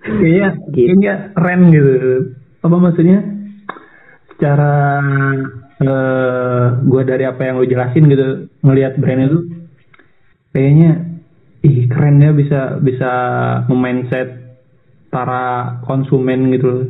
Kayaknya 0.00 0.48
Gitu. 0.72 0.86
kayaknya 0.88 1.14
keren 1.36 1.60
gitu. 1.70 1.92
Apa 2.64 2.76
maksudnya? 2.80 3.18
Secara 4.34 4.72
eh 5.80 6.64
gue 6.84 7.02
dari 7.08 7.24
apa 7.24 7.40
yang 7.40 7.56
lo 7.56 7.64
jelasin 7.64 8.04
gitu 8.12 8.52
ngelihat 8.60 9.00
brand 9.00 9.20
itu 9.32 9.38
kayaknya 10.50 11.10
ih 11.60 11.86
keren 11.92 12.24
ya 12.24 12.32
bisa 12.32 12.80
bisa 12.80 13.12
memindset 13.68 14.40
para 15.12 15.76
konsumen 15.84 16.48
gitu 16.54 16.66
loh. 16.66 16.86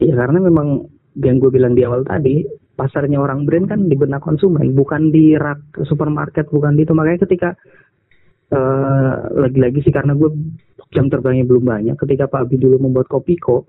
Iya 0.00 0.14
karena 0.16 0.38
memang 0.40 0.88
yang 1.20 1.38
gue 1.38 1.50
bilang 1.52 1.76
di 1.76 1.84
awal 1.86 2.02
tadi 2.02 2.42
pasarnya 2.74 3.22
orang 3.22 3.46
brand 3.46 3.70
kan 3.70 3.86
di 3.86 3.94
benak 3.94 4.24
konsumen 4.24 4.74
bukan 4.74 5.14
di 5.14 5.38
rak 5.38 5.84
supermarket 5.86 6.48
bukan 6.50 6.74
di 6.74 6.82
itu. 6.86 6.94
Makanya 6.96 7.20
ketika 7.28 7.50
eh, 8.50 9.14
lagi-lagi 9.36 9.84
sih 9.84 9.92
karena 9.94 10.16
gue 10.16 10.32
jam 10.94 11.10
terbangnya 11.10 11.44
belum 11.44 11.64
banyak 11.66 11.96
ketika 11.98 12.30
Pak 12.30 12.48
Abi 12.48 12.56
dulu 12.56 12.78
membuat 12.80 13.10
Kopiko 13.10 13.66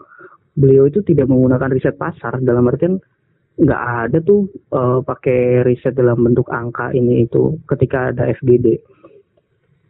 beliau 0.55 0.87
itu 0.87 1.03
tidak 1.03 1.27
menggunakan 1.27 1.69
riset 1.73 1.99
pasar. 1.99 2.39
Dalam 2.39 2.65
artian 2.71 2.97
nggak 3.59 3.83
ada 4.07 4.17
tuh 4.23 4.47
eh, 4.71 4.99
pakai 5.03 5.67
riset 5.67 5.93
dalam 5.93 6.23
bentuk 6.23 6.47
angka 6.47 6.95
ini 6.95 7.27
itu 7.27 7.59
ketika 7.67 8.15
ada 8.15 8.31
FGD 8.31 8.94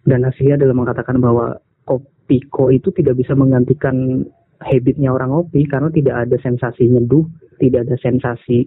dan 0.05 0.21
hasilnya 0.23 0.61
adalah 0.61 0.75
mengatakan 0.77 1.17
bahwa 1.17 1.57
Kopiko 1.85 2.73
itu 2.73 2.89
tidak 2.93 3.17
bisa 3.21 3.37
menggantikan 3.37 4.25
habitnya 4.61 5.13
orang 5.13 5.33
ngopi 5.33 5.65
karena 5.69 5.93
tidak 5.93 6.25
ada 6.25 6.37
sensasi 6.41 6.89
nyeduh, 6.89 7.25
tidak 7.61 7.85
ada 7.89 7.97
sensasi 8.01 8.65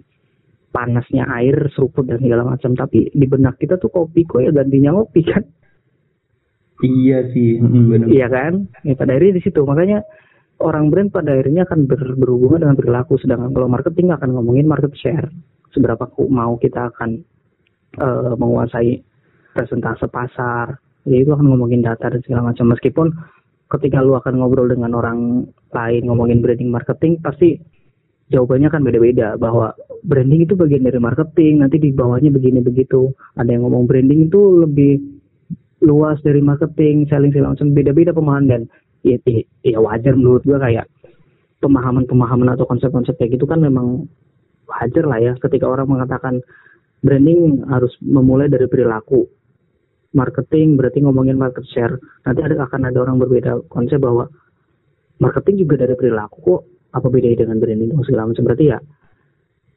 panasnya 0.69 1.25
air, 1.35 1.67
seruput 1.75 2.07
dan 2.07 2.21
segala 2.23 2.55
macam. 2.55 2.75
Tapi 2.75 3.11
di 3.11 3.25
benak 3.27 3.59
kita 3.59 3.75
tuh 3.75 3.91
kopi 3.91 4.23
kok 4.23 4.39
ya 4.39 4.51
gantinya 4.55 4.95
ngopi 4.95 5.21
kan, 5.27 5.43
Iya 6.79 7.27
sih, 7.35 7.59
bener. 7.59 8.07
iya 8.07 8.27
kan? 8.31 8.71
Ya, 8.87 8.95
pada 8.95 9.11
akhirnya 9.11 9.35
di 9.35 9.43
situ 9.43 9.59
makanya 9.67 9.99
orang 10.63 10.87
brand 10.87 11.11
pada 11.11 11.35
akhirnya 11.35 11.67
akan 11.67 11.91
ber- 11.91 12.15
berhubungan 12.15 12.63
dengan 12.63 12.79
perilaku. 12.79 13.19
Sedangkan 13.19 13.51
kalau 13.51 13.67
marketing 13.67 14.15
akan 14.15 14.39
ngomongin 14.39 14.63
market 14.63 14.95
share, 14.95 15.27
seberapa 15.75 16.07
mau 16.31 16.55
kita 16.55 16.87
akan 16.95 17.19
eh, 17.99 18.33
menguasai 18.39 19.03
presentase 19.51 20.07
pasar, 20.07 20.79
ya 21.09 21.25
itu 21.25 21.33
akan 21.33 21.49
ngomongin 21.49 21.81
data 21.81 22.13
dan 22.13 22.21
segala 22.21 22.53
macam. 22.53 22.69
Meskipun 22.69 23.07
ketika 23.73 24.05
lu 24.05 24.13
akan 24.13 24.37
ngobrol 24.37 24.69
dengan 24.69 24.93
orang 24.93 25.49
lain 25.73 26.01
ngomongin 26.05 26.45
branding 26.45 26.69
marketing, 26.69 27.17
pasti 27.19 27.57
jawabannya 28.29 28.69
kan 28.69 28.85
beda-beda 28.85 29.35
bahwa 29.41 29.73
branding 30.05 30.45
itu 30.45 30.53
bagian 30.53 30.85
dari 30.85 31.01
marketing, 31.01 31.65
nanti 31.65 31.81
di 31.81 31.89
bawahnya 31.89 32.29
begini 32.29 32.61
begitu. 32.61 33.09
Ada 33.35 33.57
yang 33.57 33.65
ngomong 33.65 33.89
branding 33.89 34.29
itu 34.29 34.61
lebih 34.61 35.01
luas 35.81 36.21
dari 36.21 36.45
marketing, 36.45 37.09
selling 37.09 37.33
segala 37.33 37.57
macam 37.57 37.73
beda-beda 37.73 38.13
pemahaman 38.13 38.45
dan 38.45 38.61
ya, 39.01 39.17
ya, 39.25 39.41
ya 39.65 39.77
wajar 39.81 40.13
menurut 40.13 40.45
gua 40.45 40.61
kayak 40.61 40.85
pemahaman-pemahaman 41.59 42.55
atau 42.55 42.63
konsep-konsep 42.69 43.17
kayak 43.19 43.35
gitu 43.35 43.43
kan 43.43 43.59
memang 43.59 44.07
wajar 44.69 45.03
lah 45.03 45.19
ya 45.19 45.33
ketika 45.41 45.67
orang 45.67 45.89
mengatakan 45.89 46.39
branding 47.03 47.63
harus 47.67 47.91
memulai 47.99 48.47
dari 48.47 48.67
perilaku 48.67 49.27
marketing 50.09 50.73
berarti 50.73 51.05
ngomongin 51.05 51.37
market 51.37 51.65
share 51.69 52.01
nanti 52.25 52.41
ada 52.41 52.65
akan 52.65 52.81
ada 52.89 52.97
orang 52.97 53.21
berbeda 53.21 53.61
konsep 53.69 54.01
bahwa 54.01 54.25
marketing 55.21 55.67
juga 55.67 55.85
dari 55.85 55.93
perilaku 55.93 56.37
kok 56.41 56.61
apa 56.89 57.07
bedanya 57.07 57.45
dengan 57.45 57.61
branding 57.61 57.93
segala 58.07 58.33
macam. 58.33 58.43
Berarti 58.49 58.65
ya 58.65 58.79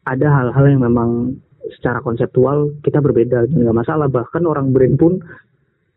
ada 0.08 0.26
hal-hal 0.32 0.64
yang 0.72 0.82
memang 0.82 1.36
secara 1.78 2.00
konseptual 2.00 2.74
kita 2.80 3.04
berbeda 3.04 3.46
dan 3.50 3.58
nggak 3.60 3.76
masalah. 3.76 4.08
Bahkan 4.08 4.42
orang 4.48 4.72
brand 4.72 4.96
pun 4.96 5.20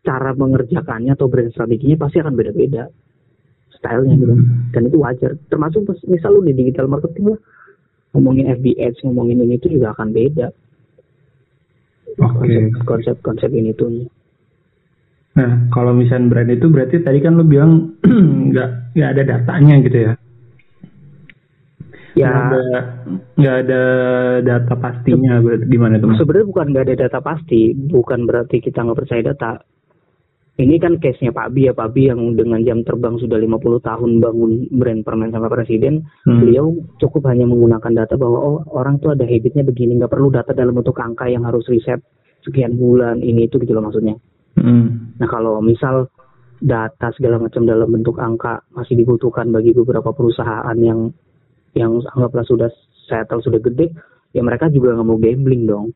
cara 0.04 0.36
mengerjakannya 0.36 1.16
atau 1.16 1.26
brand 1.26 1.50
strateginya 1.50 1.96
pasti 1.98 2.20
akan 2.20 2.34
beda-beda 2.36 2.92
stylenya 3.74 4.14
gitu. 4.20 4.34
Dan 4.76 4.82
itu 4.92 4.96
wajar. 5.00 5.34
Termasuk 5.48 5.88
misal 6.06 6.36
lu 6.36 6.44
di 6.44 6.52
digital 6.52 6.86
marketing 6.86 7.34
lah 7.34 7.40
ngomongin 8.12 8.48
FB 8.52 8.80
ads 8.80 9.00
ngomongin 9.04 9.44
ini 9.44 9.56
itu 9.56 9.72
juga 9.72 9.96
akan 9.96 10.12
beda. 10.12 10.48
Oke. 12.16 12.72
konsep 12.88 13.20
konsep 13.20 13.52
ini 13.52 13.76
tuh 13.76 13.92
Nah, 15.36 15.68
kalau 15.68 15.92
misalnya 15.92 16.32
brand 16.32 16.48
itu 16.48 16.66
berarti 16.72 17.04
tadi 17.04 17.20
kan 17.20 17.36
lo 17.36 17.44
bilang 17.44 18.00
nggak 18.50 18.96
nggak 18.96 19.10
ada 19.12 19.22
datanya 19.22 19.74
gitu 19.84 19.98
ya? 20.00 20.12
Nggak 22.16 22.16
ya 22.16 22.30
ada 22.32 22.62
nggak 23.36 23.56
ada 23.68 23.82
data 24.40 24.74
pastinya 24.80 25.36
berarti 25.44 25.64
gimana 25.68 26.00
tuh? 26.00 26.16
Sebenarnya 26.16 26.48
bukan 26.48 26.66
nggak 26.72 26.84
ada 26.88 26.96
data 27.04 27.18
pasti 27.20 27.76
bukan 27.76 28.24
berarti 28.24 28.64
kita 28.64 28.80
nggak 28.80 28.98
percaya 29.04 29.22
data 29.22 29.60
ini 30.56 30.80
kan 30.80 30.96
case-nya 30.96 31.36
Pak 31.36 31.52
Bi 31.52 31.68
ya 31.68 31.76
Pak 31.76 31.92
Bi 31.92 32.08
yang 32.08 32.32
dengan 32.32 32.64
jam 32.64 32.80
terbang 32.80 33.20
sudah 33.20 33.36
50 33.36 33.60
tahun 33.60 34.10
bangun 34.24 34.52
brand 34.72 35.00
permen 35.04 35.28
sama 35.28 35.52
presiden 35.52 36.08
Hmm. 36.24 36.40
beliau 36.40 36.72
cukup 36.96 37.28
hanya 37.28 37.44
menggunakan 37.44 37.92
data 37.92 38.16
bahwa 38.16 38.38
oh 38.40 38.58
orang 38.72 38.96
tuh 38.98 39.12
ada 39.12 39.28
habitnya 39.28 39.62
begini 39.68 40.00
nggak 40.00 40.12
perlu 40.16 40.32
data 40.32 40.56
dalam 40.56 40.72
bentuk 40.72 40.96
angka 40.96 41.28
yang 41.28 41.44
harus 41.44 41.68
riset 41.68 42.00
sekian 42.40 42.80
bulan 42.80 43.20
ini 43.20 43.52
itu 43.52 43.60
gitu 43.60 43.76
loh 43.76 43.84
maksudnya 43.84 44.16
Hmm. 44.56 45.12
nah 45.20 45.28
kalau 45.28 45.60
misal 45.60 46.08
data 46.64 47.12
segala 47.12 47.36
macam 47.36 47.68
dalam 47.68 47.92
bentuk 47.92 48.16
angka 48.16 48.64
masih 48.72 48.96
dibutuhkan 48.96 49.52
bagi 49.52 49.76
beberapa 49.76 50.16
perusahaan 50.16 50.76
yang 50.80 51.12
yang 51.76 52.00
anggaplah 52.16 52.44
sudah 52.48 52.72
settle 53.04 53.44
sudah 53.44 53.60
gede 53.60 53.92
ya 54.36 54.44
mereka 54.44 54.68
juga 54.68 54.92
nggak 54.92 55.08
mau 55.08 55.16
gambling 55.16 55.64
dong. 55.64 55.86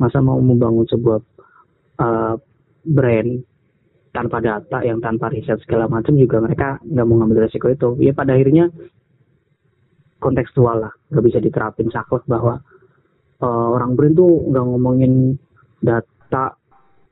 Masa 0.00 0.24
mau 0.24 0.40
membangun 0.40 0.88
sebuah 0.88 1.18
uh, 2.00 2.34
brand 2.88 3.30
tanpa 4.16 4.40
data 4.40 4.80
yang 4.80 5.04
tanpa 5.04 5.28
riset 5.28 5.60
segala 5.66 5.90
macam 5.90 6.16
juga 6.16 6.40
mereka 6.40 6.80
nggak 6.80 7.04
mau 7.04 7.20
ngambil 7.20 7.44
resiko 7.44 7.68
itu. 7.68 7.88
Ya 8.00 8.16
pada 8.16 8.32
akhirnya 8.32 8.72
kontekstual 10.16 10.88
lah. 10.88 10.92
Nggak 11.12 11.24
bisa 11.28 11.38
diterapin 11.44 11.92
saklek 11.92 12.24
bahwa 12.24 12.56
uh, 13.44 13.68
orang 13.76 13.92
brand 14.00 14.16
tuh 14.16 14.48
nggak 14.48 14.64
ngomongin 14.64 15.36
data 15.84 16.56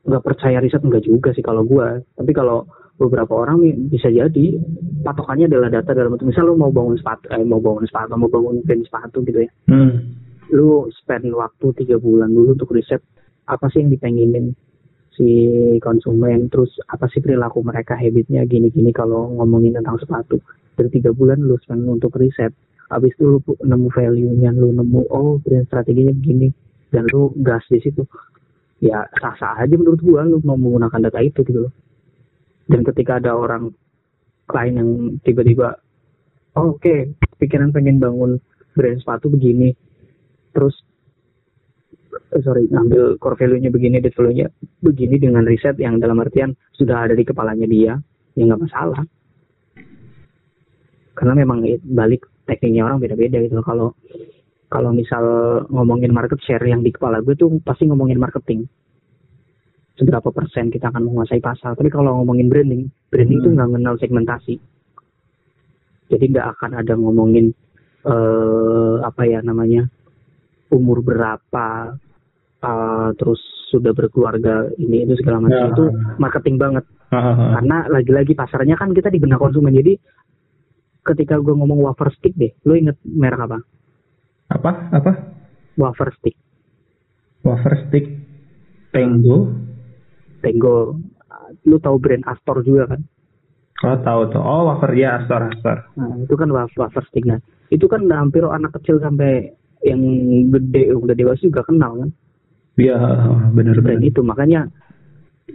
nggak 0.02 0.24
percaya 0.24 0.58
riset 0.58 0.82
enggak 0.82 1.06
juga 1.06 1.30
sih 1.34 1.44
kalau 1.44 1.62
gua. 1.62 2.02
Tapi 2.18 2.32
kalau 2.34 2.66
beberapa 2.98 3.32
orang 3.34 3.64
bisa 3.88 4.12
jadi 4.12 4.44
patokannya 5.02 5.50
adalah 5.50 5.72
data 5.72 5.96
dalam 5.96 6.14
bentuk 6.14 6.30
misal 6.30 6.46
lu 6.46 6.54
mau 6.54 6.70
bangun 6.70 6.94
sepatu 7.00 7.26
eh, 7.32 7.42
mau 7.42 7.58
bangun 7.58 7.88
sepatu 7.88 8.14
mau 8.14 8.30
bangun 8.30 8.62
brand 8.62 8.82
sepatu 8.86 9.18
gitu 9.26 9.38
ya. 9.42 9.50
Hmm. 9.66 10.14
lu 10.52 10.84
spend 10.92 11.32
waktu 11.32 11.66
tiga 11.80 11.96
bulan 11.96 12.28
dulu 12.28 12.52
untuk 12.52 12.76
riset 12.76 13.00
apa 13.48 13.72
sih 13.72 13.80
yang 13.80 13.88
dipengenin 13.88 14.52
si 15.16 15.28
konsumen 15.80 16.52
terus 16.52 16.76
apa 16.92 17.08
sih 17.08 17.24
perilaku 17.24 17.64
mereka 17.64 17.96
habitnya 17.96 18.44
gini-gini 18.44 18.92
kalau 18.92 19.32
ngomongin 19.40 19.76
tentang 19.80 19.96
sepatu. 19.96 20.40
Dari 20.72 20.88
tiga 20.92 21.12
bulan 21.12 21.40
lu 21.40 21.56
spend 21.60 21.88
untuk 21.88 22.16
riset 22.20 22.52
habis 22.92 23.16
itu 23.16 23.24
lu 23.24 23.38
nemu 23.40 23.88
value-nya 23.88 24.52
lu 24.52 24.76
nemu 24.76 25.08
oh 25.08 25.40
brand 25.40 25.64
strateginya 25.64 26.12
begini 26.12 26.52
dan 26.92 27.08
lu 27.08 27.32
gas 27.40 27.64
di 27.72 27.80
situ 27.80 28.04
ya 28.82 29.06
sah-sah 29.22 29.62
aja 29.62 29.74
menurut 29.78 30.02
gua 30.02 30.26
lu 30.26 30.42
mau 30.42 30.58
menggunakan 30.58 31.08
data 31.08 31.22
itu 31.22 31.46
gitu 31.46 31.70
loh 31.70 31.72
dan 32.66 32.82
ketika 32.82 33.22
ada 33.22 33.38
orang 33.38 33.70
lain 34.50 34.74
yang 34.74 34.90
tiba-tiba 35.22 35.78
oh, 36.58 36.74
oke 36.74 36.82
okay, 36.82 37.14
pikiran 37.38 37.70
pengen 37.70 38.02
bangun 38.02 38.42
brand 38.74 38.98
sepatu 38.98 39.30
begini 39.30 39.70
terus 40.50 40.74
Eh, 42.32 42.42
sorry 42.44 42.68
ngambil 42.68 43.16
core 43.16 43.36
value-nya 43.40 43.72
begini, 43.72 44.00
dead 44.00 44.12
value-nya 44.12 44.48
begini 44.84 45.16
dengan 45.16 45.48
riset 45.48 45.76
yang 45.80 45.96
dalam 45.96 46.20
artian 46.20 46.52
sudah 46.76 47.08
ada 47.08 47.16
di 47.16 47.24
kepalanya 47.24 47.64
dia, 47.64 47.96
ya 48.36 48.42
nggak 48.44 48.62
masalah. 48.68 49.00
Karena 51.16 51.32
memang 51.36 51.64
balik 51.84 52.28
tekniknya 52.48 52.84
orang 52.88 53.00
beda-beda 53.00 53.40
gitu 53.40 53.60
loh. 53.60 53.64
Kalau 53.64 53.88
kalau 54.72 54.96
misal 54.96 55.24
ngomongin 55.68 56.16
market 56.16 56.40
share 56.40 56.64
yang 56.64 56.80
di 56.80 56.88
kepala 56.88 57.20
gue 57.20 57.36
tuh 57.36 57.60
pasti 57.60 57.84
ngomongin 57.84 58.16
marketing. 58.16 58.64
Seberapa 60.00 60.32
persen 60.32 60.72
kita 60.72 60.88
akan 60.88 61.12
menguasai 61.12 61.44
pasar. 61.44 61.76
Tapi 61.76 61.92
kalau 61.92 62.24
ngomongin 62.24 62.48
branding, 62.48 62.88
branding 63.12 63.38
hmm. 63.38 63.44
tuh 63.44 63.50
nggak 63.52 63.70
kenal 63.76 63.94
segmentasi. 64.00 64.54
Jadi 66.08 66.24
nggak 66.32 66.48
akan 66.56 66.70
ada 66.80 66.96
ngomongin 66.96 67.52
uh, 68.08 69.04
apa 69.04 69.28
ya 69.28 69.44
namanya 69.44 69.84
umur 70.72 71.04
berapa, 71.04 72.00
uh, 72.64 73.10
terus 73.20 73.40
sudah 73.68 73.92
berkeluarga 73.96 74.68
ini 74.76 75.08
itu 75.08 75.16
segala 75.20 75.48
macam 75.48 75.68
ya. 75.68 75.72
itu 75.72 75.84
marketing 76.20 76.56
banget 76.60 76.84
uh. 77.08 77.56
karena 77.56 77.88
lagi-lagi 77.88 78.36
pasarnya 78.36 78.76
kan 78.76 78.92
kita 78.92 79.08
di 79.08 79.16
benak 79.16 79.40
konsumen 79.40 79.72
jadi 79.72 79.96
ketika 81.08 81.40
gue 81.40 81.56
ngomong 81.56 81.88
wafer 81.88 82.12
stick 82.12 82.36
deh 82.36 82.52
lo 82.68 82.76
inget 82.76 83.00
merek 83.00 83.40
apa 83.40 83.64
apa? 84.52 84.70
Apa? 84.92 85.12
Wafer 85.80 86.08
stick. 86.20 86.36
Wafer 87.42 87.88
stick. 87.88 88.06
Tango. 88.92 89.50
Tango. 90.44 91.00
Lu 91.64 91.76
tahu 91.80 91.96
brand 91.96 92.24
Astor 92.28 92.60
juga 92.64 92.92
kan? 92.92 93.00
Oh 93.82 93.96
tahu 94.04 94.20
tuh. 94.30 94.42
Oh 94.42 94.68
wafer. 94.68 94.92
Ya 94.94 95.20
Astor 95.20 95.48
Astor. 95.48 95.78
Nah, 95.96 96.14
itu 96.22 96.34
kan 96.36 96.48
wafer 96.52 97.04
stick 97.08 97.24
nah 97.24 97.40
itu 97.72 97.88
kan 97.88 98.04
hampir 98.12 98.44
anak 98.44 98.76
kecil 98.76 99.00
sampai 99.00 99.48
yang 99.80 100.04
gede 100.52 100.92
udah 100.92 101.16
dewasa 101.16 101.40
juga 101.40 101.64
kenal 101.64 101.96
kan? 101.96 102.10
Iya, 102.76 102.96
benar 103.56 103.80
brand 103.80 104.04
itu. 104.04 104.20
Makanya 104.20 104.68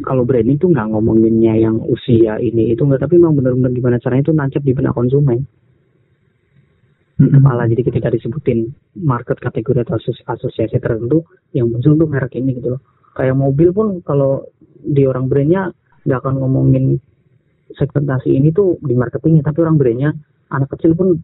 kalau 0.02 0.26
brand 0.26 0.50
itu 0.50 0.66
nggak 0.66 0.90
ngomonginnya 0.90 1.54
yang 1.62 1.78
usia 1.86 2.42
ini 2.42 2.74
itu 2.74 2.82
nggak. 2.82 3.06
Tapi 3.06 3.22
memang 3.22 3.38
benar-benar 3.38 3.70
gimana 3.70 4.02
caranya 4.02 4.26
itu 4.26 4.34
nancap 4.34 4.62
di 4.66 4.74
benak 4.74 4.98
konsumen 4.98 5.46
mm-hmm. 7.18 7.34
kepala. 7.42 7.64
Jadi 7.70 7.82
ketika 7.86 8.08
disebutin 8.14 8.72
market 9.02 9.38
kategori 9.42 9.84
atau 9.86 9.98
asosiasi 10.02 10.78
tertentu 10.78 11.26
yang 11.54 11.70
muncul 11.70 11.98
tuh 11.98 12.08
merek 12.10 12.38
ini 12.38 12.58
gitu 12.58 12.78
loh. 12.78 12.82
Kayak 13.18 13.36
mobil 13.38 13.74
pun 13.74 13.88
kalau 14.06 14.46
di 14.78 15.04
orang 15.10 15.26
brandnya 15.26 15.74
nggak 16.06 16.20
akan 16.22 16.36
ngomongin 16.40 17.02
segmentasi 17.76 18.32
ini 18.32 18.56
tuh 18.56 18.80
di 18.80 18.96
marketingnya 18.96 19.44
tapi 19.44 19.60
orang 19.60 19.76
brandnya 19.76 20.16
anak 20.54 20.72
kecil 20.78 20.96
pun 20.96 21.20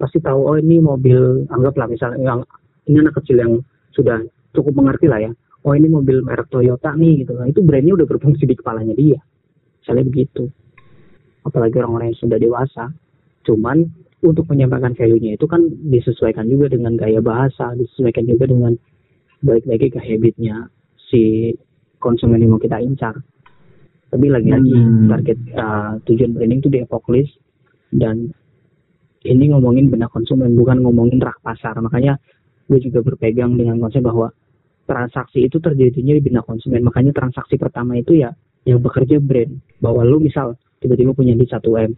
pasti 0.00 0.18
tahu 0.18 0.40
oh 0.50 0.56
ini 0.58 0.82
mobil 0.82 1.46
anggaplah 1.46 1.86
misalnya 1.86 2.18
yang 2.18 2.40
ini 2.88 3.04
anak 3.04 3.14
kecil 3.22 3.36
yang 3.38 3.52
sudah 3.94 4.18
cukup 4.56 4.72
mengerti 4.80 5.06
lah 5.06 5.20
ya. 5.22 5.32
Oh 5.60 5.76
ini 5.76 5.92
mobil 5.92 6.24
merek 6.24 6.48
Toyota 6.48 6.96
nih 6.96 7.22
gitu. 7.22 7.36
Lah 7.36 7.46
itu 7.46 7.60
brandnya 7.60 7.92
udah 7.92 8.08
berfungsi 8.08 8.48
di 8.48 8.56
kepalanya 8.56 8.96
dia. 8.96 9.20
Misalnya 9.84 10.04
begitu. 10.08 10.48
Apalagi 11.44 11.76
orang-orang 11.84 12.16
yang 12.16 12.18
sudah 12.18 12.38
dewasa. 12.40 12.84
Cuman 13.44 13.84
untuk 14.20 14.44
menyampaikan 14.52 14.92
value-nya 14.92 15.36
itu 15.40 15.46
kan 15.48 15.64
disesuaikan 15.88 16.44
juga 16.48 16.72
dengan 16.72 16.96
gaya 16.96 17.24
bahasa 17.24 17.72
disesuaikan 17.76 18.28
juga 18.28 18.48
dengan 18.48 18.72
baik-baik 19.40 19.96
ke 19.96 20.00
habitnya 20.00 20.68
si 21.08 21.54
konsumen 21.96 22.40
yang 22.40 22.56
mau 22.56 22.60
kita 22.60 22.76
incar 22.80 23.16
tapi 24.10 24.26
lagi-lagi 24.28 24.74
hmm. 24.74 25.08
target 25.08 25.38
uh, 25.56 25.92
tujuan 26.04 26.36
branding 26.36 26.60
itu 26.60 26.68
di 26.68 26.80
list 26.84 27.32
dan 27.96 28.28
ini 29.24 29.52
ngomongin 29.52 29.88
benak 29.88 30.12
konsumen 30.12 30.52
bukan 30.56 30.84
ngomongin 30.84 31.20
rak 31.20 31.40
pasar 31.40 31.76
makanya 31.80 32.20
gue 32.70 32.78
juga 32.78 33.02
berpegang 33.02 33.58
dengan 33.58 33.82
konsep 33.82 34.04
bahwa 34.04 34.30
transaksi 34.90 35.46
itu 35.46 35.62
terjadinya 35.62 36.18
di 36.18 36.22
bina 36.22 36.42
konsumen. 36.42 36.82
Makanya 36.82 37.14
transaksi 37.14 37.54
pertama 37.54 37.94
itu 37.94 38.18
ya 38.18 38.34
yang 38.66 38.82
bekerja 38.82 39.22
brand. 39.22 39.62
Bahwa 39.78 40.02
lu 40.02 40.18
misal 40.18 40.58
tiba-tiba 40.82 41.14
punya 41.14 41.38
di 41.38 41.46
1M, 41.46 41.94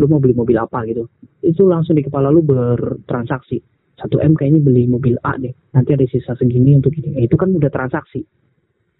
lu 0.00 0.06
mau 0.08 0.20
beli 0.22 0.36
mobil 0.36 0.56
apa 0.56 0.84
gitu. 0.88 1.08
Itu 1.42 1.68
langsung 1.68 1.98
di 1.98 2.04
kepala 2.06 2.30
lu 2.30 2.44
bertransaksi. 2.44 3.60
1M 4.00 4.34
kayaknya 4.34 4.60
beli 4.64 4.88
mobil 4.88 5.14
A 5.22 5.36
deh. 5.36 5.52
Nanti 5.76 5.90
ada 5.94 6.06
sisa 6.08 6.32
segini 6.34 6.78
untuk 6.78 6.96
ini. 6.96 7.22
Itu 7.22 7.36
kan 7.36 7.52
udah 7.52 7.70
transaksi. 7.70 8.24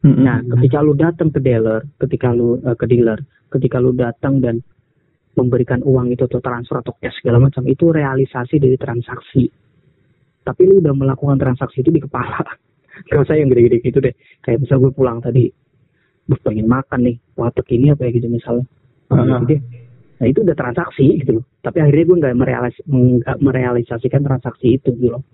Nah, 0.03 0.43
ketika 0.43 0.82
lu 0.82 0.99
datang 0.99 1.30
ke 1.30 1.38
dealer, 1.38 1.86
ketika 1.95 2.34
lu 2.34 2.59
uh, 2.59 2.74
ke 2.74 2.90
dealer, 2.90 3.22
ketika 3.55 3.78
lu 3.78 3.95
datang 3.95 4.43
dan 4.43 4.59
memberikan 5.38 5.78
uang 5.86 6.11
itu 6.11 6.26
atau 6.26 6.43
transfer 6.43 6.82
atau 6.82 6.99
cash 6.99 7.22
segala 7.22 7.38
macam, 7.38 7.62
itu 7.70 7.95
realisasi 7.95 8.59
dari 8.59 8.74
transaksi 8.74 9.47
tapi 10.43 10.66
lu 10.66 10.82
udah 10.82 10.95
melakukan 10.95 11.38
transaksi 11.38 11.80
itu 11.80 11.90
di 11.95 12.03
kepala 12.03 12.43
kalau 13.09 13.24
saya 13.26 13.43
yang 13.43 13.51
gede-gede 13.51 13.78
gitu 13.82 13.99
deh 14.03 14.14
kayak 14.43 14.62
misal 14.62 14.82
gue 14.82 14.93
pulang 14.93 15.22
tadi 15.22 15.49
gue 16.22 16.38
pengen 16.43 16.66
makan 16.70 17.01
nih 17.03 17.16
warteg 17.38 17.66
ini 17.74 17.95
apa 17.95 18.07
ya 18.07 18.11
gitu 18.14 18.28
misalnya 18.30 18.66
uh-huh. 19.11 19.43
gitu 19.47 19.62
nah 20.23 20.31
itu 20.31 20.47
udah 20.47 20.55
transaksi 20.55 21.18
gitu 21.18 21.43
loh. 21.43 21.45
Tapi 21.66 21.83
akhirnya 21.83 22.07
gue 22.07 22.20
nggak 22.23 22.37
merealis 22.39 22.77
merealisasikan 23.43 24.23
transaksi 24.23 24.79
itu 24.79 24.95
gitu 24.95 25.18
loh. 25.18 25.27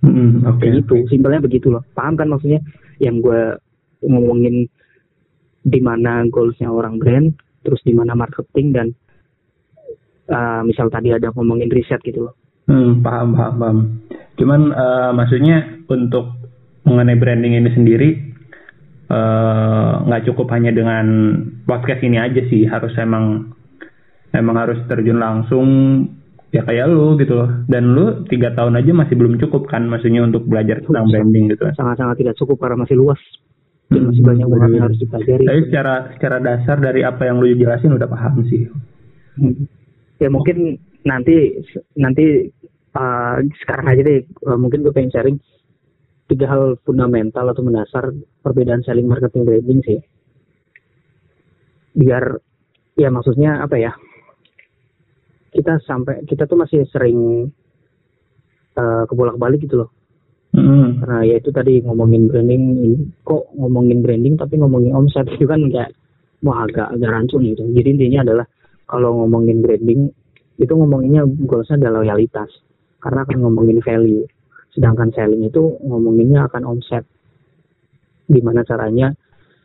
Hmm, 0.00 0.40
okay. 0.48 0.80
itu 0.80 1.04
simpelnya 1.12 1.44
begitu 1.44 1.68
loh. 1.68 1.84
Paham 1.92 2.16
kan 2.16 2.32
maksudnya? 2.32 2.64
Yang 2.96 3.16
gue 3.28 3.42
ngomongin 4.08 4.64
di 5.60 5.80
mana 5.84 6.24
goalsnya 6.32 6.72
orang 6.72 6.96
brand 6.96 7.36
terus 7.60 7.84
di 7.84 7.92
mana 7.92 8.16
marketing 8.16 8.72
dan 8.72 8.86
uh, 10.32 10.64
misal 10.64 10.88
tadi 10.88 11.12
ada 11.12 11.28
ngomongin 11.36 11.68
riset 11.68 12.00
gitu 12.00 12.24
loh. 12.24 12.34
Hmm, 12.64 13.04
paham, 13.04 13.36
paham, 13.36 13.54
paham. 13.60 13.78
Cuman 14.40 14.72
uh, 14.72 15.12
maksudnya 15.12 15.84
untuk 15.92 16.40
mengenai 16.88 17.20
branding 17.20 17.60
ini 17.60 17.70
sendiri 17.76 18.10
eh, 19.12 19.92
nggak 20.08 20.22
uh, 20.24 20.26
cukup 20.32 20.48
hanya 20.56 20.72
dengan 20.72 21.36
podcast 21.68 22.00
ini 22.00 22.16
aja 22.16 22.40
sih, 22.48 22.64
harus 22.64 22.96
emang 22.96 23.52
emang 24.34 24.56
harus 24.58 24.78
terjun 24.86 25.18
langsung 25.18 25.68
ya 26.50 26.66
kayak 26.66 26.90
lu 26.90 27.18
gitu 27.18 27.34
loh. 27.34 27.50
Dan 27.66 27.94
lu 27.94 28.26
tiga 28.26 28.54
tahun 28.54 28.78
aja 28.78 28.90
masih 28.94 29.14
belum 29.14 29.38
cukup 29.38 29.70
kan, 29.70 29.86
maksudnya 29.86 30.26
untuk 30.26 30.46
belajar 30.46 30.82
tentang 30.82 31.06
branding 31.10 31.50
gitu. 31.54 31.70
Sangat-sangat 31.74 32.16
tidak 32.20 32.34
cukup 32.38 32.56
karena 32.62 32.82
masih 32.82 32.96
luas. 32.98 33.20
Dan 33.90 34.06
masih 34.06 34.22
banyak 34.22 34.46
banget 34.46 34.70
yang 34.70 34.84
harus 34.86 34.98
dipelajari. 35.02 35.44
Tapi 35.46 35.60
secara 35.66 35.94
secara 36.14 36.36
dasar 36.38 36.76
dari 36.78 37.00
apa 37.02 37.22
yang 37.26 37.42
lu 37.42 37.50
jelasin 37.58 37.94
udah 37.94 38.06
paham 38.06 38.46
sih. 38.46 38.70
Hmm. 39.34 39.66
Ya 40.22 40.28
mungkin 40.30 40.78
nanti 41.02 41.58
nanti 41.96 42.52
uh, 42.94 43.36
sekarang 43.64 43.86
aja 43.90 44.02
deh 44.04 44.18
uh, 44.46 44.58
mungkin 44.58 44.84
gue 44.84 44.92
pengen 44.94 45.12
sharing 45.14 45.38
tiga 46.30 46.46
hal 46.46 46.78
fundamental 46.86 47.50
atau 47.50 47.62
mendasar 47.66 48.14
perbedaan 48.44 48.86
selling 48.86 49.10
marketing 49.10 49.42
branding 49.42 49.80
sih 49.82 49.98
biar 51.90 52.38
ya 52.94 53.10
maksudnya 53.10 53.66
apa 53.66 53.76
ya 53.80 53.92
kita 55.50 55.82
sampai 55.84 56.22
kita 56.26 56.46
tuh 56.46 56.58
masih 56.58 56.86
sering 56.90 57.50
uh, 58.78 59.04
kebolak 59.06 59.36
balik 59.36 59.62
gitu 59.62 59.86
loh 59.86 59.90
mm. 60.54 61.02
karena 61.02 61.18
ya 61.26 61.34
itu 61.38 61.50
tadi 61.50 61.82
ngomongin 61.82 62.30
branding 62.30 62.62
kok 63.26 63.50
ngomongin 63.54 64.02
branding 64.02 64.34
tapi 64.38 64.58
ngomongin 64.58 64.94
omset 64.94 65.26
itu 65.34 65.46
kan 65.46 65.60
kayak 65.70 65.90
wah 66.40 66.64
agak 66.64 66.88
agak 66.94 67.10
rancun 67.10 67.44
gitu 67.44 67.66
jadi 67.74 67.88
intinya 67.94 68.20
adalah 68.26 68.46
kalau 68.90 69.22
ngomongin 69.22 69.62
branding 69.62 70.10
itu 70.60 70.72
ngomonginnya 70.76 71.24
goalsnya 71.48 71.80
adalah 71.80 72.04
loyalitas 72.04 72.52
karena 73.00 73.24
akan 73.24 73.38
ngomongin 73.48 73.80
value. 73.80 74.28
Sedangkan 74.76 75.10
selling 75.16 75.48
itu 75.48 75.80
ngomonginnya 75.82 76.46
akan 76.46 76.62
omset. 76.68 77.02
Gimana 78.28 78.62
caranya 78.62 79.10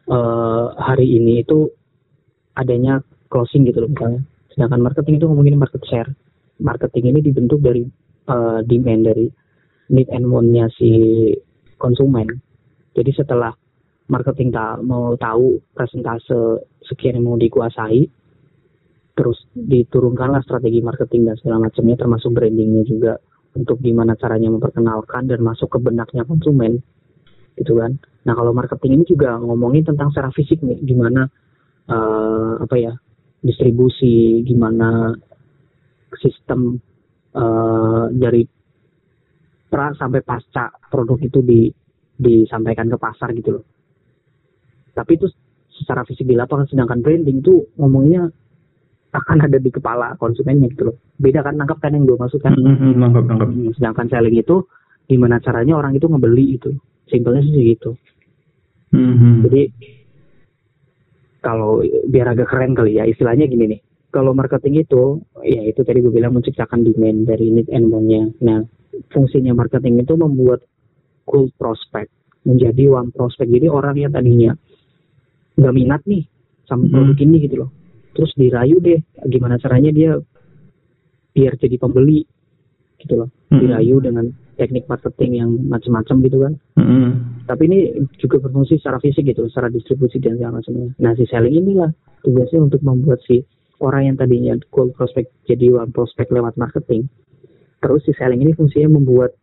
uh, 0.10 0.74
hari 0.80 1.20
ini 1.20 1.44
itu 1.44 1.70
adanya 2.56 3.04
closing 3.28 3.68
gitu 3.68 3.86
loh 3.86 3.92
misalnya. 3.92 4.24
Sedangkan 4.56 4.82
marketing 4.82 5.20
itu 5.20 5.28
ngomongin 5.28 5.60
market 5.60 5.84
share. 5.86 6.10
Marketing 6.64 7.12
ini 7.12 7.20
dibentuk 7.20 7.60
dari 7.60 7.84
uh, 8.32 8.64
demand 8.64 9.04
dari 9.04 9.28
need 9.92 10.08
and 10.10 10.32
want-nya 10.32 10.72
si 10.80 10.90
konsumen. 11.76 12.32
Jadi 12.96 13.12
setelah 13.12 13.52
marketing 14.08 14.56
tak 14.56 14.80
mau 14.88 15.20
tahu 15.20 15.60
presentase 15.76 16.64
sekian 16.88 17.20
yang 17.20 17.28
mau 17.28 17.36
dikuasai, 17.36 18.08
terus 19.16 19.40
diturunkanlah 19.56 20.44
strategi 20.44 20.84
marketing 20.84 21.32
dan 21.32 21.36
segala 21.40 21.68
macamnya 21.68 21.96
termasuk 21.96 22.36
brandingnya 22.36 22.84
juga 22.84 23.14
untuk 23.56 23.80
gimana 23.80 24.20
caranya 24.20 24.52
memperkenalkan 24.52 25.32
dan 25.32 25.40
masuk 25.40 25.72
ke 25.72 25.80
benaknya 25.80 26.28
konsumen 26.28 26.84
gitu 27.56 27.80
kan 27.80 27.96
nah 28.28 28.36
kalau 28.36 28.52
marketing 28.52 29.00
ini 29.00 29.06
juga 29.08 29.40
ngomongin 29.40 29.88
tentang 29.88 30.12
secara 30.12 30.28
fisik 30.36 30.60
nih 30.60 30.76
gimana 30.84 31.32
uh, 31.88 32.60
apa 32.60 32.76
ya 32.76 32.94
distribusi 33.46 34.42
gimana 34.42 35.14
sistem 36.18 36.82
uh, 37.38 38.10
dari 38.10 38.42
pra 39.70 39.94
sampai 39.94 40.26
pasca 40.26 40.74
produk 40.90 41.22
itu 41.22 41.40
di 41.46 41.70
disampaikan 42.16 42.90
ke 42.90 42.98
pasar 42.98 43.30
gitu 43.38 43.60
loh. 43.60 43.66
Tapi 44.96 45.20
itu 45.20 45.28
secara 45.76 46.08
fisik 46.08 46.26
di 46.26 46.34
lapangan 46.34 46.72
sedangkan 46.72 47.04
branding 47.04 47.44
itu 47.44 47.68
ngomongnya 47.76 48.32
akan 49.12 49.38
ada 49.48 49.60
di 49.60 49.70
kepala 49.70 50.16
konsumennya 50.16 50.72
gitu 50.72 50.90
loh. 50.90 50.98
Beda 51.20 51.44
kan 51.44 51.60
nangkap 51.60 51.84
kan 51.84 51.94
yang 51.94 52.08
gue 52.08 52.18
maksudkan 52.18 52.56
mm 52.56 52.76
-hmm, 52.76 52.92
nangkap 52.98 53.24
nangkap 53.28 53.50
hmm, 53.52 53.76
sedangkan 53.76 54.08
selling 54.08 54.36
itu 54.40 54.64
gimana 55.06 55.38
caranya 55.44 55.78
orang 55.78 55.94
itu 55.94 56.08
ngebeli 56.08 56.56
itu 56.56 56.72
simpelnya 57.12 57.44
sih 57.44 57.76
gitu. 57.76 58.00
Mm 58.96 59.14
-hmm. 59.14 59.34
jadi 59.48 59.62
kalau 61.46 61.86
biar 62.10 62.34
agak 62.34 62.50
keren 62.50 62.74
kali 62.74 62.98
ya 62.98 63.06
istilahnya 63.06 63.46
gini 63.46 63.78
nih. 63.78 63.82
Kalau 64.10 64.34
marketing 64.34 64.82
itu 64.82 65.22
ya 65.46 65.62
itu 65.62 65.86
tadi 65.86 66.02
gue 66.02 66.10
bilang 66.10 66.34
menciptakan 66.34 66.82
demand 66.82 67.30
dari 67.30 67.54
need 67.54 67.70
and 67.70 67.94
want-nya. 67.94 68.34
Nah 68.42 68.66
fungsinya 69.14 69.54
marketing 69.54 70.02
itu 70.02 70.18
membuat 70.18 70.66
cool 71.30 71.54
prospect 71.62 72.10
menjadi 72.48 72.90
one 72.90 73.14
prospect. 73.14 73.54
Jadi 73.54 73.70
orang 73.70 73.94
yang 74.02 74.10
tadinya 74.10 74.58
nggak 75.62 75.76
minat 75.76 76.02
nih 76.10 76.26
sama 76.66 76.90
hmm. 76.90 76.92
produk 76.92 77.18
ini 77.22 77.38
gitu 77.46 77.56
loh 77.62 77.72
terus 78.16 78.32
dirayu 78.40 78.80
deh 78.80 79.00
gimana 79.28 79.60
caranya 79.60 79.92
dia 79.92 80.12
biar 81.36 81.60
jadi 81.60 81.76
pembeli 81.76 82.24
gitu 83.06 83.24
loh. 83.26 83.30
Hmm. 83.54 83.62
dirayu 83.62 84.02
dengan 84.02 84.34
teknik 84.58 84.90
marketing 84.90 85.32
yang 85.38 85.50
macam-macam 85.70 86.16
gitu 86.26 86.38
kan. 86.42 86.54
Hmm. 86.76 87.10
tapi 87.46 87.70
ini 87.70 87.80
juga 88.18 88.42
berfungsi 88.42 88.82
secara 88.82 88.98
fisik 88.98 89.30
gitu 89.30 89.46
secara 89.48 89.70
distribusi 89.70 90.18
dan 90.18 90.42
segala 90.42 90.60
macamnya. 90.60 90.90
Nah 90.98 91.14
si 91.14 91.24
selling 91.30 91.54
inilah 91.54 91.94
tugasnya 92.26 92.66
untuk 92.66 92.82
membuat 92.82 93.22
si 93.24 93.46
orang 93.80 94.10
yang 94.10 94.16
tadinya 94.18 94.58
cold 94.74 94.98
prospect 94.98 95.30
jadi 95.46 95.70
one 95.72 95.94
prospect 95.94 96.34
lewat 96.34 96.58
marketing. 96.58 97.06
Terus 97.86 98.02
si 98.04 98.12
selling 98.18 98.42
ini 98.42 98.58
fungsinya 98.58 98.98
membuat 98.98 99.38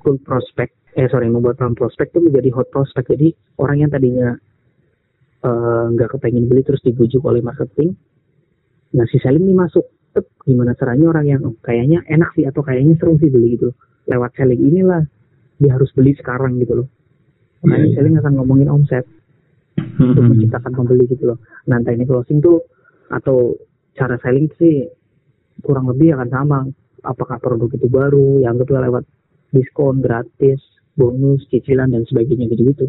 cold 0.00 0.24
prospect 0.24 0.72
eh 0.96 1.08
sorry 1.12 1.28
membuat 1.28 1.60
one 1.60 1.76
prospect 1.76 2.16
itu 2.16 2.24
menjadi 2.24 2.50
hot 2.56 2.72
prospect. 2.72 3.12
Jadi 3.12 3.36
orang 3.60 3.84
yang 3.84 3.90
tadinya 3.92 4.32
Eh, 5.42 5.84
nggak 5.98 6.06
uh, 6.06 6.12
kepengen 6.14 6.46
beli 6.46 6.62
terus 6.62 6.78
dibujuk 6.86 7.18
oleh 7.26 7.42
marketing. 7.42 7.98
Nah 8.94 9.02
si 9.10 9.18
selling 9.18 9.42
ini 9.42 9.58
masuk 9.58 9.82
Tep, 10.12 10.28
gimana 10.44 10.76
caranya 10.76 11.08
orang 11.08 11.24
yang 11.24 11.40
oh, 11.48 11.56
kayaknya 11.64 12.04
enak 12.04 12.36
sih 12.36 12.44
atau 12.44 12.60
kayaknya 12.60 13.00
seru 13.00 13.16
sih 13.16 13.32
beli 13.32 13.56
gitu 13.56 13.72
lewat 14.04 14.36
selling 14.36 14.60
inilah 14.60 15.02
dia 15.56 15.70
harus 15.72 15.88
beli 15.94 16.12
sekarang 16.18 16.58
gitu 16.58 16.84
loh. 16.84 16.88
Makanya 17.62 17.78
yeah, 17.78 17.86
yeah. 17.86 17.94
selling 17.96 18.14
akan 18.18 18.32
ngomongin 18.36 18.68
omset. 18.68 19.06
Hmm, 19.72 20.12
untuk 20.12 20.24
hmm. 20.24 20.30
menciptakan 20.36 20.72
pembeli 20.76 21.04
gitu 21.08 21.24
loh. 21.32 21.38
Nah 21.68 21.80
ini 21.80 22.04
closing 22.04 22.44
tuh 22.44 22.60
atau 23.08 23.56
cara 23.96 24.20
selling 24.20 24.52
sih 24.60 24.84
kurang 25.64 25.88
lebih 25.88 26.12
akan 26.16 26.28
sama. 26.28 26.60
Apakah 27.02 27.40
produk 27.42 27.72
itu 27.72 27.88
baru 27.90 28.38
yang 28.44 28.60
kedua 28.62 28.84
lewat 28.86 29.04
diskon 29.50 30.04
gratis 30.04 30.60
bonus 30.94 31.42
cicilan 31.48 31.88
dan 31.88 32.04
sebagainya 32.04 32.52
gitu 32.52 32.62
gitu. 32.68 32.86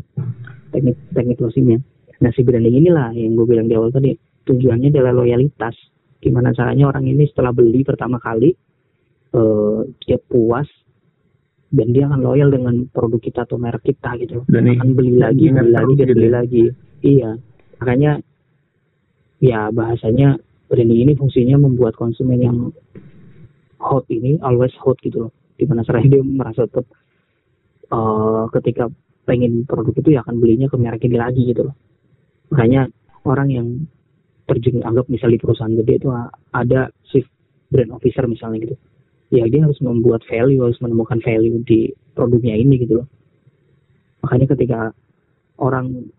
Teknik 0.76 1.00
teknik 1.16 1.40
closingnya. 1.40 1.80
Nah 2.20 2.32
si 2.36 2.44
branding 2.44 2.84
inilah 2.84 3.16
yang 3.16 3.40
gue 3.40 3.48
bilang 3.48 3.68
di 3.72 3.76
awal 3.80 3.90
tadi. 3.94 4.12
Tujuannya 4.44 4.92
adalah 4.92 5.16
loyalitas. 5.24 5.76
Gimana 6.24 6.56
caranya 6.56 6.88
orang 6.88 7.04
ini 7.04 7.28
setelah 7.28 7.52
beli 7.52 7.84
pertama 7.84 8.16
kali 8.24 8.56
uh, 9.36 9.84
dia 10.08 10.16
puas 10.24 10.66
dan 11.74 11.92
dia 11.92 12.08
akan 12.08 12.22
loyal 12.24 12.48
dengan 12.54 12.88
produk 12.88 13.20
kita 13.20 13.44
atau 13.44 13.60
merek 13.60 13.84
kita 13.84 14.16
gitu. 14.24 14.48
Dan 14.48 14.72
akan 14.72 14.96
beli 14.96 15.20
lagi, 15.20 15.52
beli 15.52 15.74
lagi, 15.74 15.94
dan 16.00 16.08
beli 16.16 16.30
lagi. 16.32 16.64
Iya, 17.04 17.32
makanya 17.84 18.12
ya 19.44 19.68
bahasanya 19.76 20.40
branding 20.72 21.04
ini 21.04 21.14
fungsinya 21.20 21.60
membuat 21.60 22.00
konsumen 22.00 22.40
yang 22.40 22.58
hot 23.84 24.08
ini 24.08 24.40
always 24.40 24.72
hot 24.80 24.96
gitu 25.04 25.28
loh. 25.28 25.32
Gimana 25.60 25.84
caranya 25.84 26.16
dia 26.16 26.24
merasa 26.24 26.64
tetap 26.64 26.88
uh, 27.92 28.48
ketika 28.56 28.88
pengen 29.28 29.64
produk 29.68 29.96
itu 29.98 30.10
ya 30.16 30.20
akan 30.24 30.40
belinya 30.40 30.68
ke 30.68 30.76
merek 30.80 31.04
ini 31.08 31.18
lagi 31.20 31.42
gitu 31.48 31.68
loh 31.72 31.76
makanya 32.52 32.92
orang 33.26 33.50
yang 33.50 33.68
terjun 34.50 34.84
anggap 34.84 35.08
misalnya 35.08 35.40
di 35.40 35.44
perusahaan 35.44 35.76
gede 35.76 35.94
itu 36.04 36.10
ada 36.52 36.92
chief 37.08 37.26
brand 37.72 37.92
officer 37.96 38.28
misalnya 38.28 38.70
gitu 38.70 38.76
ya 39.34 39.48
dia 39.50 39.66
harus 39.66 39.80
membuat 39.82 40.22
value 40.30 40.62
harus 40.62 40.78
menemukan 40.84 41.20
value 41.24 41.64
di 41.66 41.90
produknya 42.14 42.54
ini 42.60 42.84
gitu 42.84 43.02
loh 43.02 43.08
makanya 44.22 44.48
ketika 44.54 44.80
orang 45.60 46.12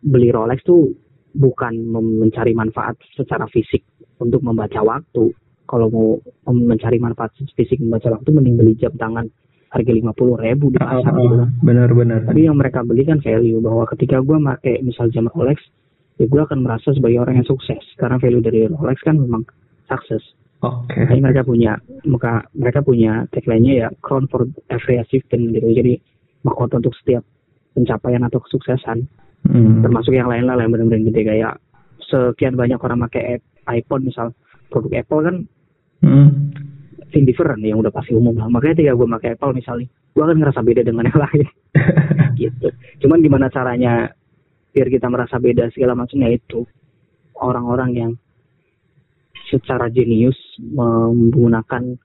beli 0.00 0.32
Rolex 0.32 0.64
tuh 0.64 0.90
bukan 1.36 1.76
mencari 1.94 2.56
manfaat 2.56 2.98
secara 3.14 3.46
fisik 3.52 3.84
untuk 4.18 4.42
membaca 4.42 4.82
waktu 4.82 5.30
kalau 5.70 5.86
mau 5.86 6.08
mencari 6.50 6.98
manfaat 6.98 7.30
fisik 7.54 7.78
membaca 7.78 8.10
waktu 8.10 8.28
mending 8.34 8.58
beli 8.58 8.74
jam 8.74 8.90
tangan 8.98 9.30
harga 9.70 9.92
lima 9.94 10.10
puluh 10.10 10.34
ribu 10.34 10.74
di 10.74 10.82
pasar 10.82 11.14
oh, 11.14 11.22
gitu. 11.22 11.36
Benar-benar. 11.62 12.26
Tapi 12.26 12.50
yang 12.50 12.58
mereka 12.58 12.82
beli 12.82 13.06
kan 13.06 13.22
value 13.22 13.62
bahwa 13.62 13.86
ketika 13.94 14.18
gue 14.18 14.34
pakai 14.34 14.82
misal 14.82 15.06
jam 15.14 15.30
Rolex, 15.30 15.62
ya 16.20 16.26
gue 16.28 16.40
akan 16.44 16.60
merasa 16.60 16.92
sebagai 16.92 17.24
orang 17.24 17.40
yang 17.40 17.48
sukses 17.48 17.80
karena 17.96 18.20
value 18.20 18.44
dari 18.44 18.68
Rolex 18.68 19.00
kan 19.00 19.16
memang 19.16 19.48
sukses. 19.88 20.20
Oke. 20.60 20.92
Okay. 20.92 21.08
Jadi 21.08 21.20
mereka 21.24 21.42
punya 21.48 21.80
maka 22.04 22.44
mereka 22.52 22.84
punya 22.84 23.24
tagline-nya 23.32 23.74
ya 23.74 23.88
crown 24.04 24.28
for 24.28 24.44
every 24.68 25.00
achievement 25.00 25.56
gitu. 25.56 25.72
Jadi 25.72 25.96
mahkota 26.44 26.76
untuk 26.76 26.92
setiap 27.00 27.24
pencapaian 27.72 28.20
atau 28.28 28.44
kesuksesan. 28.44 29.08
Hmm. 29.48 29.80
Termasuk 29.80 30.12
yang 30.12 30.28
lain 30.28 30.44
lah 30.44 30.60
yang 30.60 30.68
benar-benar 30.68 31.08
gede 31.08 31.22
kayak 31.24 31.54
sekian 32.04 32.60
banyak 32.60 32.76
orang 32.76 33.00
pakai 33.08 33.40
iPhone 33.72 34.04
misal 34.04 34.36
produk 34.68 35.00
Apple 35.00 35.20
kan 35.24 35.36
hmm 36.04 36.28
indifferent 37.10 37.58
yang 37.62 37.82
udah 37.82 37.90
pasti 37.90 38.14
umum 38.14 38.38
lah 38.38 38.46
makanya 38.46 38.78
ketika 38.78 38.94
gue 38.94 39.08
pakai 39.18 39.30
Apple 39.34 39.52
misalnya 39.58 39.86
gue 39.90 40.22
akan 40.22 40.36
ngerasa 40.42 40.60
beda 40.62 40.82
dengan 40.86 41.10
yang 41.10 41.18
lain 41.18 41.46
gitu 42.40 42.68
cuman 43.06 43.18
gimana 43.22 43.46
caranya 43.50 44.14
biar 44.70 44.88
kita 44.88 45.06
merasa 45.10 45.36
beda 45.36 45.70
segala 45.74 45.98
macamnya 45.98 46.30
itu 46.30 46.66
orang-orang 47.38 47.90
yang 47.94 48.12
secara 49.50 49.90
jenius 49.90 50.38
menggunakan 50.62 51.98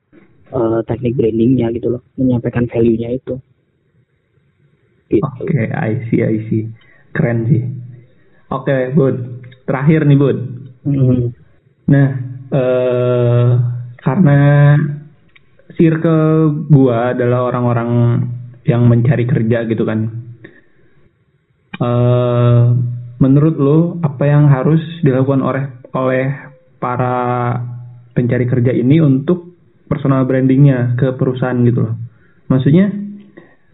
uh, 0.49 0.81
teknik 0.85 1.13
brandingnya 1.13 1.69
gitu 1.77 1.93
loh 1.97 2.01
menyampaikan 2.17 2.65
value-nya 2.65 3.13
itu 3.13 3.37
gitu. 5.13 5.21
oke 5.21 5.45
okay, 5.45 5.69
I 5.69 6.09
see 6.09 6.25
I 6.25 6.35
see 6.49 6.63
keren 7.13 7.45
sih 7.47 7.63
oke 8.49 8.65
okay, 8.65 8.89
Bud 8.97 9.45
terakhir 9.69 10.09
nih 10.09 10.17
Bud 10.17 10.37
mm 10.89 10.95
-hmm. 10.97 11.21
nah 11.85 12.07
uh, 12.49 13.49
karena 14.01 14.39
circle 15.73 16.65
gua 16.69 17.13
adalah 17.17 17.49
orang-orang 17.51 17.89
yang 18.65 18.85
mencari 18.89 19.25
kerja 19.29 19.65
gitu 19.69 19.85
kan. 19.85 20.24
Uh, 21.75 22.71
menurut 23.19 23.55
lo 23.59 23.77
apa 23.99 24.23
yang 24.27 24.47
harus 24.47 24.79
dilakukan 25.03 25.43
oleh 25.43 25.63
oleh 25.91 26.25
para 26.79 27.15
pencari 28.15 28.47
kerja 28.47 28.71
ini 28.71 29.03
untuk 29.03 29.55
personal 29.87 30.23
brandingnya 30.23 30.95
ke 30.95 31.15
perusahaan 31.19 31.59
gitu 31.67 31.79
loh? 31.83 31.95
Maksudnya 32.47 32.85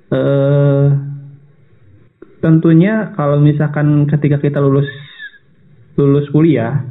uh, 0.10 0.88
tentunya 2.41 3.14
kalau 3.14 3.38
misalkan 3.38 4.10
ketika 4.10 4.41
kita 4.41 4.58
lulus 4.58 4.89
lulus 5.99 6.26
kuliah 6.34 6.82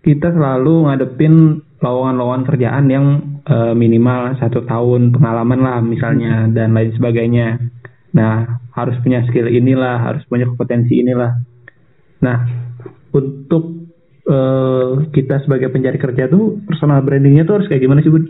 kita 0.00 0.32
selalu 0.32 0.88
ngadepin 0.88 1.60
lowongan-lowongan 1.80 2.44
kerjaan 2.48 2.84
yang 2.88 3.06
uh, 3.44 3.72
minimal 3.76 4.36
satu 4.36 4.64
tahun 4.64 5.12
pengalaman 5.12 5.60
lah 5.60 5.78
misalnya 5.80 6.48
dan 6.52 6.76
lain 6.76 6.92
sebagainya. 6.96 7.56
Nah 8.16 8.60
harus 8.74 8.96
punya 9.02 9.22
skill 9.30 9.46
inilah, 9.46 9.98
harus 10.00 10.22
punya 10.26 10.46
kompetensi 10.48 11.00
inilah. 11.02 11.38
Nah 12.22 12.38
untuk 13.10 13.90
uh, 14.26 15.06
kita 15.10 15.42
sebagai 15.46 15.70
pencari 15.70 15.98
kerja 15.98 16.30
tuh 16.30 16.62
personal 16.66 17.02
brandingnya 17.02 17.46
tuh 17.46 17.62
harus 17.62 17.66
kayak 17.70 17.82
gimana 17.82 18.02
sih 18.02 18.12
bud? 18.12 18.26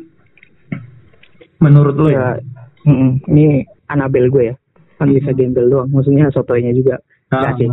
Menurut 1.60 1.96
lo 1.96 2.08
ya? 2.08 2.40
ya 2.40 2.92
ini 3.28 3.60
Anabel 3.92 4.32
gue 4.32 4.44
ya, 4.48 4.54
kan 4.96 5.12
bisa 5.12 5.36
gembel 5.36 5.68
doang. 5.68 5.92
Maksudnya 5.92 6.32
sotonya 6.32 6.72
juga 6.72 6.96
ah. 7.34 7.52
sih. 7.58 7.68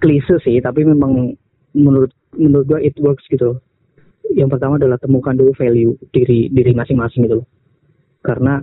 Klise 0.00 0.40
sih, 0.42 0.58
tapi 0.64 0.82
memang 0.82 1.36
menurut 1.76 2.10
menurut 2.34 2.66
gue 2.66 2.80
it 2.82 2.96
works 2.98 3.22
gitu 3.30 3.58
yang 4.34 4.50
pertama 4.50 4.78
adalah 4.78 4.98
temukan 5.00 5.34
dulu 5.34 5.50
value 5.58 5.94
diri 6.14 6.50
diri 6.50 6.72
masing-masing 6.74 7.26
gitu 7.26 7.42
loh 7.42 7.48
karena 8.22 8.62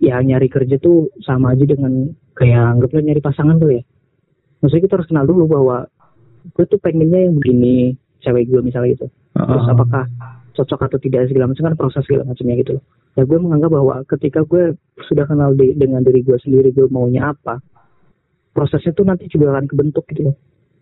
ya 0.00 0.16
nyari 0.24 0.48
kerja 0.48 0.80
tuh 0.80 1.12
sama 1.20 1.52
aja 1.52 1.64
dengan 1.68 2.08
kayak 2.34 2.80
anggaplah 2.80 3.04
nyari 3.04 3.20
pasangan 3.20 3.60
tuh 3.60 3.70
ya. 3.76 3.82
Maksudnya 4.64 4.82
kita 4.88 4.94
harus 5.00 5.08
kenal 5.08 5.24
dulu 5.28 5.44
bahwa 5.48 5.76
gue 6.56 6.64
tuh 6.64 6.80
pengennya 6.80 7.28
yang 7.28 7.36
begini 7.36 7.94
cewek 8.24 8.48
gue 8.48 8.60
misalnya 8.64 8.96
gitu. 8.96 9.06
Terus 9.36 9.64
uh-huh. 9.64 9.76
apakah 9.76 10.04
cocok 10.56 10.80
atau 10.90 10.98
tidak 11.00 11.28
segala 11.28 11.52
macam 11.52 11.72
kan 11.72 11.76
proses 11.76 12.02
segala 12.08 12.28
macamnya 12.28 12.56
gitu 12.60 12.80
loh. 12.80 12.84
Ya 13.14 13.22
gue 13.28 13.38
menganggap 13.38 13.70
bahwa 13.72 13.94
ketika 14.08 14.40
gue 14.48 14.76
sudah 15.08 15.24
kenal 15.28 15.52
di, 15.52 15.76
dengan 15.76 16.00
diri 16.00 16.24
gue 16.24 16.36
sendiri 16.40 16.72
gue 16.72 16.88
maunya 16.88 17.32
apa 17.32 17.60
prosesnya 18.50 18.92
tuh 18.92 19.06
nanti 19.06 19.30
juga 19.30 19.54
akan 19.54 19.66
kebentuk 19.70 20.04
gitu 20.10 20.30
loh 20.30 20.36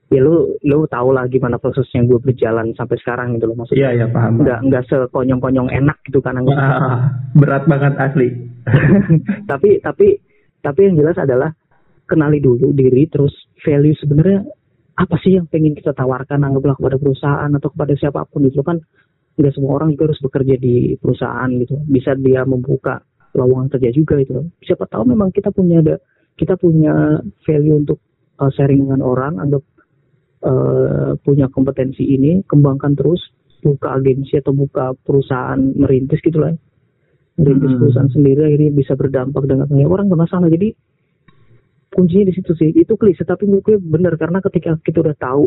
ya 0.08 0.20
lu 0.24 0.56
lu 0.64 0.88
tau 0.88 1.12
lah 1.12 1.28
gimana 1.28 1.60
prosesnya 1.60 2.00
gue 2.08 2.16
berjalan 2.16 2.72
sampai 2.72 2.96
sekarang 3.00 3.36
gitu 3.36 3.52
loh 3.52 3.56
maksudnya. 3.60 3.92
Iya 3.92 4.04
iya 4.04 4.06
paham 4.08 4.40
nggak 4.40 4.60
nggak 4.64 4.84
sekonyong-konyong 4.88 5.68
enak 5.68 6.00
gitu 6.08 6.24
kan 6.24 6.40
Wah, 6.48 7.12
berat 7.36 7.68
banget 7.68 7.94
asli. 8.00 8.28
Tapi 9.50 9.80
tapi 9.80 10.20
tapi 10.60 10.80
yang 10.84 11.00
jelas 11.00 11.16
adalah 11.16 11.52
kenali 12.08 12.40
dulu 12.40 12.72
diri 12.72 13.08
terus 13.08 13.32
value 13.64 13.96
sebenarnya 13.96 14.44
apa 14.98 15.16
sih 15.20 15.38
yang 15.38 15.46
pengen 15.48 15.76
kita 15.76 15.94
tawarkan 15.94 16.42
anggaplah 16.42 16.74
kepada 16.76 16.96
perusahaan 16.98 17.50
atau 17.52 17.68
kepada 17.72 17.92
siapa 17.96 18.24
pun 18.28 18.48
itu 18.48 18.64
kan. 18.64 18.80
Nggak 19.38 19.54
semua 19.54 19.78
orang 19.78 19.94
juga 19.94 20.10
harus 20.10 20.20
bekerja 20.24 20.54
di 20.58 20.98
perusahaan 20.98 21.48
gitu. 21.62 21.78
Bisa 21.86 22.16
dia 22.18 22.42
membuka 22.42 22.98
lowongan 23.36 23.70
kerja 23.70 23.92
juga 23.92 24.18
gitu. 24.24 24.32
Loh 24.40 24.46
siapa 24.64 24.88
tahu 24.88 25.14
memang 25.14 25.30
kita 25.30 25.52
punya 25.52 25.84
ada 25.84 25.96
kita 26.34 26.56
punya 26.56 27.22
value 27.44 27.76
untuk 27.76 28.00
uh, 28.40 28.50
sharing 28.50 28.88
dengan 28.88 29.04
orang 29.04 29.36
anggap 29.38 29.62
uh, 30.44 31.18
punya 31.22 31.50
kompetensi 31.50 32.04
ini 32.04 32.42
kembangkan 32.46 32.94
terus 32.94 33.22
buka 33.58 33.98
agensi 33.98 34.38
atau 34.38 34.54
buka 34.54 34.94
perusahaan 35.02 35.58
merintis 35.58 36.22
gitu 36.22 36.38
lah 36.38 36.54
merintis 37.38 37.70
hmm. 37.70 37.80
perusahaan 37.80 38.10
sendiri 38.10 38.40
akhirnya 38.50 38.70
bisa 38.74 38.92
berdampak 38.98 39.46
dengan 39.46 39.70
banyak 39.70 39.88
orang 39.88 40.10
nggak 40.10 40.22
masalah. 40.26 40.50
Jadi 40.50 40.74
kuncinya 41.94 42.26
di 42.28 42.34
situ 42.34 42.52
sih. 42.58 42.74
Itu 42.74 42.98
klise 42.98 43.22
tapi 43.22 43.46
menurut 43.46 43.64
gue 43.64 43.78
bener 43.78 44.18
karena 44.18 44.42
ketika 44.42 44.74
kita 44.82 45.06
udah 45.06 45.16
tahu 45.16 45.46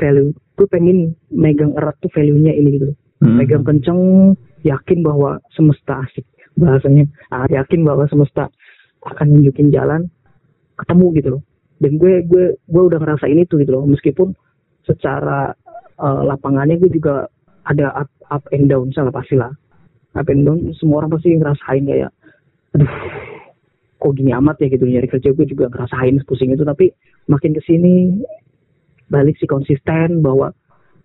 value 0.00 0.32
gue 0.32 0.66
pengen 0.72 1.12
megang 1.28 1.76
erat 1.76 1.94
tuh 2.00 2.10
value-nya 2.10 2.56
ini 2.56 2.80
gitu. 2.80 2.96
Hmm. 3.18 3.34
megang 3.34 3.66
kenceng 3.66 4.34
yakin 4.64 4.98
bahwa 5.04 5.38
semesta 5.52 6.06
asik. 6.08 6.24
Bahasanya 6.58 7.06
ah, 7.30 7.46
yakin 7.46 7.84
bahwa 7.84 8.08
semesta 8.08 8.48
akan 9.04 9.26
nunjukin 9.38 9.70
jalan 9.70 10.10
ketemu 10.78 11.06
gitu 11.18 11.28
loh 11.38 11.42
dan 11.78 11.92
gue 11.98 12.26
gue 12.26 12.44
gue 12.58 12.82
udah 12.82 12.98
ngerasa 12.98 13.26
ini 13.30 13.46
tuh 13.46 13.62
gitu 13.62 13.78
loh. 13.78 13.84
Meskipun 13.86 14.34
secara 14.86 15.54
uh, 15.98 16.22
lapangannya 16.26 16.78
gue 16.82 16.90
juga 16.90 17.30
ada 17.68 17.92
up, 18.06 18.10
up 18.30 18.44
and 18.50 18.66
down 18.66 18.90
salah 18.94 19.14
pasti 19.14 19.38
lah. 19.38 19.50
Up 20.18 20.26
and 20.26 20.42
down 20.42 20.74
semua 20.78 21.04
orang 21.04 21.14
pasti 21.14 21.34
ngerasain 21.38 21.84
kayak 21.86 22.10
aduh 22.76 22.92
kok 23.98 24.14
gini 24.14 24.30
amat 24.34 24.62
ya 24.62 24.66
gitu 24.70 24.84
nyari 24.86 25.08
kerja. 25.10 25.30
Gue 25.34 25.46
juga 25.46 25.70
ngerasain 25.70 26.18
pusing 26.26 26.54
itu 26.54 26.66
tapi 26.66 26.90
makin 27.30 27.54
ke 27.54 27.62
sini 27.62 28.22
balik 29.08 29.38
si 29.40 29.46
konsisten 29.48 30.20
bahwa 30.20 30.52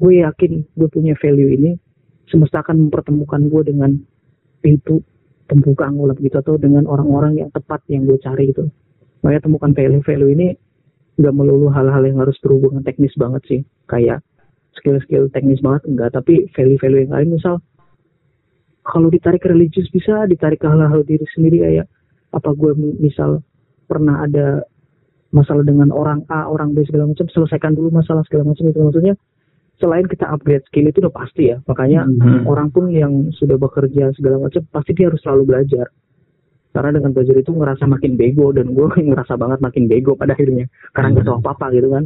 gue 0.01 0.26
yakin 0.26 0.65
gue 0.76 0.89
punya 0.91 1.15
value 1.21 1.53
ini 1.53 1.71
semesta 2.28 2.65
akan 2.65 2.89
mempertemukan 2.89 3.47
gue 3.47 3.61
dengan 3.69 3.91
pintu 4.63 5.03
pembuka 5.45 5.86
anggulat 5.86 6.17
gitu 6.17 6.39
atau 6.39 6.55
dengan 6.55 6.88
orang-orang 6.88 7.45
yang 7.45 7.49
tepat 7.51 7.84
yang 7.91 8.07
gue 8.07 8.17
cari 8.17 8.49
gitu. 8.49 8.71
Makanya 9.21 9.41
temukan 9.47 9.71
value-value 9.71 10.32
ini 10.36 10.47
nggak 11.20 11.34
melulu 11.36 11.70
hal-hal 11.70 12.03
yang 12.05 12.18
harus 12.22 12.38
berhubungan 12.41 12.82
teknis 12.82 13.14
banget 13.18 13.41
sih. 13.49 13.61
Kayak 13.89 14.26
skill-skill 14.80 15.30
teknis 15.30 15.61
banget 15.61 15.86
enggak 15.86 16.09
tapi 16.18 16.49
value-value 16.57 17.05
yang 17.07 17.14
lain 17.14 17.30
misal 17.38 17.61
kalau 18.84 19.07
ditarik 19.07 19.39
ke 19.39 19.47
religius 19.47 19.88
bisa 19.93 20.28
ditarik 20.28 20.59
ke 20.59 20.68
hal-hal 20.68 21.05
diri 21.07 21.24
sendiri 21.32 21.64
kayak 21.64 21.88
apa 22.34 22.49
gue 22.51 22.74
misal 22.99 23.45
pernah 23.88 24.26
ada 24.26 24.66
masalah 25.34 25.66
dengan 25.66 25.89
orang 25.89 26.26
A 26.30 26.45
orang 26.45 26.78
B 26.78 26.86
segala 26.86 27.09
macam 27.09 27.26
selesaikan 27.30 27.74
dulu 27.74 27.89
masalah 27.89 28.22
segala 28.28 28.53
macam 28.53 28.70
itu. 28.70 28.80
Maksudnya 28.80 29.14
selain 29.82 30.05
kita 30.05 30.30
upgrade 30.30 30.66
skill 30.70 30.89
itu 30.89 31.01
udah 31.01 31.14
pasti 31.14 31.49
ya. 31.49 31.57
Makanya 31.66 32.05
mm-hmm. 32.05 32.45
orang 32.45 32.70
pun 32.70 32.93
yang 32.93 33.34
sudah 33.34 33.57
bekerja 33.57 34.14
segala 34.14 34.45
macam 34.49 34.61
pasti 34.70 34.91
dia 34.93 35.09
harus 35.09 35.22
selalu 35.26 35.43
belajar 35.49 35.89
karena 36.74 36.89
dengan 36.97 37.13
belajar 37.13 37.38
itu 37.38 37.51
ngerasa 37.53 37.86
makin 37.86 38.17
bego 38.17 38.49
dan 38.49 38.74
gue 38.74 38.88
ngerasa 39.13 39.38
banget 39.38 39.59
makin 39.61 39.84
bego 39.86 40.17
pada 40.17 40.34
akhirnya. 40.34 40.65
Karena 40.91 41.13
nggak 41.13 41.26
tahu 41.30 41.38
apa 41.45 41.49
apa 41.53 41.67
gitu 41.78 41.89
kan. 41.93 42.05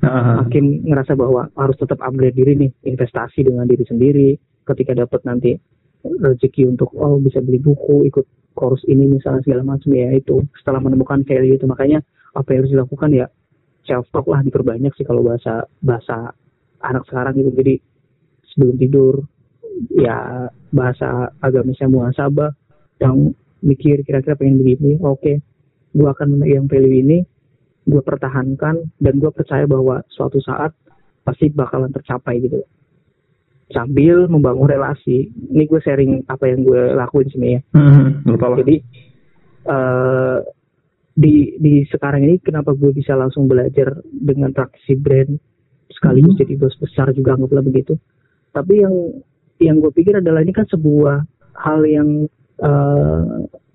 Uh-huh. 0.00 0.40
makin 0.48 0.80
ngerasa 0.88 1.12
bahwa 1.12 1.52
harus 1.60 1.76
tetap 1.76 2.00
upgrade 2.00 2.32
diri 2.32 2.56
nih 2.56 2.70
investasi 2.88 3.44
dengan 3.44 3.68
diri 3.68 3.84
sendiri. 3.84 4.30
Ketika 4.64 4.96
dapat 4.96 5.20
nanti 5.28 5.52
rezeki 6.00 6.72
untuk 6.72 6.94
oh 6.96 7.20
bisa 7.20 7.44
beli 7.44 7.60
buku 7.60 8.08
ikut 8.08 8.24
kursus 8.56 8.88
ini 8.88 9.04
misalnya 9.10 9.44
segala 9.44 9.76
macam 9.76 9.90
ya 9.92 10.14
itu. 10.16 10.40
Setelah 10.62 10.80
menemukan 10.80 11.20
value 11.26 11.58
itu 11.58 11.66
makanya 11.68 12.00
apa 12.32 12.48
yang 12.54 12.64
harus 12.64 12.72
dilakukan 12.72 13.10
ya 13.12 13.26
self 13.84 14.06
talk 14.14 14.24
lah 14.30 14.40
diperbanyak 14.40 14.94
sih 14.96 15.04
kalau 15.04 15.20
bahasa 15.20 15.68
bahasa 15.84 16.32
anak 16.80 17.04
sekarang 17.10 17.36
gitu. 17.36 17.50
Jadi 17.52 17.74
sebelum 18.54 18.76
tidur 18.80 19.14
ya 19.92 20.48
bahasa 20.72 21.34
agamisnya 21.44 21.92
muasabah 21.92 22.56
yang 23.04 23.36
mikir 23.60 24.02
kira-kira 24.02 24.36
pengen 24.36 24.60
begini 24.60 24.96
oke 25.00 25.20
okay, 25.20 25.36
gue 25.92 26.08
akan 26.08 26.38
memegang 26.38 26.68
value 26.70 27.00
ini 27.00 27.18
gue 27.88 28.02
pertahankan 28.04 28.76
dan 29.00 29.14
gue 29.18 29.30
percaya 29.32 29.64
bahwa 29.64 30.04
suatu 30.12 30.38
saat 30.38 30.76
pasti 31.24 31.48
bakalan 31.52 31.90
tercapai 31.90 32.38
gitu. 32.42 32.62
Sambil 33.70 34.26
membangun 34.26 34.66
relasi. 34.66 35.30
Ini 35.30 35.64
gue 35.66 35.80
sharing 35.82 36.26
apa 36.26 36.50
yang 36.50 36.66
gue 36.66 36.94
lakuin 36.94 37.28
sih 37.30 37.38
ya. 37.38 37.60
Mm-hmm, 37.74 38.34
jadi 38.66 38.76
uh, 39.70 40.38
di 41.14 41.54
di 41.58 41.74
sekarang 41.86 42.26
ini 42.26 42.42
kenapa 42.42 42.74
gue 42.74 42.90
bisa 42.90 43.14
langsung 43.14 43.46
belajar 43.46 44.00
dengan 44.06 44.50
praktisi 44.50 44.98
brand 44.98 45.36
sekaligus 45.90 46.34
mm-hmm. 46.38 46.42
jadi 46.46 46.54
bos 46.58 46.76
besar 46.82 47.06
juga 47.14 47.38
anggaplah 47.38 47.62
begitu. 47.62 47.94
Tapi 48.50 48.82
yang 48.82 48.94
yang 49.62 49.76
gue 49.78 49.92
pikir 49.94 50.18
adalah 50.18 50.42
ini 50.42 50.50
kan 50.50 50.66
sebuah 50.66 51.22
hal 51.54 51.80
yang 51.86 52.26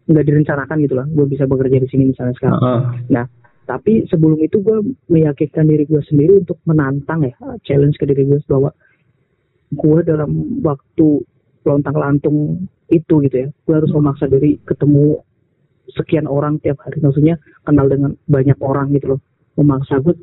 nggak 0.06 0.24
uh, 0.24 0.28
direncanakan 0.30 0.78
gitu 0.86 0.96
lah. 0.98 1.06
Gue 1.10 1.26
bisa 1.26 1.50
bekerja 1.50 1.82
di 1.82 1.90
sini 1.90 2.04
misalnya 2.14 2.34
sekarang. 2.38 2.60
Uh 2.62 2.82
nah 3.10 3.26
tapi 3.66 4.06
sebelum 4.06 4.38
itu 4.46 4.62
gue 4.62 4.94
meyakinkan 5.10 5.66
diri 5.66 5.90
gue 5.90 5.98
sendiri 6.06 6.46
untuk 6.46 6.62
menantang 6.70 7.26
ya 7.26 7.34
challenge 7.66 7.98
ke 7.98 8.06
diri 8.06 8.22
gue 8.30 8.38
bahwa 8.46 8.70
gue 9.74 10.00
dalam 10.06 10.62
waktu 10.62 11.26
lontang 11.66 11.98
lantung 11.98 12.70
itu 12.94 13.26
gitu 13.26 13.36
ya 13.36 13.48
gue 13.50 13.74
harus 13.74 13.90
memaksa 13.90 14.30
diri 14.30 14.62
ketemu 14.70 15.18
sekian 15.94 16.26
orang 16.26 16.58
tiap 16.62 16.82
hari. 16.82 17.02
Maksudnya 17.02 17.38
kenal 17.66 17.90
dengan 17.90 18.18
banyak 18.30 18.58
orang 18.62 18.94
gitu 18.94 19.18
loh. 19.18 19.22
Memaksa 19.58 20.02
gue 20.02 20.14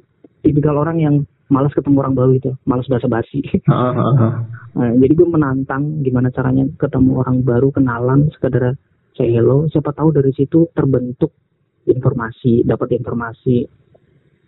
tipikal 0.43 0.79
orang 0.79 0.99
yang 0.99 1.15
malas 1.53 1.77
ketemu 1.77 2.01
orang 2.01 2.17
baru 2.17 2.33
itu, 2.33 2.51
malas 2.65 2.89
basa 2.89 3.05
basi. 3.07 3.45
Uh, 3.69 3.93
uh, 4.01 4.13
uh. 4.17 4.33
Nah, 4.73 4.91
jadi 4.97 5.13
gue 5.13 5.29
menantang 5.29 6.01
gimana 6.01 6.33
caranya 6.33 6.65
ketemu 6.81 7.21
orang 7.21 7.45
baru, 7.45 7.69
kenalan, 7.69 8.33
sekedar 8.33 8.81
say 9.13 9.29
hello. 9.29 9.69
Siapa 9.69 9.93
tahu 9.93 10.17
dari 10.17 10.33
situ 10.33 10.73
terbentuk 10.73 11.37
informasi, 11.85 12.65
dapat 12.65 12.97
informasi, 12.97 13.69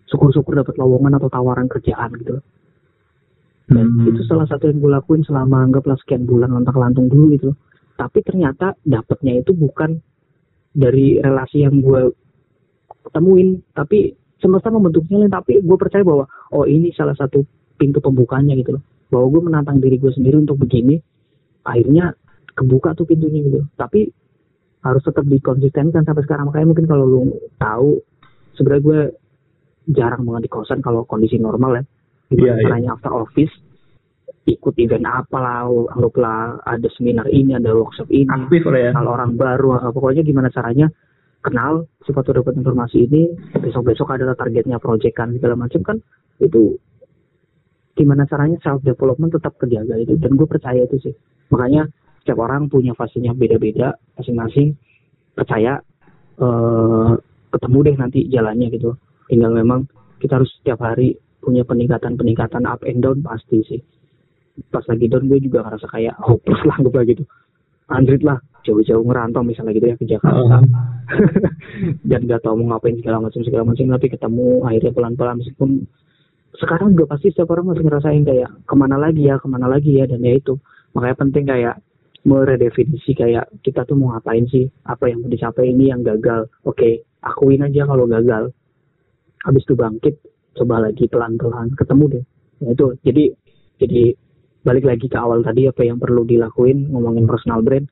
syukur-syukur 0.09 0.65
dapat 0.65 0.75
lowongan 0.81 1.21
atau 1.21 1.29
tawaran 1.29 1.69
kerjaan 1.69 2.09
gitu. 2.17 2.41
Dan 3.65 3.85
hmm. 3.85 4.09
itu 4.13 4.21
salah 4.29 4.45
satu 4.45 4.69
yang 4.69 4.77
gue 4.81 4.91
lakuin 4.93 5.25
selama 5.25 5.65
anggaplah 5.65 5.97
sekian 6.01 6.25
bulan 6.25 6.53
lontak 6.53 6.77
lantung 6.77 7.09
dulu 7.09 7.33
gitu. 7.33 7.51
Tapi 7.95 8.21
ternyata 8.21 8.77
dapatnya 8.85 9.41
itu 9.41 9.55
bukan 9.55 9.97
dari 10.75 11.17
relasi 11.17 11.63
yang 11.65 11.79
gue 11.81 12.11
temuin, 13.09 13.61
tapi 13.73 14.13
semesta 14.39 14.69
membentuknya 14.71 15.27
tapi 15.31 15.63
gue 15.63 15.77
percaya 15.79 16.03
bahwa 16.03 16.25
oh 16.53 16.65
ini 16.67 16.91
salah 16.91 17.15
satu 17.15 17.43
pintu 17.75 17.99
pembukanya 17.99 18.55
gitu 18.55 18.79
loh. 18.79 18.83
Bahwa 19.11 19.25
gue 19.31 19.41
menantang 19.51 19.77
diri 19.79 19.99
gue 19.99 20.11
sendiri 20.11 20.39
untuk 20.39 20.59
begini 20.59 20.99
akhirnya 21.65 22.13
kebuka 22.55 22.95
tuh 22.95 23.07
pintunya 23.07 23.43
gitu. 23.45 23.65
Tapi 23.75 24.07
harus 24.85 25.01
tetap 25.01 25.25
dikonsistenkan 25.25 26.05
sampai 26.05 26.23
sekarang. 26.23 26.49
Makanya 26.49 26.67
mungkin 26.69 26.85
kalau 26.85 27.05
lu 27.09 27.21
tahu 27.57 27.99
sebenarnya 28.55 28.83
gue 28.83 28.99
jarang 29.91 30.25
banget 30.25 30.49
di 30.49 30.51
kosan 30.51 30.79
kalau 30.81 31.03
kondisi 31.05 31.37
normal 31.37 31.81
ya. 31.81 31.83
Gimana 32.25 32.61
yeah, 32.61 32.77
yeah. 32.89 32.93
after 32.93 33.13
office 33.13 33.53
ikut 34.45 34.77
event 34.77 35.09
apa 35.09 35.37
lah 35.41 35.65
anggaplah 35.65 36.61
ada 36.61 36.85
seminar 36.93 37.25
ini 37.33 37.57
ada 37.57 37.73
workshop 37.73 38.09
ini. 38.13 38.29
Aktif, 38.29 38.61
ya. 38.69 38.93
kalau 38.93 39.17
orang 39.17 39.33
baru 39.33 39.89
pokoknya 39.89 40.21
gimana 40.21 40.53
caranya 40.53 40.89
kenal 41.45 41.85
siapa 42.01 42.25
tuh 42.25 42.41
dapat 42.41 42.57
informasi 42.57 43.05
ini 43.05 43.29
besok 43.61 43.93
besok 43.93 44.17
adalah 44.17 44.33
targetnya 44.33 44.81
proyekan 44.81 45.37
segala 45.37 45.53
macam 45.53 45.85
kan 45.85 45.97
itu 46.41 46.81
gimana 47.95 48.27
caranya 48.27 48.59
self 48.59 48.83
development 48.83 49.31
tetap 49.37 49.55
terjaga 49.61 49.95
itu. 49.95 50.19
Dan 50.19 50.35
gue 50.35 50.47
percaya 50.49 50.83
itu 50.83 50.99
sih. 50.99 51.15
Makanya 51.53 51.87
setiap 52.21 52.43
orang 52.43 52.67
punya 52.67 52.91
fasenya 52.97 53.31
beda-beda 53.31 53.95
masing-masing 54.19 54.75
percaya 55.31 55.79
uh, 56.41 57.15
ketemu 57.55 57.77
deh 57.87 57.95
nanti 57.95 58.19
jalannya 58.27 58.67
gitu. 58.75 58.99
Tinggal 59.31 59.55
memang 59.55 59.87
kita 60.19 60.41
harus 60.41 60.51
setiap 60.59 60.83
hari 60.83 61.15
punya 61.39 61.63
peningkatan-peningkatan 61.63 62.67
up 62.67 62.83
and 62.83 62.99
down 62.99 63.23
pasti 63.23 63.63
sih. 63.63 63.81
Pas 64.67 64.83
lagi 64.89 65.07
down 65.07 65.31
gue 65.31 65.39
juga 65.39 65.63
ngerasa 65.63 65.87
kayak 65.87 66.15
hopeless 66.19 66.61
lah 66.67 66.77
gue 66.83 67.01
gitu 67.15 67.23
Android 67.89 68.23
lah 68.25 68.41
jauh-jauh 68.65 69.05
ngerantau 69.05 69.45
misalnya 69.45 69.77
gitu 69.77 69.87
ya 69.93 69.95
ke 69.95 70.05
Jakarta. 70.09 70.57
Uh. 70.57 70.63
dan 72.09 72.25
gak 72.25 72.41
tau 72.41 72.57
mau 72.57 72.73
ngapain 72.73 72.97
segala 72.97 73.21
macam 73.21 73.41
segala 73.45 73.63
macam 73.69 73.85
tapi 73.93 74.07
ketemu 74.09 74.47
akhirnya 74.65 74.91
pelan-pelan 74.91 75.37
meskipun 75.37 75.69
sekarang 76.57 76.95
juga 76.97 77.15
pasti 77.15 77.29
setiap 77.29 77.53
orang 77.53 77.75
masih 77.75 77.83
ngerasain 77.85 78.23
kayak 78.25 78.49
ke 78.63 78.75
mana 78.75 78.95
lagi 78.97 79.27
ya 79.27 79.35
ke 79.37 79.47
mana 79.47 79.67
lagi 79.67 79.99
ya 79.99 80.07
dan 80.07 80.23
ya 80.23 80.33
itu. 80.39 80.55
Makanya 80.95 81.15
penting 81.19 81.45
kayak 81.45 81.75
meredefinisi 82.25 83.11
kayak 83.13 83.51
kita 83.61 83.85
tuh 83.85 83.93
mau 83.99 84.15
ngapain 84.15 84.49
sih 84.49 84.65
apa 84.87 85.11
yang 85.11 85.21
mau 85.21 85.29
dicapai 85.29 85.69
ini 85.69 85.91
yang 85.91 86.01
gagal. 86.01 86.49
Oke 86.65 86.79
okay, 86.79 86.93
akuin 87.21 87.61
aja 87.61 87.85
kalau 87.85 88.07
gagal. 88.07 88.49
Habis 89.45 89.61
itu 89.67 89.75
bangkit 89.77 90.15
coba 90.55 90.89
lagi 90.89 91.05
pelan-pelan 91.11 91.75
ketemu 91.75 92.03
deh. 92.17 92.23
Ya 92.63 92.69
itu 92.71 92.87
jadi 93.03 93.23
jadi 93.83 94.03
balik 94.65 94.89
lagi 94.89 95.05
ke 95.05 95.13
awal 95.13 95.45
tadi 95.45 95.69
apa 95.69 95.85
yang 95.85 96.01
perlu 96.01 96.25
dilakuin 96.25 96.89
ngomongin 96.89 97.29
personal 97.29 97.61
brand. 97.61 97.85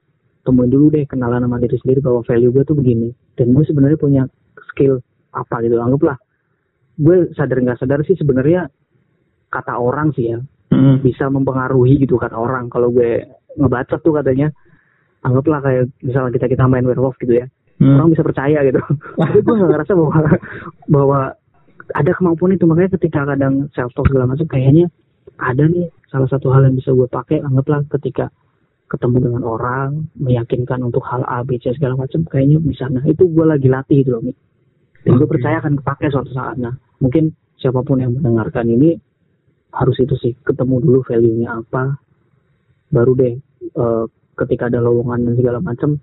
Temuin 0.44 0.68
dulu 0.68 0.92
deh 0.92 1.06
kenalan 1.08 1.46
sama 1.46 1.62
diri 1.62 1.78
sendiri 1.80 2.04
bahwa 2.04 2.26
value 2.26 2.52
gue 2.52 2.64
tuh 2.66 2.76
begini. 2.76 3.14
Dan 3.38 3.54
gue 3.56 3.64
sebenarnya 3.64 3.96
punya 3.96 4.24
skill 4.74 5.00
apa 5.32 5.62
gitu 5.64 5.80
anggaplah. 5.80 6.18
Gue 7.00 7.30
sadar 7.38 7.62
nggak 7.64 7.80
sadar 7.80 8.02
sih 8.04 8.18
sebenarnya 8.18 8.68
kata 9.54 9.78
orang 9.78 10.12
sih 10.18 10.34
ya 10.34 10.42
Mm. 10.74 11.06
bisa 11.06 11.30
mempengaruhi 11.30 12.02
gitu 12.02 12.18
kata 12.18 12.34
orang. 12.34 12.66
Kalau 12.74 12.90
gue 12.90 13.22
ngebaca 13.62 14.02
tuh 14.02 14.18
katanya 14.18 14.50
anggaplah 15.22 15.62
kayak 15.62 15.94
misalnya 16.02 16.34
kita 16.34 16.50
kita 16.50 16.66
main 16.66 16.82
werewolf 16.82 17.14
gitu 17.22 17.38
ya 17.38 17.46
Mm. 17.78 18.02
orang 18.02 18.10
bisa 18.10 18.26
percaya 18.26 18.60
gitu. 18.66 18.82
Tapi 19.22 19.38
gue 19.46 19.54
nggak 19.54 19.70
ngerasa 19.70 19.94
bahwa 19.94 20.14
bahwa 20.90 21.20
ada 21.94 22.12
kemampuan 22.18 22.58
itu. 22.58 22.66
Makanya 22.66 22.98
ketika 22.98 23.22
kadang 23.22 23.70
self 23.78 23.94
talk 23.94 24.10
segala 24.10 24.34
macam 24.34 24.50
kayaknya 24.50 24.90
ada 25.38 25.64
nih 25.66 25.90
salah 26.10 26.30
satu 26.30 26.54
hal 26.54 26.70
yang 26.70 26.78
bisa 26.78 26.94
gue 26.94 27.10
pakai 27.10 27.42
anggaplah 27.42 27.82
ketika 27.90 28.30
ketemu 28.90 29.26
dengan 29.26 29.42
orang 29.42 30.06
meyakinkan 30.22 30.86
untuk 30.86 31.02
hal 31.10 31.26
A 31.26 31.42
B 31.42 31.58
C 31.58 31.74
segala 31.74 31.98
macam 31.98 32.22
kayaknya 32.30 32.62
bisa. 32.62 32.86
Nah 32.92 33.02
itu 33.10 33.26
gue 33.26 33.46
lagi 33.46 33.66
latih 33.66 34.06
gitu 34.06 34.14
loh 34.18 34.22
Mi. 34.22 34.34
dan 35.04 35.20
gue 35.20 35.28
percaya 35.28 35.60
akan 35.60 35.82
kepake 35.84 36.08
suatu 36.14 36.32
saat. 36.32 36.56
Nah 36.62 36.74
mungkin 37.04 37.36
siapa 37.60 37.84
pun 37.84 38.00
yang 38.00 38.16
mendengarkan 38.16 38.70
ini 38.72 38.96
harus 39.74 39.98
itu 40.00 40.16
sih 40.22 40.38
ketemu 40.46 40.80
dulu 40.80 41.00
value-nya 41.04 41.50
apa 41.66 41.98
baru 42.94 43.12
deh 43.18 43.34
eh, 43.74 44.06
ketika 44.38 44.70
ada 44.70 44.80
lowongan 44.80 45.26
dan 45.26 45.34
segala 45.34 45.60
macam 45.60 45.98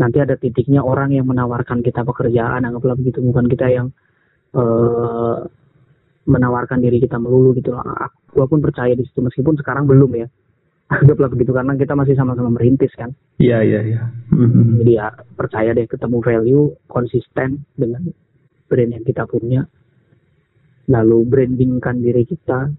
nanti 0.00 0.16
ada 0.16 0.40
titiknya 0.40 0.80
orang 0.80 1.12
yang 1.12 1.28
menawarkan 1.28 1.84
kita 1.84 2.00
pekerjaan 2.02 2.64
anggaplah 2.64 2.96
begitu. 2.96 3.20
Bukan 3.20 3.46
kita 3.46 3.66
yang 3.68 3.92
eh 4.56 5.36
menawarkan 6.28 6.84
diri 6.84 7.00
kita 7.00 7.16
melulu 7.16 7.56
gitu 7.56 7.72
loh. 7.72 7.80
Aku 7.80 8.44
pun 8.46 8.60
percaya 8.60 8.92
di 8.92 9.04
situ 9.06 9.24
meskipun 9.24 9.56
sekarang 9.56 9.88
belum 9.88 10.10
ya. 10.18 10.28
Anggaplah 10.94 11.30
begitu 11.30 11.54
karena 11.54 11.78
kita 11.78 11.94
masih 11.94 12.18
sama-sama 12.18 12.50
merintis 12.50 12.90
kan. 12.98 13.14
Iya 13.38 13.62
iya 13.62 13.80
iya. 13.86 14.02
Mm. 14.34 14.78
Jadi 14.82 14.92
ya 14.98 15.06
percaya 15.38 15.70
deh 15.70 15.86
ketemu 15.86 16.18
value 16.18 16.64
konsisten 16.90 17.62
dengan 17.78 18.02
brand 18.66 18.90
yang 18.90 19.04
kita 19.06 19.22
punya. 19.30 19.62
Lalu 20.90 21.18
brandingkan 21.30 22.02
diri 22.02 22.26
kita. 22.26 22.74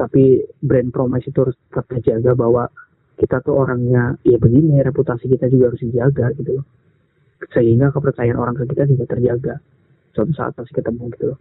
Tapi 0.00 0.40
brand 0.64 0.88
promise 0.88 1.28
itu 1.28 1.44
harus 1.44 1.56
tetap 1.68 1.84
terjaga 1.92 2.32
bahwa 2.32 2.64
kita 3.20 3.44
tuh 3.44 3.52
orangnya 3.52 4.16
ya 4.24 4.40
begini 4.40 4.80
reputasi 4.80 5.28
kita 5.28 5.52
juga 5.52 5.68
harus 5.68 5.84
dijaga 5.84 6.32
gitu 6.40 6.56
loh. 6.56 6.66
Sehingga 7.52 7.92
kepercayaan 7.92 8.40
orang 8.40 8.56
ke 8.56 8.64
kita 8.64 8.88
juga 8.88 9.04
terjaga. 9.12 9.60
Suatu 10.16 10.32
saat 10.32 10.56
pasti 10.56 10.72
ketemu 10.72 11.12
gitu 11.12 11.36
loh. 11.36 11.38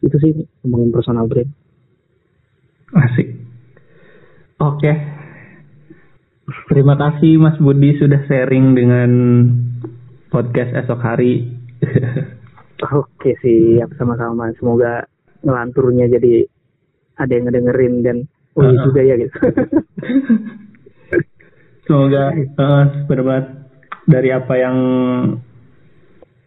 Itu 0.00 0.16
sih 0.20 0.32
ngomongin 0.64 0.92
personal 0.92 1.28
brand. 1.28 1.50
Asik. 2.90 3.28
Oke. 4.60 4.92
Terima 6.70 6.98
kasih 6.98 7.38
Mas 7.38 7.56
Budi 7.62 7.94
sudah 7.96 8.26
sharing 8.26 8.74
dengan 8.74 9.10
podcast 10.34 10.74
esok 10.74 11.00
hari. 11.00 11.46
Oke 13.00 13.38
siap 13.44 13.94
sama-sama. 13.94 14.50
Semoga 14.58 15.06
ngelanturnya 15.44 16.10
jadi 16.10 16.44
ada 17.20 17.32
yang 17.32 17.44
ngedengerin 17.48 17.94
dan 18.02 18.16
oh 18.56 18.64
iya 18.64 18.74
Uh-uh. 18.74 18.84
juga 18.88 19.00
ya 19.04 19.14
gitu. 19.20 19.36
Semoga 21.86 22.22
eh, 22.34 22.84
berbat 23.06 23.44
dari 24.06 24.30
apa 24.34 24.54
yang 24.58 24.76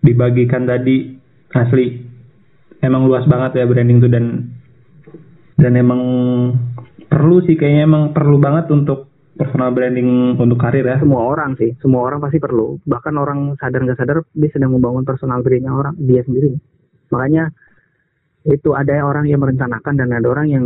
dibagikan 0.04 0.68
tadi 0.68 1.16
asli 1.56 2.03
emang 2.84 3.08
luas 3.08 3.24
banget 3.26 3.64
ya 3.64 3.66
branding 3.66 4.04
itu 4.04 4.10
dan 4.12 4.54
dan 5.58 5.74
emang 5.80 6.02
perlu 7.08 7.40
sih 7.48 7.56
kayaknya 7.56 7.88
emang 7.88 8.04
perlu 8.12 8.38
banget 8.42 8.68
untuk 8.74 9.14
personal 9.34 9.74
branding 9.74 10.38
untuk 10.38 10.62
karir 10.62 10.86
ya. 10.86 11.02
semua 11.02 11.26
orang 11.26 11.58
sih, 11.58 11.74
semua 11.82 12.06
orang 12.06 12.22
pasti 12.22 12.38
perlu. 12.38 12.78
Bahkan 12.86 13.14
orang 13.18 13.40
sadar 13.58 13.82
nggak 13.82 13.98
sadar 13.98 14.18
dia 14.30 14.50
sedang 14.54 14.78
membangun 14.78 15.02
personal 15.06 15.42
brandnya 15.42 15.74
orang 15.74 15.98
dia 15.98 16.22
sendiri. 16.22 16.54
Makanya 17.10 17.50
itu 18.46 18.70
ada 18.76 19.02
orang 19.02 19.26
yang 19.26 19.42
merencanakan 19.42 19.94
dan 19.98 20.10
ada 20.14 20.28
orang 20.30 20.48
yang 20.52 20.66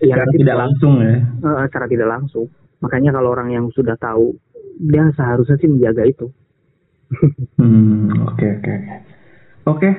yang 0.00 0.16
Secara 0.16 0.26
nanti 0.26 0.38
tidak 0.40 0.58
langsung 0.58 0.92
ya. 1.04 1.14
eh, 1.20 1.64
secara 1.68 1.86
tidak 1.86 2.08
langsung. 2.08 2.46
Makanya 2.80 3.10
kalau 3.12 3.28
orang 3.36 3.48
yang 3.52 3.66
sudah 3.76 3.94
tahu 4.00 4.32
dia 4.80 5.04
seharusnya 5.12 5.60
sih 5.60 5.68
menjaga 5.68 6.08
itu. 6.08 6.26
Hmm, 7.60 8.08
oke 8.24 8.46
oke 8.58 8.74
oke. 9.68 9.90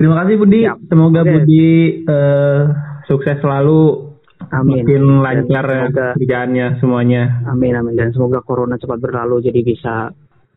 Terima 0.00 0.24
kasih 0.24 0.34
Budi. 0.40 0.64
Siap. 0.64 0.78
Semoga. 0.88 1.20
Budi 1.20 1.68
eh, 2.08 2.62
sukses 3.04 3.36
selalu 3.36 4.08
Amin. 4.48 4.80
makin 4.80 5.02
lancar 5.20 5.64
ya 5.68 5.84
semoga- 5.86 6.14
kerjaannya 6.16 6.66
semuanya. 6.80 7.22
Amin 7.44 7.76
amin 7.76 7.92
dan 7.92 8.08
semoga 8.10 8.40
corona 8.40 8.80
cepat 8.80 8.96
berlalu 8.96 9.44
jadi 9.44 9.60
bisa 9.60 10.08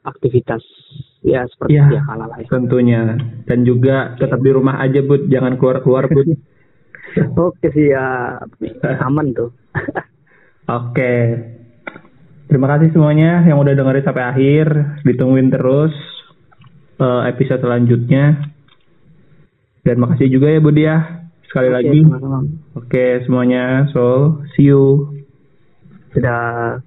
aktivitas 0.03 0.63
ya 1.19 1.43
seperti 1.47 1.75
Ya. 1.75 1.91
dia 1.91 2.01
kala 2.07 2.31
lah 2.31 2.39
ya. 2.39 2.47
Tentunya. 2.47 3.19
Dan 3.43 3.67
juga 3.67 4.15
tetap 4.15 4.39
di 4.39 4.51
rumah 4.51 4.79
aja 4.79 5.03
Bud, 5.03 5.27
jangan 5.27 5.59
keluar-keluar 5.59 6.07
Bud. 6.07 6.27
Oke 7.51 7.67
siap, 7.69 8.47
aman 9.03 9.35
tuh. 9.35 9.51
Oke. 10.71 11.13
Terima 12.47 12.67
kasih 12.69 12.93
semuanya 12.93 13.43
yang 13.43 13.59
udah 13.59 13.73
dengerin 13.73 14.05
sampai 14.05 14.23
akhir. 14.23 14.67
Ditungguin 15.03 15.51
terus 15.51 15.91
eh, 16.97 17.21
episode 17.27 17.59
selanjutnya. 17.59 18.52
Dan 19.83 19.99
makasih 19.99 20.31
juga 20.31 20.47
ya 20.47 20.59
Budi 20.63 20.83
ya. 20.87 21.27
Sekali 21.47 21.69
Oke, 21.69 21.75
lagi. 21.75 21.99
sama-sama. 22.07 22.39
Oke 22.79 23.05
semuanya. 23.27 23.63
So, 23.91 24.39
see 24.55 24.71
you. 24.71 25.11
Sudah 26.15 26.79